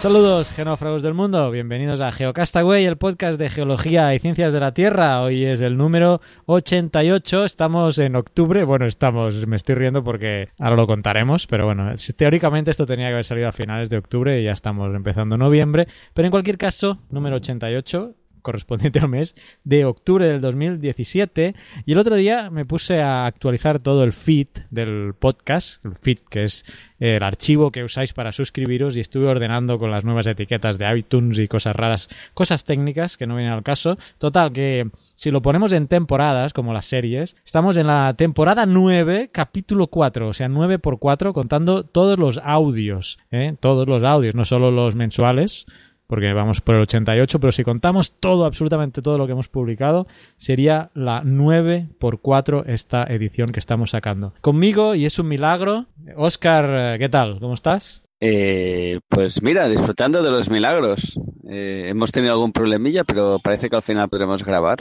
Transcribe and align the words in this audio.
Saludos, 0.00 0.50
genófragos 0.50 1.02
del 1.02 1.12
mundo. 1.12 1.50
Bienvenidos 1.50 2.00
a 2.00 2.10
Geocastaway, 2.10 2.86
el 2.86 2.96
podcast 2.96 3.38
de 3.38 3.50
geología 3.50 4.14
y 4.14 4.18
ciencias 4.18 4.54
de 4.54 4.58
la 4.58 4.72
Tierra. 4.72 5.20
Hoy 5.20 5.44
es 5.44 5.60
el 5.60 5.76
número 5.76 6.22
88. 6.46 7.44
Estamos 7.44 7.98
en 7.98 8.16
octubre. 8.16 8.64
Bueno, 8.64 8.86
estamos, 8.86 9.46
me 9.46 9.56
estoy 9.56 9.74
riendo 9.74 10.02
porque 10.02 10.48
ahora 10.58 10.76
lo 10.76 10.86
contaremos, 10.86 11.46
pero 11.46 11.66
bueno, 11.66 11.92
teóricamente 12.16 12.70
esto 12.70 12.86
tenía 12.86 13.08
que 13.08 13.12
haber 13.12 13.26
salido 13.26 13.48
a 13.48 13.52
finales 13.52 13.90
de 13.90 13.98
octubre 13.98 14.40
y 14.40 14.44
ya 14.44 14.52
estamos 14.52 14.94
empezando 14.94 15.36
noviembre. 15.36 15.86
Pero 16.14 16.24
en 16.24 16.30
cualquier 16.30 16.56
caso, 16.56 16.96
número 17.10 17.36
88 17.36 18.14
correspondiente 18.40 18.98
al 18.98 19.08
mes 19.08 19.34
de 19.64 19.84
octubre 19.84 20.26
del 20.26 20.40
2017 20.40 21.54
y 21.86 21.92
el 21.92 21.98
otro 21.98 22.16
día 22.16 22.50
me 22.50 22.64
puse 22.64 23.00
a 23.00 23.26
actualizar 23.26 23.78
todo 23.78 24.04
el 24.04 24.12
feed 24.12 24.48
del 24.70 25.14
podcast, 25.18 25.84
el 25.84 25.96
feed 25.96 26.18
que 26.28 26.44
es 26.44 26.64
el 26.98 27.22
archivo 27.22 27.70
que 27.70 27.82
usáis 27.82 28.12
para 28.12 28.32
suscribiros 28.32 28.96
y 28.96 29.00
estuve 29.00 29.26
ordenando 29.26 29.78
con 29.78 29.90
las 29.90 30.04
nuevas 30.04 30.26
etiquetas 30.26 30.78
de 30.78 30.96
iTunes 30.96 31.38
y 31.38 31.48
cosas 31.48 31.74
raras, 31.74 32.08
cosas 32.34 32.64
técnicas 32.64 33.16
que 33.16 33.26
no 33.26 33.36
vienen 33.36 33.52
al 33.52 33.62
caso. 33.62 33.98
Total, 34.18 34.52
que 34.52 34.90
si 35.14 35.30
lo 35.30 35.42
ponemos 35.42 35.72
en 35.72 35.88
temporadas, 35.88 36.52
como 36.52 36.72
las 36.72 36.86
series, 36.86 37.36
estamos 37.44 37.76
en 37.76 37.86
la 37.86 38.14
temporada 38.16 38.66
9, 38.66 39.30
capítulo 39.32 39.86
4, 39.86 40.28
o 40.28 40.34
sea, 40.34 40.48
9 40.48 40.78
por 40.78 40.98
4, 40.98 41.32
contando 41.32 41.84
todos 41.84 42.18
los 42.18 42.38
audios, 42.38 43.18
¿eh? 43.30 43.54
todos 43.58 43.88
los 43.88 44.04
audios, 44.04 44.34
no 44.34 44.44
solo 44.44 44.70
los 44.70 44.94
mensuales, 44.94 45.66
porque 46.10 46.32
vamos 46.32 46.60
por 46.60 46.74
el 46.74 46.82
88, 46.82 47.38
pero 47.38 47.52
si 47.52 47.62
contamos 47.62 48.16
todo, 48.18 48.44
absolutamente 48.44 49.00
todo 49.00 49.16
lo 49.16 49.26
que 49.26 49.32
hemos 49.32 49.46
publicado, 49.46 50.08
sería 50.36 50.90
la 50.92 51.22
9 51.24 51.86
por 52.00 52.20
4 52.20 52.64
esta 52.66 53.04
edición 53.04 53.52
que 53.52 53.60
estamos 53.60 53.90
sacando. 53.90 54.34
Conmigo, 54.40 54.96
y 54.96 55.06
es 55.06 55.20
un 55.20 55.28
milagro, 55.28 55.86
Oscar, 56.16 56.98
¿qué 56.98 57.08
tal? 57.08 57.38
¿Cómo 57.38 57.54
estás? 57.54 58.02
Eh, 58.20 58.98
pues 59.08 59.40
mira, 59.44 59.68
disfrutando 59.68 60.24
de 60.24 60.32
los 60.32 60.50
milagros. 60.50 61.18
Eh, 61.48 61.84
hemos 61.86 62.10
tenido 62.10 62.32
algún 62.32 62.52
problemilla, 62.52 63.04
pero 63.04 63.38
parece 63.38 63.70
que 63.70 63.76
al 63.76 63.82
final 63.82 64.08
podremos 64.08 64.44
grabar. 64.44 64.78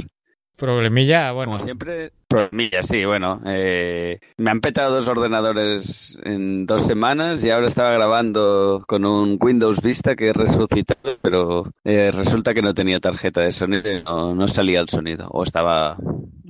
Problemilla, 0.59 1.31
bueno. 1.31 1.52
Como 1.52 1.63
siempre, 1.63 2.11
problemilla, 2.27 2.83
sí, 2.83 3.05
bueno. 3.05 3.39
Eh, 3.45 4.19
me 4.38 4.52
han 4.52 4.59
petado 4.59 4.93
dos 4.93 5.07
ordenadores 5.07 6.19
en 6.23 6.65
dos 6.65 6.85
semanas 6.85 7.43
y 7.43 7.49
ahora 7.49 7.67
estaba 7.67 7.91
grabando 7.91 8.83
con 8.85 9.05
un 9.05 9.37
Windows 9.41 9.81
Vista 9.81 10.17
que 10.17 10.27
he 10.27 10.33
resucitado, 10.33 11.17
pero 11.21 11.71
eh, 11.85 12.11
resulta 12.11 12.53
que 12.53 12.61
no 12.61 12.73
tenía 12.73 12.99
tarjeta 12.99 13.41
de 13.41 13.53
sonido 13.53 13.83
no, 14.03 14.35
no 14.35 14.47
salía 14.49 14.81
el 14.81 14.89
sonido. 14.89 15.30
O 15.30 15.43
estaba 15.43 15.95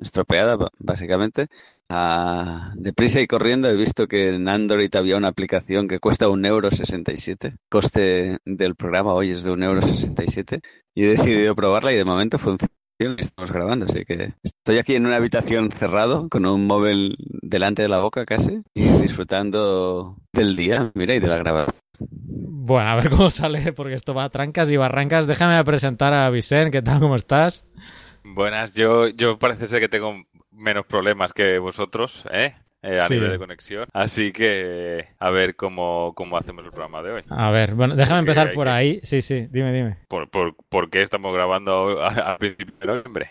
estropeada, 0.01 0.57
básicamente. 0.79 1.47
Ah, 1.89 2.71
deprisa 2.75 3.19
y 3.21 3.27
corriendo 3.27 3.69
he 3.69 3.75
visto 3.75 4.07
que 4.07 4.29
en 4.29 4.47
Android 4.49 4.93
había 4.95 5.17
una 5.17 5.27
aplicación 5.27 5.87
que 5.87 5.99
cuesta 5.99 6.29
un 6.29 6.45
euro 6.45 6.71
sesenta 6.71 7.11
y 7.11 7.17
siete. 7.17 7.57
Coste 7.69 8.37
del 8.45 8.75
programa 8.75 9.13
hoy 9.13 9.31
es 9.31 9.43
de 9.43 9.51
un 9.51 9.61
euro 9.61 9.81
sesenta 9.81 10.23
y 10.23 10.27
siete. 10.27 10.61
Y 10.95 11.03
he 11.03 11.09
decidido 11.09 11.55
probarla 11.55 11.91
y 11.91 11.95
de 11.95 12.05
momento 12.05 12.39
funciona 12.39 12.73
estamos 12.99 13.51
grabando, 13.51 13.85
así 13.85 14.03
que 14.03 14.33
estoy 14.43 14.77
aquí 14.77 14.95
en 14.95 15.05
una 15.05 15.15
habitación 15.15 15.71
cerrado 15.71 16.27
con 16.29 16.45
un 16.45 16.67
móvil 16.67 17.15
delante 17.41 17.81
de 17.81 17.87
la 17.87 17.99
boca 17.99 18.25
casi 18.25 18.61
y 18.73 18.87
disfrutando 18.97 20.17
del 20.33 20.55
día, 20.57 20.91
mira, 20.95 21.15
y 21.15 21.19
de 21.19 21.27
la 21.27 21.37
grabación. 21.37 21.75
Bueno, 21.99 22.89
a 22.89 22.95
ver 22.95 23.09
cómo 23.09 23.31
sale, 23.31 23.71
porque 23.73 23.95
esto 23.95 24.13
va 24.13 24.25
a 24.25 24.29
trancas 24.29 24.69
y 24.69 24.77
barrancas. 24.77 25.27
Déjame 25.27 25.63
presentar 25.63 26.13
a 26.13 26.29
Vicente, 26.29 26.71
¿qué 26.71 26.81
tal? 26.81 26.99
¿Cómo 26.99 27.15
estás? 27.15 27.65
Buenas, 28.23 28.75
yo, 28.75 29.07
yo 29.07 29.39
parece 29.39 29.67
ser 29.67 29.79
que 29.79 29.89
tengo 29.89 30.13
menos 30.51 30.85
problemas 30.85 31.31
que 31.33 31.57
vosotros, 31.57 32.25
¿eh? 32.31 32.53
Eh, 32.81 32.97
a 32.97 33.01
Sí. 33.07 33.15
nivel 33.15 33.31
de 33.31 33.37
conexión. 33.37 33.85
Así 33.93 34.31
que 34.31 35.07
a 35.19 35.29
ver 35.31 35.55
cómo, 35.57 36.13
cómo 36.15 36.37
hacemos 36.37 36.63
el 36.63 36.71
programa 36.71 37.01
de 37.03 37.11
hoy. 37.11 37.23
A 37.29 37.51
ver, 37.51 37.75
bueno, 37.75 37.95
déjame 37.95 38.21
Porque 38.21 38.31
empezar 38.31 38.53
por 38.53 38.67
que- 38.67 38.71
ahí. 38.71 38.99
Sí, 39.03 39.21
sí, 39.21 39.47
dime, 39.51 39.73
dime. 39.73 39.97
¿Por, 40.07 40.29
por, 40.29 40.55
por 40.69 40.89
qué 40.89 41.01
estamos 41.01 41.33
grabando 41.33 42.01
a, 42.01 42.07
a 42.33 42.37
principios 42.37 42.79
de 42.79 42.87
noviembre? 42.87 43.29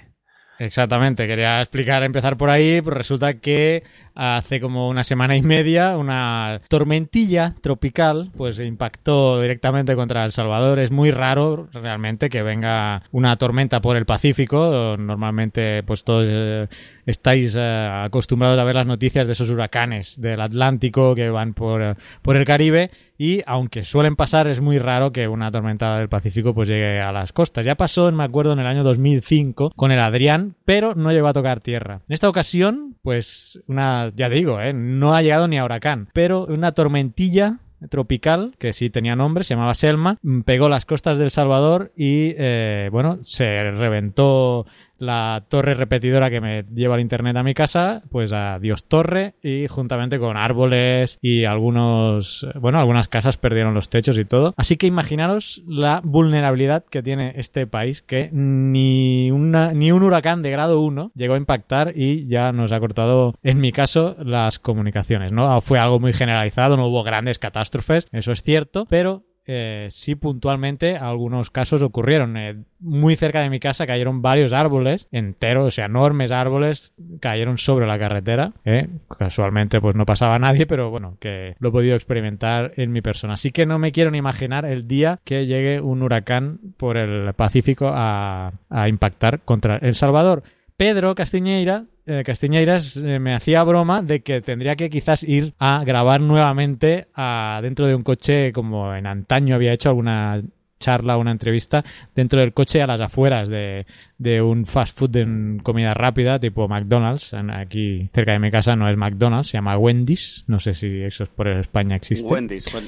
Exactamente, 0.60 1.28
quería 1.28 1.60
explicar, 1.60 2.02
empezar 2.02 2.36
por 2.36 2.50
ahí, 2.50 2.80
pues 2.82 2.96
resulta 2.96 3.34
que 3.34 3.84
hace 4.16 4.60
como 4.60 4.88
una 4.88 5.04
semana 5.04 5.36
y 5.36 5.42
media 5.42 5.96
una 5.96 6.60
tormentilla 6.68 7.54
tropical 7.62 8.32
pues 8.36 8.58
impactó 8.58 9.40
directamente 9.40 9.94
contra 9.94 10.24
El 10.24 10.32
Salvador. 10.32 10.80
Es 10.80 10.90
muy 10.90 11.12
raro 11.12 11.68
realmente 11.72 12.28
que 12.28 12.42
venga 12.42 13.04
una 13.12 13.36
tormenta 13.36 13.80
por 13.80 13.96
el 13.96 14.04
Pacífico. 14.04 14.96
Normalmente 14.98 15.84
pues 15.84 16.02
todos 16.02 16.26
eh, 16.28 16.66
estáis 17.08 17.56
eh, 17.58 17.90
acostumbrados 18.04 18.58
a 18.58 18.64
ver 18.64 18.74
las 18.74 18.86
noticias 18.86 19.26
de 19.26 19.32
esos 19.32 19.48
huracanes 19.48 20.20
del 20.20 20.42
Atlántico 20.42 21.14
que 21.14 21.30
van 21.30 21.54
por, 21.54 21.96
por 22.20 22.36
el 22.36 22.44
Caribe 22.44 22.90
y 23.16 23.42
aunque 23.46 23.82
suelen 23.82 24.14
pasar 24.14 24.46
es 24.46 24.60
muy 24.60 24.78
raro 24.78 25.10
que 25.10 25.26
una 25.26 25.50
tormenta 25.50 25.98
del 25.98 26.10
Pacífico 26.10 26.54
pues 26.54 26.68
llegue 26.68 27.00
a 27.00 27.10
las 27.10 27.32
costas. 27.32 27.64
Ya 27.64 27.76
pasó, 27.76 28.12
me 28.12 28.24
acuerdo, 28.24 28.52
en 28.52 28.58
el 28.58 28.66
año 28.66 28.84
2005 28.84 29.72
con 29.74 29.90
el 29.90 30.00
Adrián, 30.00 30.54
pero 30.66 30.94
no 30.94 31.10
llegó 31.10 31.28
a 31.28 31.32
tocar 31.32 31.60
tierra. 31.60 32.02
En 32.08 32.14
esta 32.14 32.28
ocasión, 32.28 32.96
pues 33.02 33.62
una, 33.66 34.12
ya 34.14 34.28
digo, 34.28 34.60
¿eh? 34.60 34.74
no 34.74 35.14
ha 35.14 35.22
llegado 35.22 35.48
ni 35.48 35.58
a 35.58 35.64
huracán, 35.64 36.10
pero 36.12 36.44
una 36.44 36.72
tormentilla 36.72 37.60
tropical, 37.90 38.54
que 38.58 38.72
sí 38.72 38.90
tenía 38.90 39.16
nombre, 39.16 39.44
se 39.44 39.54
llamaba 39.54 39.74
Selma, 39.74 40.18
pegó 40.44 40.68
las 40.68 40.84
costas 40.84 41.18
del 41.18 41.30
Salvador 41.30 41.92
y, 41.96 42.34
eh, 42.36 42.88
bueno, 42.90 43.18
se 43.22 43.70
reventó 43.70 44.66
la 44.98 45.44
torre 45.48 45.74
repetidora 45.74 46.30
que 46.30 46.40
me 46.40 46.64
lleva 46.64 46.96
el 46.96 47.00
internet 47.00 47.36
a 47.36 47.42
mi 47.42 47.54
casa, 47.54 48.02
pues 48.10 48.32
a 48.32 48.58
Dios 48.58 48.84
Torre 48.88 49.34
y 49.42 49.66
juntamente 49.68 50.18
con 50.18 50.36
árboles 50.36 51.18
y 51.22 51.44
algunos, 51.44 52.46
bueno, 52.60 52.78
algunas 52.78 53.08
casas 53.08 53.38
perdieron 53.38 53.74
los 53.74 53.88
techos 53.88 54.18
y 54.18 54.24
todo. 54.24 54.54
Así 54.56 54.76
que 54.76 54.86
imaginaros 54.86 55.62
la 55.66 56.00
vulnerabilidad 56.04 56.84
que 56.84 57.02
tiene 57.02 57.34
este 57.36 57.66
país 57.66 58.02
que 58.02 58.30
ni, 58.32 59.30
una, 59.30 59.72
ni 59.72 59.92
un 59.92 60.02
huracán 60.02 60.42
de 60.42 60.50
grado 60.50 60.80
1 60.80 61.12
llegó 61.14 61.34
a 61.34 61.38
impactar 61.38 61.92
y 61.96 62.26
ya 62.26 62.52
nos 62.52 62.72
ha 62.72 62.80
cortado, 62.80 63.34
en 63.42 63.60
mi 63.60 63.72
caso, 63.72 64.16
las 64.22 64.58
comunicaciones, 64.58 65.32
¿no? 65.32 65.60
Fue 65.60 65.78
algo 65.78 66.00
muy 66.00 66.12
generalizado, 66.12 66.76
no 66.76 66.86
hubo 66.86 67.02
grandes 67.02 67.38
catástrofes, 67.38 68.06
eso 68.12 68.32
es 68.32 68.42
cierto, 68.42 68.86
pero 68.88 69.24
eh, 69.50 69.88
sí 69.90 70.14
puntualmente 70.14 70.96
algunos 70.96 71.50
casos 71.50 71.82
ocurrieron. 71.82 72.36
Eh, 72.36 72.56
muy 72.80 73.16
cerca 73.16 73.40
de 73.40 73.48
mi 73.48 73.58
casa 73.58 73.86
cayeron 73.86 74.20
varios 74.20 74.52
árboles 74.52 75.08
enteros, 75.10 75.66
o 75.66 75.70
sea, 75.70 75.86
enormes 75.86 76.30
árboles, 76.30 76.94
cayeron 77.20 77.56
sobre 77.56 77.86
la 77.86 77.98
carretera. 77.98 78.52
¿eh? 78.66 78.88
Casualmente 79.18 79.80
pues 79.80 79.96
no 79.96 80.04
pasaba 80.04 80.38
nadie, 80.38 80.66
pero 80.66 80.90
bueno, 80.90 81.16
que 81.18 81.56
lo 81.58 81.70
he 81.70 81.72
podido 81.72 81.96
experimentar 81.96 82.72
en 82.76 82.92
mi 82.92 83.00
persona. 83.00 83.34
Así 83.34 83.50
que 83.50 83.64
no 83.64 83.78
me 83.78 83.90
quiero 83.90 84.10
ni 84.10 84.18
imaginar 84.18 84.66
el 84.66 84.86
día 84.86 85.18
que 85.24 85.46
llegue 85.46 85.80
un 85.80 86.02
huracán 86.02 86.60
por 86.76 86.98
el 86.98 87.32
Pacífico 87.32 87.90
a, 87.90 88.52
a 88.68 88.88
impactar 88.88 89.40
contra 89.40 89.78
El 89.78 89.94
Salvador. 89.94 90.42
Pedro 90.78 91.12
Castiñeira, 91.16 91.86
eh, 92.06 92.22
Castiñeiras 92.24 92.96
eh, 92.96 93.18
me 93.18 93.34
hacía 93.34 93.64
broma 93.64 94.00
de 94.00 94.20
que 94.20 94.40
tendría 94.40 94.76
que 94.76 94.88
quizás 94.88 95.24
ir 95.24 95.52
a 95.58 95.82
grabar 95.84 96.20
nuevamente 96.20 97.08
a, 97.16 97.58
dentro 97.62 97.88
de 97.88 97.96
un 97.96 98.04
coche 98.04 98.52
como 98.52 98.94
en 98.94 99.06
antaño 99.08 99.56
había 99.56 99.72
hecho 99.72 99.88
alguna 99.88 100.40
charla, 100.78 101.16
una 101.16 101.32
entrevista 101.32 101.84
dentro 102.14 102.38
del 102.38 102.52
coche 102.52 102.80
a 102.80 102.86
las 102.86 103.00
afueras 103.00 103.48
de, 103.48 103.86
de 104.18 104.40
un 104.40 104.64
fast 104.66 104.96
food 104.96 105.10
de 105.10 105.58
comida 105.64 105.92
rápida 105.94 106.38
tipo 106.38 106.68
McDonald's. 106.68 107.34
Aquí 107.34 108.08
cerca 108.14 108.30
de 108.30 108.38
mi 108.38 108.52
casa 108.52 108.76
no 108.76 108.88
es 108.88 108.96
McDonald's, 108.96 109.48
se 109.48 109.56
llama 109.58 109.76
Wendy's. 109.76 110.44
No 110.46 110.60
sé 110.60 110.74
si 110.74 111.02
eso 111.02 111.24
es 111.24 111.30
por 111.30 111.48
España 111.48 111.96
existe. 111.96 112.32
Wendy's, 112.32 112.72
Wen- 112.72 112.86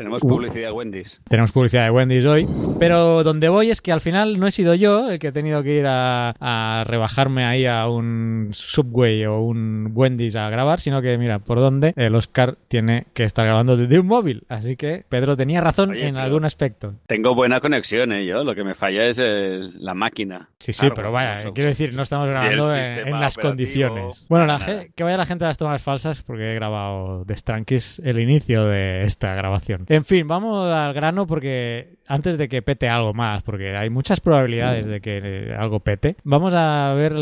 Tenemos 0.00 0.22
publicidad 0.22 0.68
de 0.68 0.72
Wendy's. 0.72 1.20
Tenemos 1.28 1.52
publicidad 1.52 1.84
de 1.84 1.90
Wendy's 1.90 2.24
hoy. 2.24 2.48
Pero 2.78 3.22
donde 3.22 3.50
voy 3.50 3.68
es 3.68 3.82
que 3.82 3.92
al 3.92 4.00
final 4.00 4.40
no 4.40 4.46
he 4.46 4.50
sido 4.50 4.74
yo 4.74 5.10
el 5.10 5.18
que 5.18 5.26
he 5.26 5.32
tenido 5.32 5.62
que 5.62 5.76
ir 5.76 5.84
a, 5.86 6.30
a 6.40 6.84
rebajarme 6.84 7.44
ahí 7.44 7.66
a 7.66 7.86
un 7.86 8.48
Subway 8.52 9.26
o 9.26 9.40
un 9.40 9.90
Wendy's 9.92 10.36
a 10.36 10.48
grabar, 10.48 10.80
sino 10.80 11.02
que 11.02 11.18
mira, 11.18 11.38
por 11.40 11.58
dónde 11.58 11.92
el 11.96 12.14
Oscar 12.14 12.56
tiene 12.68 13.08
que 13.12 13.24
estar 13.24 13.44
grabando 13.44 13.76
desde 13.76 13.98
un 13.98 14.06
móvil. 14.06 14.44
Así 14.48 14.74
que 14.74 15.04
Pedro 15.06 15.36
tenía 15.36 15.60
razón 15.60 15.90
Oye, 15.90 16.06
en 16.06 16.16
algún 16.16 16.46
aspecto. 16.46 16.94
Tengo 17.06 17.34
buena 17.34 17.60
conexión, 17.60 18.12
¿eh? 18.12 18.24
Yo, 18.24 18.42
lo 18.42 18.54
que 18.54 18.64
me 18.64 18.72
falla 18.72 19.04
es 19.04 19.18
el- 19.18 19.84
la 19.84 19.92
máquina. 19.92 20.48
Sí, 20.60 20.72
sí, 20.72 20.88
pero 20.96 21.12
vaya, 21.12 21.36
quiero 21.52 21.68
decir, 21.68 21.92
no 21.92 22.04
estamos 22.04 22.26
grabando 22.26 22.74
en, 22.74 23.20
las 23.20 23.36
condiciones. 23.36 24.24
Bueno, 24.30 24.46
la 24.46 24.86
que 24.94 25.04
vaya 25.04 25.18
la 25.18 25.26
gente 25.26 25.44
a 25.44 25.48
las 25.48 25.58
tomas 25.58 25.82
falsas 25.82 26.22
porque 26.22 26.52
he 26.52 26.54
grabado 26.54 27.26
de 27.26 27.36
Strankis 27.36 28.00
el 28.02 28.18
inicio 28.18 28.64
de 28.64 29.02
esta 29.02 29.34
grabación. 29.34 29.84
En 29.90 30.04
fin, 30.04 30.28
vamos 30.28 30.72
al 30.72 30.94
grano 30.94 31.26
porque 31.26 31.96
antes 32.10 32.36
de 32.38 32.48
que 32.48 32.62
pete 32.62 32.88
algo 32.88 33.14
más, 33.14 33.42
porque 33.42 33.76
hay 33.76 33.88
muchas 33.90 34.20
probabilidades 34.20 34.86
de 34.86 35.00
que 35.00 35.54
algo 35.58 35.80
pete, 35.80 36.16
vamos 36.24 36.52
a 36.54 36.92
ver 36.94 37.12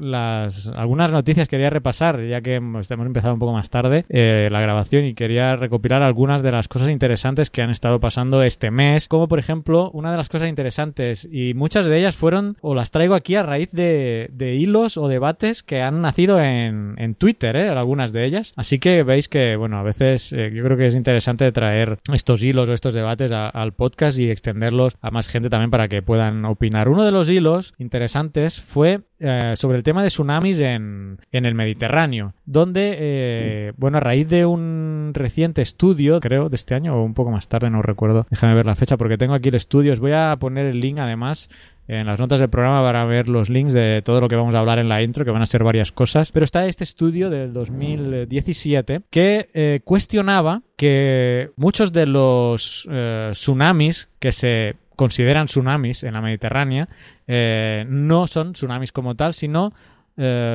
las 0.00 0.68
algunas 0.76 1.12
noticias 1.12 1.48
que 1.48 1.56
quería 1.56 1.70
repasar, 1.70 2.20
ya 2.24 2.40
que 2.40 2.56
hemos 2.56 2.90
hemos 2.90 3.06
empezado 3.06 3.34
un 3.34 3.40
poco 3.40 3.52
más 3.52 3.70
tarde 3.70 4.04
eh, 4.08 4.48
la 4.50 4.60
grabación 4.60 5.04
y 5.04 5.14
quería 5.14 5.56
recopilar 5.56 6.02
algunas 6.02 6.42
de 6.42 6.52
las 6.52 6.68
cosas 6.68 6.88
interesantes 6.90 7.50
que 7.50 7.62
han 7.62 7.70
estado 7.70 8.00
pasando 8.00 8.42
este 8.42 8.70
mes, 8.70 9.08
como 9.08 9.28
por 9.28 9.38
ejemplo, 9.38 9.90
una 9.92 10.10
de 10.10 10.16
las 10.16 10.28
cosas 10.28 10.48
interesantes 10.48 11.28
y 11.30 11.54
muchas 11.54 11.86
de 11.86 11.98
ellas 11.98 12.16
fueron 12.16 12.56
o 12.60 12.74
las 12.74 12.90
traigo 12.90 13.14
aquí 13.14 13.34
a 13.36 13.42
raíz 13.42 13.70
de, 13.72 14.28
de 14.32 14.54
hilos 14.54 14.96
o 14.96 15.08
debates 15.08 15.62
que 15.62 15.82
han 15.82 16.00
nacido 16.00 16.40
en, 16.42 16.94
en 16.98 17.14
Twitter, 17.14 17.56
¿eh? 17.56 17.68
algunas 17.68 18.12
de 18.12 18.24
ellas. 18.26 18.52
Así 18.56 18.78
que 18.78 19.02
veis 19.02 19.28
que, 19.28 19.56
bueno, 19.56 19.78
a 19.78 19.82
veces 19.82 20.32
eh, 20.32 20.50
yo 20.54 20.62
creo 20.64 20.76
que 20.76 20.86
es 20.86 20.94
interesante 20.94 21.50
traer 21.52 21.98
estos 22.12 22.42
hilos 22.42 22.68
o 22.68 22.72
estos 22.72 22.94
debates 22.94 23.32
a- 23.32 23.48
al 23.48 23.72
podcast 23.72 24.05
y 24.18 24.30
extenderlos 24.30 24.96
a 25.00 25.10
más 25.10 25.28
gente 25.28 25.50
también 25.50 25.70
para 25.70 25.88
que 25.88 26.02
puedan 26.02 26.44
opinar. 26.44 26.88
Uno 26.88 27.04
de 27.04 27.10
los 27.10 27.28
hilos 27.28 27.74
interesantes 27.78 28.60
fue 28.60 29.00
eh, 29.18 29.54
sobre 29.56 29.78
el 29.78 29.82
tema 29.82 30.02
de 30.02 30.08
tsunamis 30.08 30.60
en, 30.60 31.18
en 31.32 31.44
el 31.44 31.54
Mediterráneo, 31.54 32.34
donde, 32.44 32.96
eh, 32.98 33.72
bueno, 33.76 33.98
a 33.98 34.00
raíz 34.00 34.28
de 34.28 34.46
un 34.46 35.10
reciente 35.14 35.62
estudio, 35.62 36.20
creo, 36.20 36.48
de 36.48 36.56
este 36.56 36.74
año 36.74 36.94
o 36.96 37.04
un 37.04 37.14
poco 37.14 37.30
más 37.30 37.48
tarde, 37.48 37.70
no 37.70 37.82
recuerdo, 37.82 38.26
déjame 38.30 38.54
ver 38.54 38.66
la 38.66 38.76
fecha 38.76 38.96
porque 38.96 39.18
tengo 39.18 39.34
aquí 39.34 39.48
el 39.48 39.56
estudio, 39.56 39.92
os 39.92 40.00
voy 40.00 40.12
a 40.12 40.36
poner 40.38 40.66
el 40.66 40.80
link 40.80 40.98
además 40.98 41.48
en 41.88 42.06
las 42.06 42.18
notas 42.18 42.40
del 42.40 42.50
programa 42.50 42.82
para 42.82 43.04
ver 43.04 43.28
los 43.28 43.48
links 43.48 43.72
de 43.72 44.02
todo 44.04 44.20
lo 44.20 44.28
que 44.28 44.36
vamos 44.36 44.54
a 44.54 44.58
hablar 44.58 44.78
en 44.78 44.88
la 44.88 45.02
intro, 45.02 45.24
que 45.24 45.30
van 45.30 45.42
a 45.42 45.46
ser 45.46 45.62
varias 45.62 45.92
cosas. 45.92 46.32
Pero 46.32 46.44
está 46.44 46.66
este 46.66 46.84
estudio 46.84 47.30
del 47.30 47.52
2017 47.52 49.02
que 49.10 49.48
eh, 49.54 49.80
cuestionaba 49.84 50.62
que 50.76 51.50
muchos 51.56 51.92
de 51.92 52.06
los 52.06 52.88
eh, 52.90 53.30
tsunamis 53.32 54.10
que 54.18 54.32
se 54.32 54.76
consideran 54.96 55.46
tsunamis 55.46 56.04
en 56.04 56.14
la 56.14 56.22
Mediterránea 56.22 56.88
eh, 57.26 57.84
no 57.88 58.26
son 58.26 58.52
tsunamis 58.54 58.92
como 58.92 59.14
tal, 59.14 59.34
sino 59.34 59.72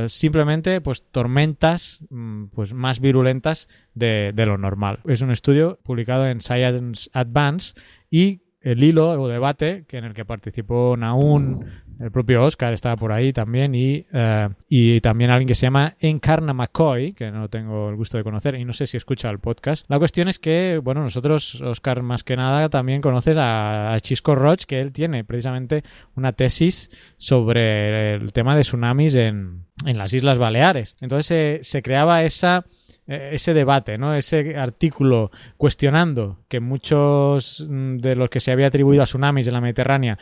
simplemente 0.08 0.82
pues 0.82 1.04
tormentas 1.12 2.00
mm, 2.10 2.46
pues 2.46 2.74
más 2.74 3.00
virulentas 3.00 3.70
de, 3.94 4.32
de 4.34 4.46
lo 4.48 4.58
normal. 4.58 5.02
Es 5.06 5.22
un 5.22 5.30
estudio 5.30 5.78
publicado 5.84 6.26
en 6.26 6.42
Science 6.42 7.12
Advance 7.14 7.76
y 8.10 8.42
el 8.62 8.84
hilo 8.84 9.12
o 9.22 9.28
debate 9.28 9.86
que 9.88 9.98
en 9.98 10.06
el 10.06 10.14
que 10.14 10.24
participó 10.26 10.96
Naun, 10.98 11.66
el 12.00 12.12
propio 12.12 12.44
Oscar 12.44 12.74
estaba 12.74 12.96
por 12.96 13.12
ahí 13.12 13.32
también 13.32 13.76
y, 13.76 14.06
eh, 14.12 14.50
y 14.70 15.02
también 15.02 15.30
alguien 15.30 15.48
que 15.48 15.54
se 15.56 15.68
llama 15.68 15.96
Encarna 16.00 16.54
McCoy, 16.54 17.14
que 17.14 17.30
no 17.32 17.48
tengo 17.50 17.90
el 17.90 17.96
gusto 17.96 18.18
de 18.18 18.24
conocer 18.24 18.56
y 18.56 18.66
no 18.66 18.74
sé 18.74 18.88
si 18.88 18.98
escucha 18.98 19.30
el 19.30 19.38
podcast. 19.40 19.86
La 19.90 20.00
cuestión 20.00 20.28
es 20.28 20.40
que, 20.40 20.80
bueno, 20.84 21.02
nosotros, 21.02 21.62
Oscar, 21.62 22.02
más 22.02 22.24
que 22.24 22.36
nada, 22.36 22.70
también 22.70 23.02
conoces 23.02 23.38
a, 23.38 23.94
a 23.94 24.00
Chisco 24.00 24.34
Roch, 24.36 24.64
que 24.66 24.80
él 24.82 24.92
tiene 24.92 25.24
precisamente 25.24 25.84
una 26.16 26.34
tesis 26.34 26.90
sobre 27.18 28.16
el 28.16 28.34
tema 28.34 28.56
de 28.56 28.62
tsunamis 28.62 29.16
en, 29.16 29.66
en 29.86 29.98
las 29.98 30.14
Islas 30.14 30.38
Baleares. 30.40 30.98
Entonces 31.02 31.26
se- 31.28 31.60
se 31.64 31.82
creaba 31.84 32.24
esa 32.24 32.66
eh, 32.68 32.91
ese 33.12 33.54
debate, 33.54 33.98
¿no? 33.98 34.16
Ese 34.16 34.58
artículo 34.58 35.32
cuestionando 35.58 36.40
que 36.48 36.60
muchos 36.60 37.66
mm, 37.68 37.98
de 37.98 38.16
los 38.16 38.30
que 38.30 38.40
se 38.40 38.52
había 38.52 38.68
atribuido 38.68 39.04
a 39.04 39.06
tsunamis 39.06 39.48
en 39.48 39.54
la 39.54 39.62
Mediterránea 39.62 40.18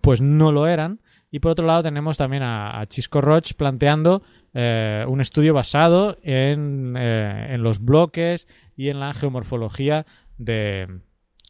pues 0.00 0.20
no 0.20 0.52
lo 0.52 0.66
eran. 0.66 1.00
Y 1.32 1.38
por 1.38 1.52
otro 1.52 1.66
lado 1.66 1.84
tenemos 1.84 2.16
también 2.16 2.42
a, 2.42 2.80
a 2.80 2.86
Chisco 2.86 3.20
Roch 3.20 3.54
planteando 3.54 4.22
eh, 4.52 5.04
un 5.06 5.20
estudio 5.20 5.54
basado 5.54 6.18
en, 6.22 6.96
eh, 6.98 7.54
en 7.54 7.62
los 7.62 7.84
bloques 7.84 8.48
y 8.76 8.88
en 8.88 8.98
la 8.98 9.14
geomorfología 9.14 10.06
de, 10.38 10.88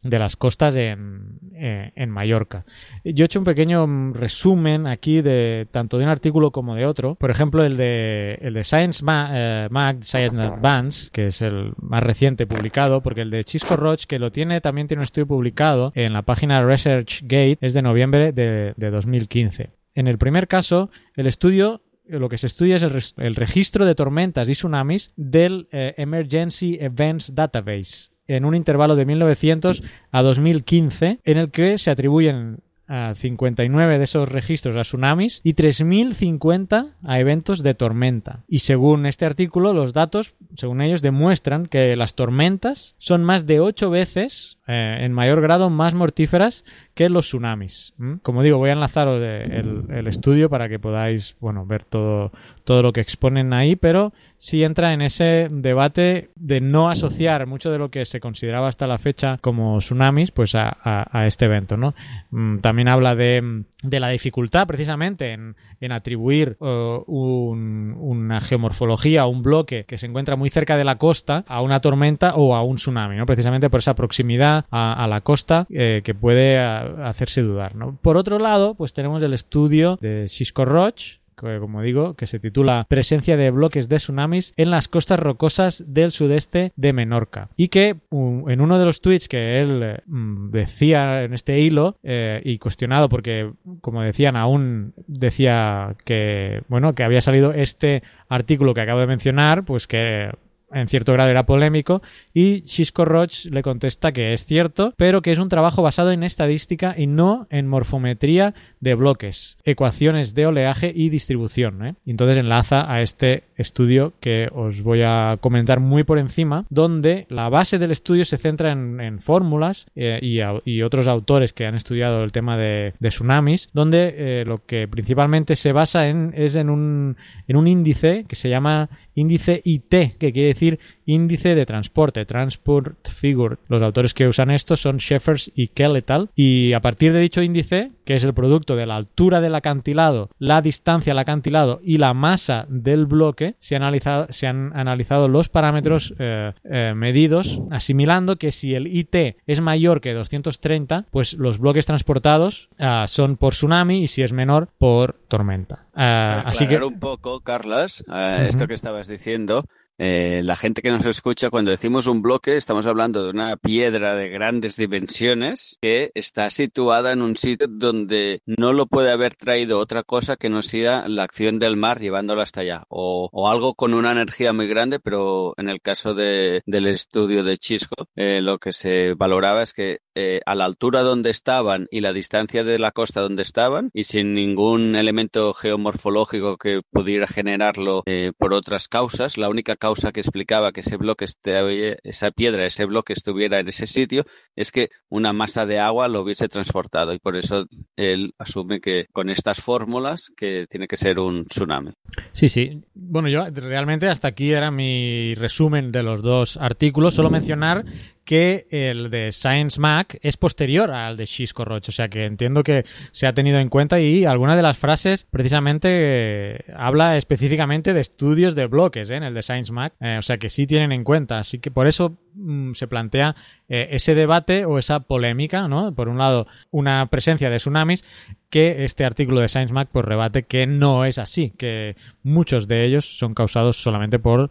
de 0.03 0.17
las 0.19 0.35
costas 0.35 0.75
en, 0.75 1.39
eh, 1.53 1.91
en 1.95 2.09
Mallorca. 2.09 2.65
Yo 3.03 3.23
he 3.23 3.27
hecho 3.27 3.39
un 3.39 3.45
pequeño 3.45 3.85
mm, 3.85 4.13
resumen 4.13 4.87
aquí 4.87 5.21
de 5.21 5.67
tanto 5.69 5.97
de 5.97 6.03
un 6.05 6.09
artículo 6.09 6.51
como 6.51 6.75
de 6.75 6.85
otro. 6.85 7.15
Por 7.15 7.29
ejemplo, 7.31 7.63
el 7.63 7.77
de, 7.77 8.39
el 8.41 8.53
de 8.55 8.63
Science 8.63 9.03
Ma- 9.03 9.29
eh, 9.31 9.67
Mag, 9.69 10.03
Science 10.03 10.35
Advance, 10.41 11.09
que 11.11 11.27
es 11.27 11.41
el 11.41 11.73
más 11.79 12.01
reciente 12.01 12.47
publicado, 12.47 13.01
porque 13.01 13.21
el 13.21 13.29
de 13.29 13.43
Chisco 13.43 13.75
Roch, 13.75 14.05
que 14.05 14.17
lo 14.19 14.31
tiene, 14.31 14.59
también 14.61 14.87
tiene 14.87 15.01
un 15.01 15.05
estudio 15.05 15.27
publicado 15.27 15.91
en 15.95 16.13
la 16.13 16.23
página 16.23 16.63
ResearchGate, 16.63 17.57
es 17.61 17.73
de 17.73 17.81
noviembre 17.81 18.31
de, 18.31 18.73
de 18.75 18.89
2015. 18.91 19.69
En 19.93 20.07
el 20.07 20.17
primer 20.17 20.47
caso, 20.47 20.89
el 21.15 21.27
estudio 21.27 21.81
lo 22.07 22.27
que 22.27 22.37
se 22.37 22.47
estudia 22.47 22.75
es 22.75 22.83
el, 22.83 23.25
el 23.25 23.35
registro 23.35 23.85
de 23.85 23.95
tormentas 23.95 24.49
y 24.49 24.53
tsunamis 24.53 25.13
del 25.15 25.69
eh, 25.71 25.93
Emergency 25.97 26.77
Events 26.81 27.33
Database 27.35 28.10
en 28.27 28.45
un 28.45 28.55
intervalo 28.55 28.95
de 28.95 29.05
1900 29.05 29.83
a 30.11 30.21
2015 30.21 31.19
en 31.23 31.37
el 31.37 31.51
que 31.51 31.77
se 31.77 31.91
atribuyen 31.91 32.59
a 32.91 33.13
59 33.13 33.97
de 33.99 34.03
esos 34.03 34.27
registros 34.27 34.75
a 34.75 34.81
tsunamis 34.81 35.39
y 35.45 35.53
3.050 35.53 36.95
a 37.01 37.19
eventos 37.21 37.63
de 37.63 37.73
tormenta. 37.73 38.43
Y 38.49 38.59
según 38.59 39.05
este 39.05 39.25
artículo, 39.25 39.73
los 39.73 39.93
datos, 39.93 40.33
según 40.57 40.81
ellos, 40.81 41.01
demuestran 41.01 41.67
que 41.67 41.95
las 41.95 42.15
tormentas 42.15 42.95
son 42.97 43.23
más 43.23 43.47
de 43.47 43.61
8 43.61 43.89
veces, 43.89 44.57
eh, 44.71 45.05
en 45.05 45.11
mayor 45.13 45.41
grado, 45.41 45.69
más 45.69 45.93
mortíferas 45.93 46.63
que 46.93 47.09
los 47.09 47.25
tsunamis. 47.27 47.93
¿m? 47.99 48.17
Como 48.23 48.41
digo, 48.43 48.57
voy 48.57 48.69
a 48.69 48.73
enlazaros 48.73 49.19
eh, 49.21 49.43
el, 49.59 49.83
el 49.89 50.07
estudio 50.07 50.49
para 50.49 50.69
que 50.69 50.79
podáis, 50.79 51.35
bueno, 51.39 51.65
ver 51.65 51.83
todo, 51.83 52.31
todo 52.63 52.81
lo 52.81 52.93
que 52.93 53.01
exponen 53.01 53.53
ahí, 53.53 53.75
pero 53.75 54.13
sí 54.37 54.63
entra 54.63 54.93
en 54.93 55.01
ese 55.01 55.47
debate 55.51 56.29
de 56.35 56.61
no 56.61 56.89
asociar 56.89 57.45
mucho 57.47 57.71
de 57.71 57.77
lo 57.77 57.89
que 57.91 58.05
se 58.05 58.19
consideraba 58.19 58.67
hasta 58.67 58.87
la 58.87 58.97
fecha 58.97 59.37
como 59.41 59.77
tsunamis, 59.79 60.31
pues 60.31 60.55
a, 60.55 60.69
a- 60.83 61.07
a 61.11 61.27
este 61.27 61.45
evento, 61.45 61.77
¿no? 61.77 61.93
Mm, 62.31 62.59
También 62.59 62.87
habla 62.87 63.15
de, 63.15 63.63
de 63.83 63.99
la 63.99 64.09
dificultad 64.09 64.67
precisamente 64.67 65.31
en, 65.33 65.55
en 65.79 65.91
atribuir 65.91 66.57
eh, 66.61 66.99
un- 67.07 67.95
una 67.99 68.41
geomorfología, 68.41 69.25
un 69.25 69.43
bloque 69.43 69.85
que 69.85 69.97
se 69.97 70.05
encuentra 70.07 70.35
muy 70.35 70.49
cerca 70.49 70.77
de 70.77 70.83
la 70.83 70.97
costa 70.97 71.43
a 71.47 71.61
una 71.61 71.79
tormenta 71.81 72.35
o 72.35 72.55
a 72.55 72.63
un 72.63 72.75
tsunami, 72.77 73.17
¿no? 73.17 73.25
Precisamente 73.25 73.69
por 73.69 73.79
esa 73.79 73.95
proximidad 73.95 74.60
a, 74.69 75.07
la 75.07 75.21
costa 75.21 75.65
eh, 75.69 76.01
que 76.03 76.13
puede 76.13 76.59
a- 76.59 77.07
hacerse 77.09 77.41
dudar, 77.41 77.75
¿no? 77.75 77.97
Por 78.01 78.17
otro 78.17 78.39
lado, 78.39 78.75
pues 78.75 78.93
tenemos 78.93 79.21
el 79.23 79.33
estudio 79.33 79.97
de 80.01 80.27
Cisco 80.27 80.65
Roch, 80.65 81.19
que, 81.39 81.57
como 81.59 81.81
digo, 81.81 82.13
que 82.13 82.27
se 82.27 82.39
titula 82.39 82.85
Presencia 82.87 83.35
de 83.35 83.49
bloques 83.49 83.89
de 83.89 83.95
tsunamis 83.97 84.53
en 84.57 84.69
las 84.69 84.87
costas 84.87 85.19
rocosas 85.19 85.83
del 85.87 86.11
sudeste 86.11 86.71
de 86.75 86.93
Menorca. 86.93 87.49
Y 87.57 87.69
que 87.69 87.95
um, 88.11 88.47
en 88.47 88.61
uno 88.61 88.77
de 88.77 88.85
los 88.85 89.01
tweets 89.01 89.27
que 89.27 89.59
él 89.59 89.81
eh, 89.81 89.99
mm, 90.05 90.51
decía 90.51 91.23
en 91.23 91.33
este 91.33 91.59
hilo, 91.59 91.95
eh, 92.03 92.41
y 92.45 92.59
cuestionado 92.59 93.09
porque, 93.09 93.51
como 93.81 94.03
decían, 94.03 94.35
aún 94.35 94.93
decía 95.07 95.95
que, 96.05 96.61
bueno, 96.67 96.93
que 96.93 97.03
había 97.03 97.21
salido 97.21 97.53
este 97.53 98.03
artículo 98.29 98.75
que 98.75 98.81
acabo 98.81 98.99
de 98.99 99.07
mencionar, 99.07 99.63
pues 99.65 99.87
que 99.87 100.29
en 100.73 100.87
cierto 100.87 101.13
grado 101.13 101.29
era 101.29 101.45
polémico, 101.45 102.01
y 102.33 102.61
Chisco 102.61 103.05
Roch 103.05 103.45
le 103.45 103.61
contesta 103.61 104.11
que 104.11 104.33
es 104.33 104.45
cierto, 104.45 104.93
pero 104.97 105.21
que 105.21 105.31
es 105.31 105.39
un 105.39 105.49
trabajo 105.49 105.81
basado 105.81 106.11
en 106.11 106.23
estadística 106.23 106.95
y 106.97 107.07
no 107.07 107.47
en 107.49 107.67
morfometría 107.67 108.53
de 108.79 108.95
bloques, 108.95 109.57
ecuaciones 109.63 110.35
de 110.35 110.45
oleaje 110.45 110.91
y 110.93 111.09
distribución. 111.09 111.85
¿eh? 111.85 111.95
Y 112.05 112.11
entonces 112.11 112.37
enlaza 112.37 112.91
a 112.91 113.01
este 113.01 113.43
estudio 113.57 114.13
que 114.19 114.49
os 114.53 114.81
voy 114.81 115.01
a 115.03 115.37
comentar 115.39 115.79
muy 115.79 116.03
por 116.03 116.17
encima, 116.17 116.65
donde 116.69 117.25
la 117.29 117.49
base 117.49 117.79
del 117.79 117.91
estudio 117.91 118.25
se 118.25 118.37
centra 118.37 118.71
en, 118.71 118.99
en 118.99 119.19
fórmulas 119.19 119.87
eh, 119.95 120.19
y, 120.21 120.81
otros 120.81 121.07
autores 121.07 121.53
que 121.53 121.67
han 121.67 121.75
estudiado 121.75 122.23
el 122.23 122.31
tema 122.31 122.57
de, 122.57 122.93
de 122.99 123.09
tsunamis, 123.09 123.69
donde 123.71 124.15
eh, 124.17 124.45
lo 124.45 124.65
que 124.65 124.87
principalmente 124.87 125.55
se 125.55 125.71
basa 125.71 126.07
en, 126.07 126.33
es 126.35 126.55
en 126.55 126.69
un, 126.69 127.17
en 127.47 127.55
un 127.55 127.67
índice 127.67 128.25
que 128.27 128.35
se 128.35 128.49
llama 128.49 128.89
índice 129.15 129.61
IT, 129.63 130.17
que 130.17 130.31
quiere 130.31 130.49
decir 130.49 130.79
índice 131.05 131.55
de 131.55 131.65
transporte, 131.65 132.25
transport 132.25 133.07
figure. 133.09 133.57
Los 133.67 133.81
autores 133.81 134.13
que 134.13 134.27
usan 134.27 134.51
esto 134.51 134.75
son 134.75 134.97
Sheffers 134.97 135.51
y 135.55 135.67
Kelletal 135.67 136.29
y 136.35 136.73
a 136.73 136.81
partir 136.81 137.13
de 137.13 137.19
dicho 137.19 137.41
índice, 137.41 137.91
que 138.05 138.15
es 138.15 138.23
el 138.23 138.33
producto 138.33 138.75
de 138.75 138.85
la 138.85 138.95
altura 138.95 139.41
del 139.41 139.55
acantilado, 139.55 140.29
la 140.39 140.61
distancia 140.61 141.11
al 141.11 141.19
acantilado 141.19 141.81
y 141.83 141.97
la 141.97 142.13
masa 142.13 142.65
del 142.69 143.05
bloque, 143.05 143.55
se, 143.59 143.75
han 143.75 143.83
analizado, 143.83 144.27
se 144.29 144.47
han 144.47 144.71
analizado 144.75 145.27
los 145.27 145.49
parámetros 145.49 146.13
eh, 146.19 146.53
eh, 146.63 146.93
medidos, 146.95 147.61
asimilando 147.71 148.37
que 148.37 148.51
si 148.51 148.75
el 148.75 148.87
IT 148.87 149.15
es 149.45 149.61
mayor 149.61 150.01
que 150.01 150.13
230, 150.13 151.05
pues 151.11 151.33
los 151.33 151.59
bloques 151.59 151.85
transportados 151.85 152.69
uh, 152.79 153.07
son 153.07 153.37
por 153.37 153.53
tsunami 153.53 154.03
y 154.03 154.07
si 154.07 154.21
es 154.21 154.33
menor 154.33 154.69
por 154.77 155.20
tormenta. 155.31 155.87
Uh, 155.95 156.43
así 156.45 156.67
que 156.67 156.75
un 156.75 156.99
poco, 156.99 157.39
Carlas, 157.39 158.03
uh, 158.07 158.11
uh 158.11 158.15
-huh. 158.15 158.47
esto 158.47 158.67
que 158.67 158.73
estabas 158.73 159.07
diciendo, 159.07 159.63
eh, 160.03 160.41
la 160.43 160.55
gente 160.55 160.81
que 160.81 160.89
nos 160.89 161.05
escucha, 161.05 161.51
cuando 161.51 161.69
decimos 161.69 162.07
un 162.07 162.23
bloque, 162.23 162.57
estamos 162.57 162.87
hablando 162.87 163.23
de 163.23 163.29
una 163.29 163.55
piedra 163.55 164.15
de 164.15 164.29
grandes 164.29 164.75
dimensiones 164.75 165.77
que 165.79 166.09
está 166.15 166.49
situada 166.49 167.11
en 167.11 167.21
un 167.21 167.37
sitio 167.37 167.67
donde 167.69 168.39
no 168.47 168.73
lo 168.73 168.87
puede 168.87 169.11
haber 169.11 169.35
traído 169.35 169.77
otra 169.77 170.01
cosa 170.01 170.37
que 170.37 170.49
no 170.49 170.63
sea 170.63 171.07
la 171.07 171.21
acción 171.21 171.59
del 171.59 171.77
mar 171.77 171.99
llevándola 171.99 172.41
hasta 172.41 172.61
allá. 172.61 172.83
O, 172.89 173.29
o 173.31 173.47
algo 173.47 173.75
con 173.75 173.93
una 173.93 174.11
energía 174.11 174.53
muy 174.53 174.65
grande, 174.65 174.99
pero 174.99 175.53
en 175.57 175.69
el 175.69 175.79
caso 175.81 176.15
de, 176.15 176.63
del 176.65 176.87
estudio 176.87 177.43
de 177.43 177.59
Chisco, 177.59 178.07
eh, 178.15 178.41
lo 178.41 178.57
que 178.57 178.71
se 178.71 179.13
valoraba 179.13 179.61
es 179.61 179.73
que 179.73 179.99
eh, 180.15 180.41
a 180.47 180.55
la 180.55 180.65
altura 180.65 181.01
donde 181.01 181.29
estaban 181.29 181.85
y 181.91 182.01
la 182.01 182.11
distancia 182.11 182.63
de 182.63 182.79
la 182.79 182.89
costa 182.89 183.21
donde 183.21 183.43
estaban 183.43 183.91
y 183.93 184.05
sin 184.05 184.33
ningún 184.33 184.95
elemento 184.95 185.53
geomorfológico 185.53 186.57
que 186.57 186.81
pudiera 186.89 187.27
generarlo 187.27 188.01
eh, 188.07 188.31
por 188.35 188.55
otras 188.55 188.87
causas, 188.87 189.37
la 189.37 189.47
única 189.47 189.75
causa 189.75 189.90
que 190.13 190.19
explicaba 190.19 190.71
que 190.71 190.81
ese 190.81 190.97
bloque, 190.97 191.25
este, 191.25 191.97
esa 192.03 192.31
piedra, 192.31 192.65
ese 192.65 192.85
bloque 192.85 193.13
estuviera 193.13 193.59
en 193.59 193.67
ese 193.67 193.87
sitio 193.87 194.23
es 194.55 194.71
que 194.71 194.89
una 195.09 195.33
masa 195.33 195.65
de 195.65 195.79
agua 195.79 196.07
lo 196.07 196.21
hubiese 196.21 196.47
transportado 196.47 197.13
y 197.13 197.19
por 197.19 197.35
eso 197.35 197.65
él 197.95 198.33
asume 198.37 198.79
que 198.79 199.05
con 199.11 199.29
estas 199.29 199.61
fórmulas 199.61 200.31
que 200.35 200.65
tiene 200.67 200.87
que 200.87 200.97
ser 200.97 201.19
un 201.19 201.45
tsunami. 201.45 201.91
Sí, 202.31 202.49
sí. 202.49 202.81
Bueno, 202.93 203.29
yo 203.29 203.45
realmente 203.53 204.07
hasta 204.07 204.29
aquí 204.29 204.51
era 204.51 204.71
mi 204.71 205.35
resumen 205.35 205.91
de 205.91 206.03
los 206.03 206.21
dos 206.21 206.57
artículos. 206.57 207.13
Solo 207.13 207.29
mencionar 207.29 207.85
que 208.23 208.67
el 208.69 209.09
de 209.09 209.31
Science 209.31 209.79
Mac 209.79 210.19
es 210.21 210.37
posterior 210.37 210.91
al 210.91 211.17
de 211.17 211.25
Xisco 211.25 211.65
Roche, 211.65 211.89
o 211.89 211.93
sea 211.93 212.07
que 212.07 212.25
entiendo 212.25 212.63
que 212.63 212.85
se 213.11 213.25
ha 213.25 213.33
tenido 213.33 213.59
en 213.59 213.69
cuenta 213.69 213.99
y 213.99 214.25
alguna 214.25 214.55
de 214.55 214.61
las 214.61 214.77
frases 214.77 215.25
precisamente 215.29 215.89
eh, 215.91 216.65
habla 216.75 217.17
específicamente 217.17 217.93
de 217.93 218.01
estudios 218.01 218.53
de 218.53 218.67
bloques 218.67 219.09
¿eh? 219.09 219.15
en 219.15 219.23
el 219.23 219.33
de 219.33 219.41
Science 219.41 219.71
Mac, 219.71 219.93
eh, 219.99 220.17
o 220.19 220.21
sea 220.21 220.37
que 220.37 220.49
sí 220.49 220.67
tienen 220.67 220.91
en 220.91 221.03
cuenta, 221.03 221.39
así 221.39 221.59
que 221.59 221.71
por 221.71 221.87
eso 221.87 222.17
mmm, 222.35 222.73
se 222.73 222.87
plantea 222.87 223.35
ese 223.67 224.15
debate 224.15 224.65
o 224.65 224.77
esa 224.77 224.99
polémica, 224.99 225.69
¿no? 225.69 225.95
Por 225.95 226.09
un 226.09 226.17
lado, 226.17 226.45
una 226.71 227.05
presencia 227.05 227.49
de 227.49 227.55
tsunamis 227.55 228.03
que 228.49 228.83
este 228.83 229.05
artículo 229.05 229.39
de 229.39 229.47
Science 229.47 229.73
Mac 229.73 229.87
pues 229.89 230.03
rebate 230.03 230.43
que 230.43 230.67
no 230.67 231.05
es 231.05 231.17
así, 231.17 231.51
que 231.51 231.95
muchos 232.21 232.67
de 232.67 232.85
ellos 232.85 233.17
son 233.17 233.33
causados 233.33 233.77
solamente 233.77 234.19
por 234.19 234.49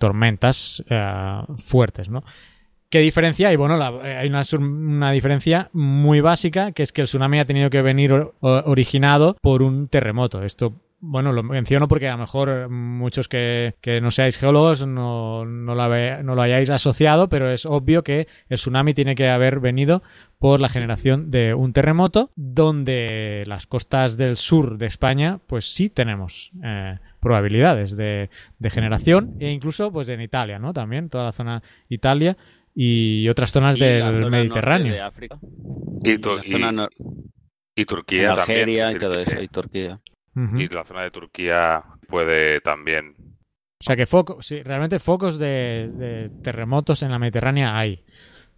tormentas 0.00 0.82
fuertes, 1.56 2.08
¿no? 2.08 2.24
¿Qué 2.90 3.00
diferencia 3.00 3.48
hay? 3.48 3.56
Bueno, 3.56 3.76
la, 3.76 3.88
hay 3.88 4.28
una, 4.28 4.42
una, 4.58 5.12
diferencia 5.12 5.68
muy 5.74 6.20
básica, 6.20 6.72
que 6.72 6.82
es 6.82 6.90
que 6.90 7.02
el 7.02 7.06
tsunami 7.06 7.38
ha 7.38 7.44
tenido 7.44 7.68
que 7.68 7.82
venir 7.82 8.14
originado 8.40 9.36
por 9.42 9.60
un 9.60 9.88
terremoto. 9.88 10.42
Esto, 10.42 10.72
bueno, 11.00 11.32
lo 11.32 11.42
menciono 11.42 11.86
porque 11.86 12.08
a 12.08 12.12
lo 12.12 12.18
mejor 12.18 12.70
muchos 12.70 13.28
que, 13.28 13.74
que 13.82 14.00
no 14.00 14.10
seáis 14.10 14.38
geólogos 14.38 14.86
no, 14.86 15.44
no, 15.44 15.74
la 15.74 15.86
ve, 15.86 16.22
no, 16.24 16.34
lo 16.34 16.40
hayáis 16.40 16.70
asociado, 16.70 17.28
pero 17.28 17.50
es 17.50 17.66
obvio 17.66 18.02
que 18.02 18.26
el 18.48 18.56
tsunami 18.56 18.94
tiene 18.94 19.14
que 19.14 19.28
haber 19.28 19.60
venido 19.60 20.02
por 20.38 20.60
la 20.60 20.70
generación 20.70 21.30
de 21.30 21.52
un 21.52 21.74
terremoto, 21.74 22.30
donde 22.36 23.44
las 23.46 23.66
costas 23.66 24.16
del 24.16 24.38
sur 24.38 24.78
de 24.78 24.86
España, 24.86 25.40
pues 25.46 25.74
sí 25.74 25.90
tenemos 25.90 26.52
eh, 26.64 26.98
probabilidades 27.20 27.98
de, 27.98 28.30
de, 28.58 28.70
generación, 28.70 29.34
e 29.40 29.50
incluso 29.50 29.92
pues 29.92 30.08
en 30.08 30.22
Italia, 30.22 30.58
¿no? 30.58 30.72
También, 30.72 31.10
toda 31.10 31.24
la 31.24 31.32
zona 31.32 31.62
Italia 31.88 32.38
y 32.80 33.28
otras 33.28 33.50
zonas 33.50 33.76
y 33.76 33.80
del 33.80 34.02
zona 34.02 34.30
Mediterráneo. 34.30 34.92
De 34.92 35.00
África. 35.00 35.36
Y, 36.04 36.18
tu 36.18 36.36
la 36.36 36.42
zona 36.48 36.70
no... 36.70 36.88
y, 37.74 37.84
Turquía 37.84 38.34
Algeria 38.34 38.84
también. 38.84 38.96
y 38.96 39.00
todo 39.00 39.18
eso, 39.18 39.42
y 39.42 39.48
Turquía. 39.48 39.98
Uh 40.36 40.40
-huh. 40.40 40.62
Y 40.62 40.68
la 40.68 40.84
zona 40.84 41.02
de 41.02 41.10
Turquía 41.10 41.82
puede 42.06 42.60
también. 42.60 43.16
O 43.80 43.84
sea 43.84 43.96
que 43.96 44.06
foco, 44.06 44.40
sí, 44.42 44.62
realmente 44.62 45.00
focos 45.00 45.40
de, 45.40 45.90
de 45.92 46.30
terremotos 46.40 47.02
en 47.02 47.10
la 47.10 47.18
Mediterránea 47.18 47.76
hay. 47.76 48.04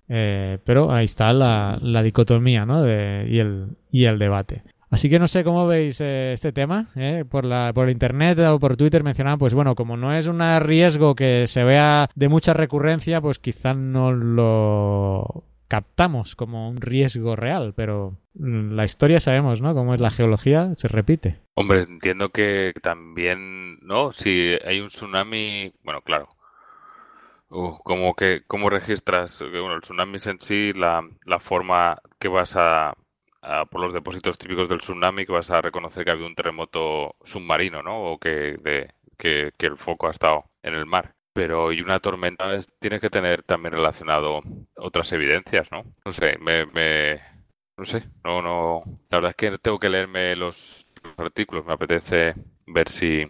Eh, 0.06 0.58
pero 0.64 0.92
ahí 0.92 1.06
está 1.06 1.32
la, 1.32 1.78
la 1.80 2.02
dicotomía 2.02 2.66
¿no? 2.66 2.82
de, 2.82 3.26
y, 3.26 3.38
el, 3.38 3.68
y 3.90 4.04
el 4.04 4.18
debate. 4.18 4.64
Así 4.90 5.08
que 5.08 5.20
no 5.20 5.28
sé 5.28 5.44
cómo 5.44 5.68
veis 5.68 6.00
eh, 6.00 6.32
este 6.32 6.50
tema, 6.50 6.88
¿eh? 6.96 7.24
por, 7.28 7.44
la, 7.44 7.72
por 7.72 7.88
internet 7.88 8.40
o 8.40 8.58
por 8.58 8.76
Twitter 8.76 9.04
mencionaban, 9.04 9.38
pues 9.38 9.54
bueno, 9.54 9.76
como 9.76 9.96
no 9.96 10.12
es 10.12 10.26
un 10.26 10.40
riesgo 10.60 11.14
que 11.14 11.46
se 11.46 11.62
vea 11.62 12.08
de 12.16 12.28
mucha 12.28 12.54
recurrencia, 12.54 13.20
pues 13.20 13.38
quizá 13.38 13.72
no 13.72 14.10
lo 14.12 15.44
captamos 15.68 16.34
como 16.34 16.68
un 16.68 16.80
riesgo 16.80 17.36
real, 17.36 17.72
pero 17.76 18.16
la 18.34 18.84
historia 18.84 19.20
sabemos, 19.20 19.60
¿no? 19.60 19.72
Cómo 19.74 19.94
es 19.94 20.00
la 20.00 20.10
geología, 20.10 20.74
se 20.74 20.88
repite. 20.88 21.38
Hombre, 21.54 21.82
entiendo 21.82 22.30
que 22.30 22.72
también, 22.82 23.78
¿no? 23.82 24.10
Si 24.10 24.56
hay 24.66 24.80
un 24.80 24.88
tsunami, 24.88 25.72
bueno, 25.84 26.00
claro. 26.00 26.28
Uh, 27.50 27.78
como 27.84 28.14
que, 28.14 28.42
¿cómo 28.48 28.68
registras? 28.70 29.40
Bueno, 29.40 29.74
el 29.74 29.82
tsunami 29.82 30.16
es 30.16 30.26
en 30.26 30.40
sí 30.40 30.72
la, 30.72 31.08
la 31.24 31.38
forma 31.38 31.98
que 32.18 32.26
vas 32.26 32.56
a, 32.56 32.94
por 33.70 33.80
los 33.80 33.92
depósitos 33.92 34.38
típicos 34.38 34.68
del 34.68 34.80
tsunami 34.80 35.26
que 35.26 35.32
vas 35.32 35.50
a 35.50 35.60
reconocer 35.62 36.04
que 36.04 36.10
ha 36.10 36.14
habido 36.14 36.28
un 36.28 36.34
terremoto 36.34 37.16
submarino, 37.24 37.82
¿no? 37.82 38.12
O 38.12 38.18
que, 38.18 38.58
de, 38.60 38.94
que, 39.18 39.52
que 39.56 39.66
el 39.66 39.76
foco 39.78 40.08
ha 40.08 40.12
estado 40.12 40.44
en 40.62 40.74
el 40.74 40.86
mar 40.86 41.14
pero 41.32 41.72
y 41.72 41.80
una 41.80 42.00
tormenta 42.00 42.60
tiene 42.78 43.00
que 43.00 43.08
tener 43.08 43.42
también 43.44 43.72
relacionado 43.72 44.40
otras 44.76 45.12
evidencias, 45.12 45.70
¿no? 45.70 45.84
No 46.04 46.12
sé, 46.12 46.36
me, 46.38 46.66
me 46.66 47.20
no 47.80 47.86
sé, 47.86 48.02
no, 48.24 48.42
no, 48.42 48.82
la 49.08 49.18
verdad 49.18 49.30
es 49.30 49.36
que 49.36 49.58
tengo 49.58 49.78
que 49.78 49.88
leerme 49.88 50.36
los, 50.36 50.86
los 51.02 51.18
artículos, 51.18 51.64
me 51.64 51.72
apetece 51.72 52.34
ver 52.66 52.90
si, 52.90 53.26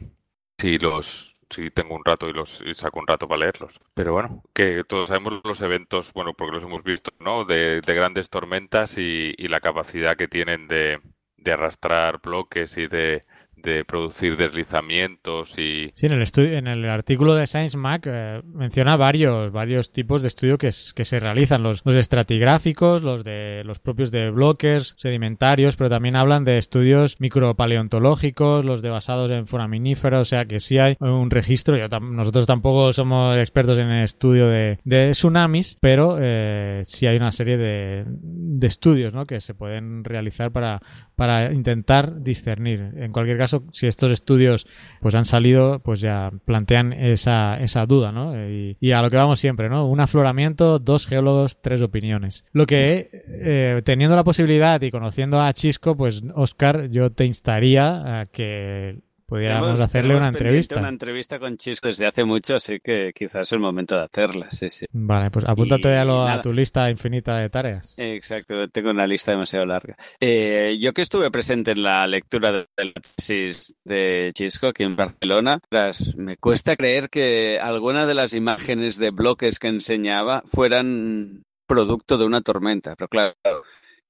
si 0.58 0.76
los, 0.78 1.36
si 1.50 1.70
tengo 1.70 1.94
un 1.94 2.04
rato 2.04 2.28
y 2.28 2.32
los 2.32 2.62
y 2.64 2.74
saco 2.74 3.00
un 3.00 3.06
rato 3.06 3.28
para 3.28 3.40
leerlos. 3.40 3.80
Pero 3.94 4.12
bueno, 4.12 4.42
que 4.54 4.84
todos 4.84 5.08
sabemos 5.08 5.40
los 5.44 5.60
eventos, 5.60 6.12
bueno, 6.12 6.34
porque 6.34 6.54
los 6.54 6.64
hemos 6.64 6.82
visto, 6.82 7.12
¿no? 7.20 7.44
De, 7.44 7.80
de 7.80 7.94
grandes 7.94 8.30
tormentas 8.30 8.96
y, 8.98 9.34
y, 9.36 9.48
la 9.48 9.60
capacidad 9.60 10.16
que 10.16 10.28
tienen 10.28 10.68
de, 10.68 11.00
de 11.36 11.52
arrastrar 11.52 12.20
bloques 12.20 12.76
y 12.78 12.86
de 12.86 13.22
de 13.62 13.84
producir 13.84 14.36
deslizamientos 14.36 15.58
y... 15.58 15.90
Sí, 15.94 16.06
en 16.06 16.12
el, 16.12 16.22
estudio, 16.22 16.52
en 16.52 16.66
el 16.66 16.84
artículo 16.88 17.34
de 17.34 17.46
Science 17.46 17.76
Mac 17.76 18.04
eh, 18.06 18.40
menciona 18.44 18.96
varios, 18.96 19.52
varios 19.52 19.92
tipos 19.92 20.22
de 20.22 20.28
estudio 20.28 20.58
que, 20.58 20.68
es, 20.68 20.92
que 20.92 21.04
se 21.04 21.20
realizan, 21.20 21.62
los, 21.62 21.82
los 21.84 21.96
estratigráficos, 21.96 23.02
los 23.02 23.24
de 23.24 23.62
los 23.64 23.78
propios 23.78 24.10
de 24.10 24.30
bloques 24.30 24.94
sedimentarios, 24.98 25.76
pero 25.76 25.90
también 25.90 26.16
hablan 26.16 26.44
de 26.44 26.58
estudios 26.58 27.20
micropaleontológicos, 27.20 28.64
los 28.64 28.82
de 28.82 28.90
basados 28.90 29.30
en 29.30 29.46
foraminíferos, 29.46 30.20
o 30.20 30.24
sea 30.24 30.44
que 30.44 30.60
sí 30.60 30.78
hay 30.78 30.96
un 31.00 31.30
registro, 31.30 31.76
nosotros 32.00 32.46
tampoco 32.46 32.92
somos 32.92 33.38
expertos 33.38 33.78
en 33.78 33.88
el 33.88 34.04
estudio 34.04 34.48
de, 34.48 34.78
de 34.84 35.10
tsunamis, 35.10 35.76
pero 35.80 36.16
eh, 36.20 36.82
sí 36.86 37.06
hay 37.06 37.16
una 37.16 37.32
serie 37.32 37.56
de, 37.56 38.04
de 38.06 38.66
estudios 38.66 39.12
¿no? 39.14 39.26
que 39.26 39.40
se 39.40 39.54
pueden 39.54 40.04
realizar 40.04 40.52
para, 40.52 40.80
para 41.16 41.52
intentar 41.52 42.22
discernir. 42.22 42.92
En 42.96 43.12
cualquier 43.12 43.38
caso, 43.38 43.49
si 43.72 43.86
estos 43.86 44.10
estudios 44.10 44.66
pues 45.00 45.14
han 45.14 45.24
salido, 45.24 45.80
pues 45.80 46.00
ya 46.00 46.30
plantean 46.44 46.92
esa, 46.92 47.58
esa 47.60 47.86
duda, 47.86 48.12
¿no? 48.12 48.34
Y, 48.48 48.92
a 48.92 49.02
lo 49.02 49.10
que 49.10 49.16
vamos 49.16 49.40
siempre, 49.40 49.68
¿no? 49.68 49.86
Un 49.86 50.00
afloramiento, 50.00 50.78
dos 50.78 51.06
geólogos, 51.06 51.60
tres 51.60 51.82
opiniones. 51.82 52.44
Lo 52.52 52.66
que, 52.66 53.08
eh, 53.28 53.82
teniendo 53.84 54.16
la 54.16 54.24
posibilidad 54.24 54.80
y 54.82 54.90
conociendo 54.90 55.40
a 55.40 55.52
Chisco, 55.52 55.96
pues, 55.96 56.22
Oscar, 56.34 56.88
yo 56.90 57.10
te 57.10 57.24
instaría 57.24 58.20
a 58.20 58.26
que 58.26 58.98
pudiéramos 59.30 59.68
tenemos, 59.68 59.80
hacerle 59.80 60.16
una 60.16 60.26
entrevista. 60.26 60.78
Una 60.78 60.88
entrevista 60.88 61.38
con 61.38 61.56
Chisco 61.56 61.88
desde 61.88 62.06
hace 62.06 62.24
mucho, 62.24 62.56
así 62.56 62.80
que 62.82 63.12
quizás 63.14 63.42
es 63.42 63.52
el 63.52 63.60
momento 63.60 63.96
de 63.96 64.02
hacerla, 64.02 64.50
sí, 64.50 64.68
sí. 64.68 64.86
Vale, 64.92 65.30
pues 65.30 65.46
apúntate 65.48 65.88
y, 65.88 65.94
a, 65.94 66.04
lo, 66.04 66.26
a, 66.26 66.42
tu 66.42 66.52
lista 66.52 66.90
infinita 66.90 67.38
de 67.38 67.48
tareas. 67.48 67.94
Exacto, 67.96 68.68
tengo 68.68 68.90
una 68.90 69.06
lista 69.06 69.30
demasiado 69.30 69.64
larga. 69.64 69.94
Eh, 70.20 70.76
yo 70.80 70.92
que 70.92 71.02
estuve 71.02 71.30
presente 71.30 71.70
en 71.70 71.84
la 71.84 72.06
lectura 72.06 72.52
de 72.52 72.66
la 72.76 72.92
tesis 73.16 73.76
de 73.84 74.32
Chisco 74.34 74.66
aquí 74.66 74.82
en 74.82 74.96
Barcelona, 74.96 75.60
tras, 75.70 76.16
me 76.16 76.36
cuesta 76.36 76.76
creer 76.76 77.08
que 77.08 77.60
alguna 77.62 78.06
de 78.06 78.14
las 78.14 78.34
imágenes 78.34 78.98
de 78.98 79.10
bloques 79.10 79.58
que 79.58 79.68
enseñaba 79.68 80.42
fueran 80.46 81.44
producto 81.66 82.18
de 82.18 82.24
una 82.24 82.40
tormenta, 82.40 82.96
pero 82.96 83.06
claro, 83.06 83.34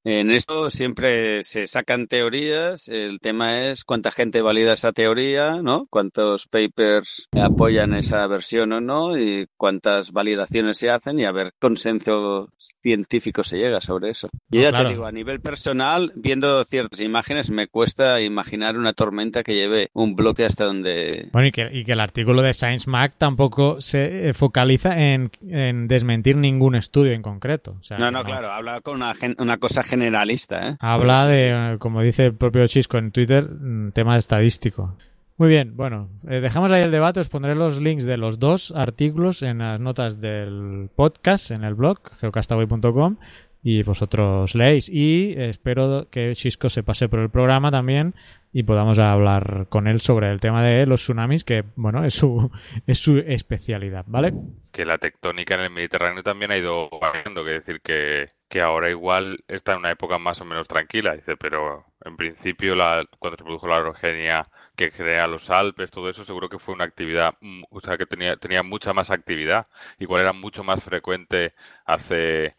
En 0.05 0.31
esto 0.31 0.71
siempre 0.71 1.45
se 1.45 1.67
sacan 1.67 2.07
teorías, 2.07 2.89
el 2.89 3.21
tema 3.21 3.67
es 3.67 3.85
cuánta 3.85 4.11
gente 4.11 4.41
valida 4.41 4.73
esa 4.73 4.93
teoría, 4.93 5.61
¿no? 5.63 5.87
Cuántos 5.91 6.47
papers 6.47 7.29
apoyan 7.33 7.93
esa 7.95 8.27
versión 8.27 8.73
o 8.73 8.81
no 8.81 9.19
y 9.19 9.47
cuántas 9.59 10.13
validaciones 10.13 10.79
se 10.79 10.91
hacen 10.91 11.19
y 11.19 11.27
a 11.27 11.33
ver 11.33 11.53
consenso 11.61 12.49
científico 12.57 13.45
se 13.45 13.59
llega 13.59 13.81
sobre 13.83 14.11
eso. 14.11 14.29
Yo 14.49 14.61
No, 14.61 14.65
ya 14.65 14.71
claro. 14.71 14.85
te 14.87 14.95
digo, 14.95 15.07
a 15.07 15.13
nivel 15.13 15.41
personal, 15.41 16.13
viendo 16.17 16.65
ciertas 16.65 17.01
imágenes 17.01 17.51
me 17.51 17.67
cuesta 17.67 18.23
imaginar 18.23 18.79
una 18.79 18.95
tormenta 18.95 19.43
que 19.43 19.55
lleve 19.55 19.91
un 19.93 20.15
bloque 20.15 20.45
hasta 20.47 20.65
donde... 20.65 21.29
Bueno, 21.33 21.49
y 21.49 21.53
que, 21.53 21.69
y 21.73 21.85
que 21.85 21.93
el 21.93 22.01
artículo 22.01 22.41
de 22.41 22.55
Science 22.55 22.89
Mag 22.89 23.17
tampoco 23.19 23.81
se 23.81 24.31
eh, 24.31 24.35
focaliza 24.35 24.99
en, 24.99 25.31
en 25.47 25.89
desmentir 25.89 26.37
ningún 26.37 26.75
estudio 26.75 27.13
en 27.13 27.21
concreto. 27.21 27.77
O 27.79 27.83
sea, 27.83 27.99
No, 27.99 28.11
no, 28.11 28.25
claro, 28.25 28.51
habla 28.51 28.81
con 28.81 28.97
una, 28.97 29.13
una 29.39 29.59
cosa 29.59 29.83
generalista, 29.91 30.71
¿eh? 30.71 30.77
Habla 30.81 31.27
de, 31.27 31.51
eh, 31.51 31.79
como 31.79 32.01
dice 32.01 32.27
el 32.27 32.35
propio 32.35 32.67
Chisco 32.67 32.97
en 32.99 33.11
Twitter, 33.11 33.45
mm, 33.51 33.93
tema 33.93 34.17
estadístico. 34.17 34.97
Muy 35.37 35.49
bien, 35.49 35.77
bueno, 35.77 36.09
eh, 36.29 36.41
dejamos 36.41 36.71
ahí 36.71 36.83
el 36.83 36.91
debate, 36.91 37.21
os 37.21 37.29
pondré 37.29 37.55
los 37.55 37.81
links 37.81 38.05
de 38.05 38.17
los 38.17 38.39
dos 38.39 38.73
artículos 38.77 39.43
en 39.43 39.59
las 39.59 39.81
notas 39.81 40.21
del 40.21 40.91
podcast, 40.95 41.51
en 41.51 41.65
el 41.65 41.75
blog, 41.75 41.99
geocastaway.com, 42.21 43.17
y 43.63 43.83
vosotros 43.83 44.55
leéis. 44.55 44.89
Y 44.89 45.35
espero 45.37 46.09
que 46.11 46.35
Chisco 46.35 46.69
se 46.69 46.83
pase 46.83 47.09
por 47.09 47.21
el 47.21 47.31
programa 47.31 47.71
también 47.71 48.15
y 48.53 48.65
podamos 48.65 48.99
hablar 48.99 49.67
con 49.69 49.87
él 49.87 50.01
sobre 50.01 50.31
el 50.31 50.41
tema 50.41 50.63
de 50.63 50.87
los 50.87 51.01
tsunamis, 51.01 51.45
que, 51.45 51.65
bueno, 51.77 52.05
es 52.05 52.15
su, 52.15 52.51
es 52.87 52.99
su 52.99 53.19
especialidad, 53.19 54.05
¿vale? 54.09 54.35
que 54.73 54.85
la 54.85 54.99
tectónica 54.99 55.55
en 55.55 55.61
el 55.63 55.71
Mediterráneo 55.71 56.23
también 56.23 56.51
ha 56.53 56.57
ido 56.57 56.89
variando, 57.01 57.45
que 57.45 57.51
decir 57.51 57.81
que, 57.83 58.29
que 58.51 58.63
ahora 58.63 58.91
igual 58.91 59.45
está 59.49 59.75
en 59.75 59.81
una 59.81 59.93
época 59.93 60.19
más 60.19 60.41
o 60.43 60.47
menos 60.47 60.69
tranquila, 60.69 61.17
dice, 61.17 61.39
pero 61.39 61.87
en 62.05 62.17
principio 62.19 62.77
la, 62.77 63.07
cuando 63.21 63.39
se 63.39 63.45
produjo 63.45 63.69
la 63.69 63.79
orogenia 63.79 64.45
que 64.77 64.93
crea 64.93 65.29
los 65.29 65.51
Alpes, 65.51 65.93
todo 65.93 66.11
eso 66.11 66.25
seguro 66.27 66.51
que 66.51 66.61
fue 66.61 66.75
una 66.75 66.85
actividad, 66.85 67.37
mm, 67.41 67.65
o 67.71 67.81
sea, 67.81 67.99
que 67.99 68.07
tenía, 68.07 68.37
tenía 68.39 68.63
mucha 68.65 68.93
más 68.95 69.11
actividad, 69.11 69.69
igual 70.01 70.23
era 70.23 70.35
mucho 70.35 70.65
más 70.65 70.85
frecuente 70.85 71.55
hace 71.87 72.57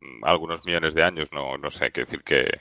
mm, 0.00 0.24
algunos 0.24 0.64
millones 0.66 0.94
de 0.94 1.04
años, 1.04 1.30
no, 1.32 1.58
no 1.58 1.70
sé, 1.72 1.92
quiero 1.92 2.06
decir 2.06 2.24
que, 2.24 2.60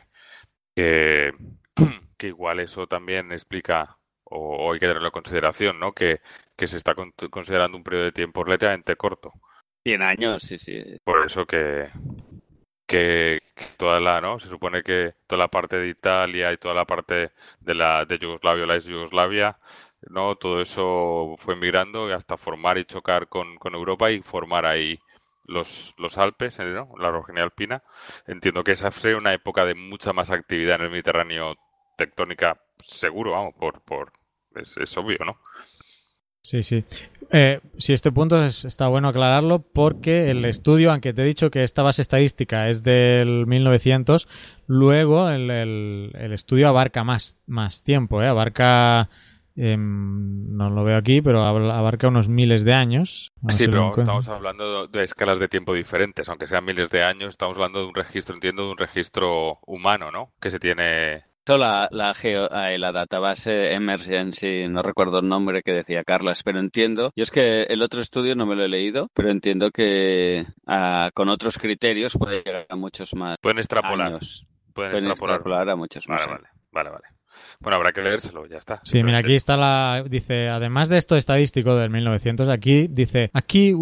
que, 0.75 1.33
que 2.17 2.27
igual 2.27 2.59
eso 2.59 2.87
también 2.87 3.31
explica 3.31 3.97
o, 4.23 4.67
o 4.67 4.73
hay 4.73 4.79
que 4.79 4.87
tenerlo 4.87 5.07
en 5.09 5.11
consideración, 5.13 5.79
¿no? 5.79 5.93
Que, 5.93 6.21
que 6.57 6.67
se 6.67 6.77
está 6.77 6.95
con- 6.95 7.13
considerando 7.29 7.77
un 7.77 7.83
periodo 7.83 8.05
de 8.05 8.11
tiempo 8.11 8.43
relativamente 8.43 8.95
corto. 8.95 9.33
100 9.83 10.01
años, 10.01 10.43
sí, 10.43 10.57
sí. 10.57 10.97
Por 11.03 11.25
eso 11.25 11.45
que, 11.45 11.89
que, 12.91 13.41
toda 13.77 13.99
la, 14.01 14.21
¿no? 14.21 14.39
Se 14.39 14.49
supone 14.49 14.83
que 14.83 15.15
toda 15.27 15.39
la 15.39 15.47
parte 15.49 15.77
de 15.77 15.87
Italia 15.89 16.51
y 16.53 16.57
toda 16.57 16.73
la 16.75 16.85
parte 16.85 17.31
de 17.61 17.75
la 17.75 18.05
de 18.05 18.19
Yugoslavia, 18.19 18.65
la 18.65 18.75
ex 18.75 18.85
Yugoslavia, 18.85 19.57
¿no? 20.09 20.35
Todo 20.37 20.61
eso 20.61 21.35
fue 21.39 21.55
migrando 21.55 22.13
hasta 22.13 22.37
formar 22.37 22.77
y 22.77 22.85
chocar 22.85 23.27
con, 23.29 23.57
con 23.57 23.75
Europa 23.75 24.11
y 24.11 24.21
formar 24.21 24.65
ahí 24.65 24.99
los, 25.45 25.93
los 25.97 26.17
Alpes, 26.17 26.59
¿no? 26.59 26.89
La 26.99 27.09
orogenia 27.09 27.43
alpina. 27.43 27.83
Entiendo 28.27 28.63
que 28.63 28.73
esa 28.73 28.91
fue 28.91 29.15
una 29.15 29.33
época 29.33 29.65
de 29.65 29.75
mucha 29.75 30.13
más 30.13 30.29
actividad 30.31 30.75
en 30.77 30.83
el 30.83 30.91
Mediterráneo 30.91 31.55
tectónica, 31.97 32.61
seguro, 32.79 33.31
vamos, 33.31 33.53
por, 33.59 33.81
por, 33.83 34.11
es, 34.55 34.77
es 34.77 34.97
obvio, 34.97 35.19
¿no? 35.25 35.39
Sí, 36.41 36.63
sí. 36.63 36.83
Eh, 37.33 37.59
sí, 37.77 37.93
este 37.93 38.11
punto 38.11 38.43
es- 38.43 38.65
está 38.65 38.87
bueno 38.87 39.07
aclararlo 39.07 39.59
porque 39.59 40.31
el 40.31 40.43
estudio, 40.43 40.91
aunque 40.91 41.13
te 41.13 41.21
he 41.21 41.25
dicho 41.25 41.49
que 41.49 41.63
esta 41.63 41.81
base 41.81 42.01
estadística 42.01 42.67
es 42.67 42.83
del 42.83 43.45
1900, 43.47 44.27
luego 44.67 45.29
el, 45.29 45.49
el- 45.49 46.11
el 46.13 46.33
estudio 46.33 46.67
abarca 46.67 47.03
más, 47.03 47.37
más 47.47 47.83
tiempo, 47.83 48.21
¿eh? 48.21 48.27
Abarca, 48.27 49.09
em, 49.55 50.55
no 50.57 50.69
lo 50.69 50.83
veo 50.83 50.97
aquí, 50.97 51.21
pero 51.21 51.43
ab- 51.45 51.71
abarca 51.71 52.07
unos 52.09 52.27
miles 52.27 52.65
de 52.65 52.73
años. 52.73 53.31
Sí, 53.49 53.65
pero 53.71 53.89
estamos 54.01 54.27
hablando 54.27 54.87
de 54.87 55.03
escalas 55.03 55.39
de 55.39 55.47
tiempo 55.47 55.73
diferentes, 55.73 56.27
aunque 56.27 56.47
sean 56.47 56.65
miles 56.65 56.89
de 56.89 57.03
años, 57.03 57.29
estamos 57.29 57.55
hablando 57.55 57.79
de 57.79 57.85
un 57.87 57.95
registro, 57.95 58.33
entiendo, 58.35 58.65
de 58.65 58.71
un 58.71 58.77
registro 58.77 59.59
humano, 59.67 60.11
¿no? 60.11 60.33
Que 60.41 60.49
se 60.49 60.59
tiene... 60.59 61.23
La, 61.47 61.89
la, 61.91 62.13
geo, 62.13 62.47
la 62.49 62.91
database 62.91 63.73
Emergency, 63.73 64.67
no 64.69 64.83
recuerdo 64.83 65.19
el 65.19 65.27
nombre 65.27 65.63
que 65.63 65.73
decía 65.73 66.03
Carlas, 66.03 66.43
pero 66.43 66.59
entiendo. 66.59 67.11
Yo 67.15 67.23
es 67.23 67.31
que 67.31 67.63
el 67.63 67.81
otro 67.81 67.99
estudio 67.99 68.35
no 68.35 68.45
me 68.45 68.55
lo 68.55 68.63
he 68.63 68.69
leído, 68.69 69.09
pero 69.13 69.29
entiendo 69.29 69.69
que 69.71 70.45
ah, 70.67 71.09
con 71.13 71.27
otros 71.29 71.57
criterios 71.57 72.17
puede 72.17 72.41
llegar 72.43 72.67
a 72.69 72.75
muchos 72.75 73.15
más 73.15 73.35
Pueden 73.41 73.59
extrapolar. 73.59 74.07
años. 74.07 74.45
Pueden, 74.73 74.91
Pueden 74.91 75.09
extrapolar. 75.09 75.35
extrapolar 75.39 75.69
a 75.69 75.75
muchos 75.75 76.07
más. 76.07 76.25
Vale, 76.27 76.43
vale, 76.71 76.89
vale, 76.89 76.89
vale. 76.91 77.20
Bueno, 77.61 77.75
habrá 77.77 77.91
que 77.91 78.01
leérselo, 78.01 78.47
ya 78.47 78.57
está. 78.57 78.79
Sí, 78.83 79.03
mira, 79.03 79.19
aquí 79.19 79.35
está 79.35 79.55
la. 79.55 80.03
Dice, 80.09 80.49
además 80.49 80.89
de 80.89 80.97
esto 80.97 81.15
estadístico 81.15 81.75
del 81.75 81.91
1900, 81.91 82.49
aquí 82.49 82.87
dice, 82.87 83.29
aquí 83.33 83.73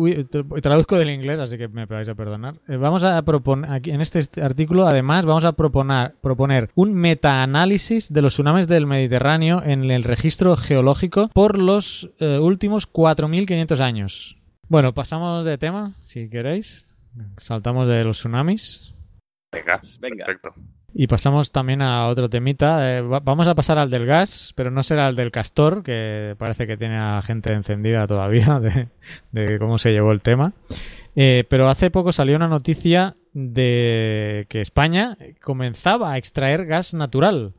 traduzco 0.61 0.97
del 0.97 1.09
inglés, 1.11 1.39
así 1.39 1.57
que 1.57 1.69
me 1.69 1.85
vais 1.85 2.09
a 2.09 2.13
perdonar. 2.15 2.55
Eh, 2.67 2.75
vamos 2.75 3.05
a 3.05 3.21
proponer, 3.21 3.71
aquí 3.71 3.91
en 3.91 4.01
este 4.01 4.19
est- 4.19 4.37
artículo, 4.39 4.85
además, 4.85 5.25
vamos 5.25 5.45
a 5.45 5.53
proponer, 5.53 6.13
proponer 6.21 6.69
un 6.75 6.93
metaanálisis 6.93 8.11
de 8.11 8.21
los 8.21 8.33
tsunamis 8.33 8.67
del 8.67 8.85
Mediterráneo 8.85 9.63
en 9.63 9.89
el 9.89 10.03
registro 10.03 10.57
geológico 10.57 11.29
por 11.33 11.57
los 11.57 12.09
eh, 12.19 12.37
últimos 12.37 12.91
4.500 12.91 13.79
años. 13.79 14.35
Bueno, 14.67 14.93
pasamos 14.93 15.45
de 15.45 15.57
tema, 15.57 15.93
si 16.01 16.29
queréis. 16.29 16.87
Saltamos 17.37 17.87
de 17.87 18.03
los 18.03 18.17
tsunamis. 18.17 18.93
Venga, 19.53 19.79
Venga. 20.01 20.25
perfecto. 20.25 20.53
Y 20.93 21.07
pasamos 21.07 21.51
también 21.51 21.81
a 21.81 22.07
otro 22.07 22.29
temita. 22.29 22.97
Eh, 22.97 23.01
va- 23.01 23.19
vamos 23.19 23.47
a 23.47 23.55
pasar 23.55 23.77
al 23.77 23.89
del 23.89 24.05
gas, 24.05 24.53
pero 24.55 24.71
no 24.71 24.81
será 24.83 25.07
el 25.07 25.15
del 25.15 25.31
castor, 25.31 25.83
que 25.83 26.35
parece 26.37 26.65
que 26.67 26.77
tiene 26.77 26.97
a 26.97 27.21
gente 27.21 27.53
encendida 27.53 28.07
todavía 28.07 28.59
de, 28.61 28.87
de 29.31 29.59
cómo 29.59 29.77
se 29.77 29.91
llevó 29.91 30.11
el 30.11 30.21
tema. 30.21 30.53
Eh, 31.15 31.43
pero 31.49 31.69
hace 31.69 31.91
poco 31.91 32.11
salió 32.11 32.35
una 32.35 32.47
noticia 32.47 33.15
de 33.33 34.45
que 34.49 34.61
España 34.61 35.17
comenzaba 35.41 36.11
a 36.13 36.17
extraer 36.17 36.65
gas 36.65 36.93
natural. 36.93 37.53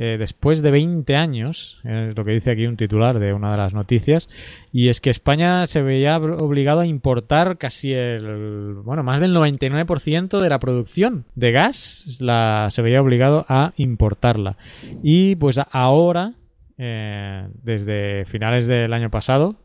Eh, 0.00 0.16
después 0.16 0.62
de 0.62 0.70
20 0.70 1.16
años, 1.16 1.80
es 1.82 2.16
lo 2.16 2.24
que 2.24 2.30
dice 2.30 2.52
aquí 2.52 2.66
un 2.66 2.76
titular 2.76 3.18
de 3.18 3.32
una 3.32 3.50
de 3.50 3.56
las 3.56 3.74
noticias, 3.74 4.28
y 4.72 4.90
es 4.90 5.00
que 5.00 5.10
España 5.10 5.66
se 5.66 5.82
veía 5.82 6.18
obligado 6.18 6.80
a 6.80 6.86
importar 6.86 7.58
casi 7.58 7.92
el, 7.92 8.74
bueno, 8.84 9.02
más 9.02 9.20
del 9.20 9.34
99% 9.34 10.40
de 10.40 10.48
la 10.48 10.60
producción 10.60 11.24
de 11.34 11.50
gas, 11.50 12.18
la, 12.20 12.68
se 12.70 12.80
veía 12.80 13.00
obligado 13.00 13.44
a 13.48 13.72
importarla. 13.76 14.56
Y 15.02 15.34
pues 15.34 15.58
ahora, 15.72 16.34
eh, 16.76 17.48
desde 17.64 18.24
finales 18.24 18.68
del 18.68 18.92
año 18.92 19.10
pasado, 19.10 19.56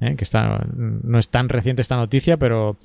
eh, 0.00 0.16
que 0.16 0.24
está, 0.24 0.66
no 0.74 1.18
es 1.18 1.28
tan 1.28 1.48
reciente 1.48 1.82
esta 1.82 1.96
noticia, 1.96 2.36
pero 2.36 2.76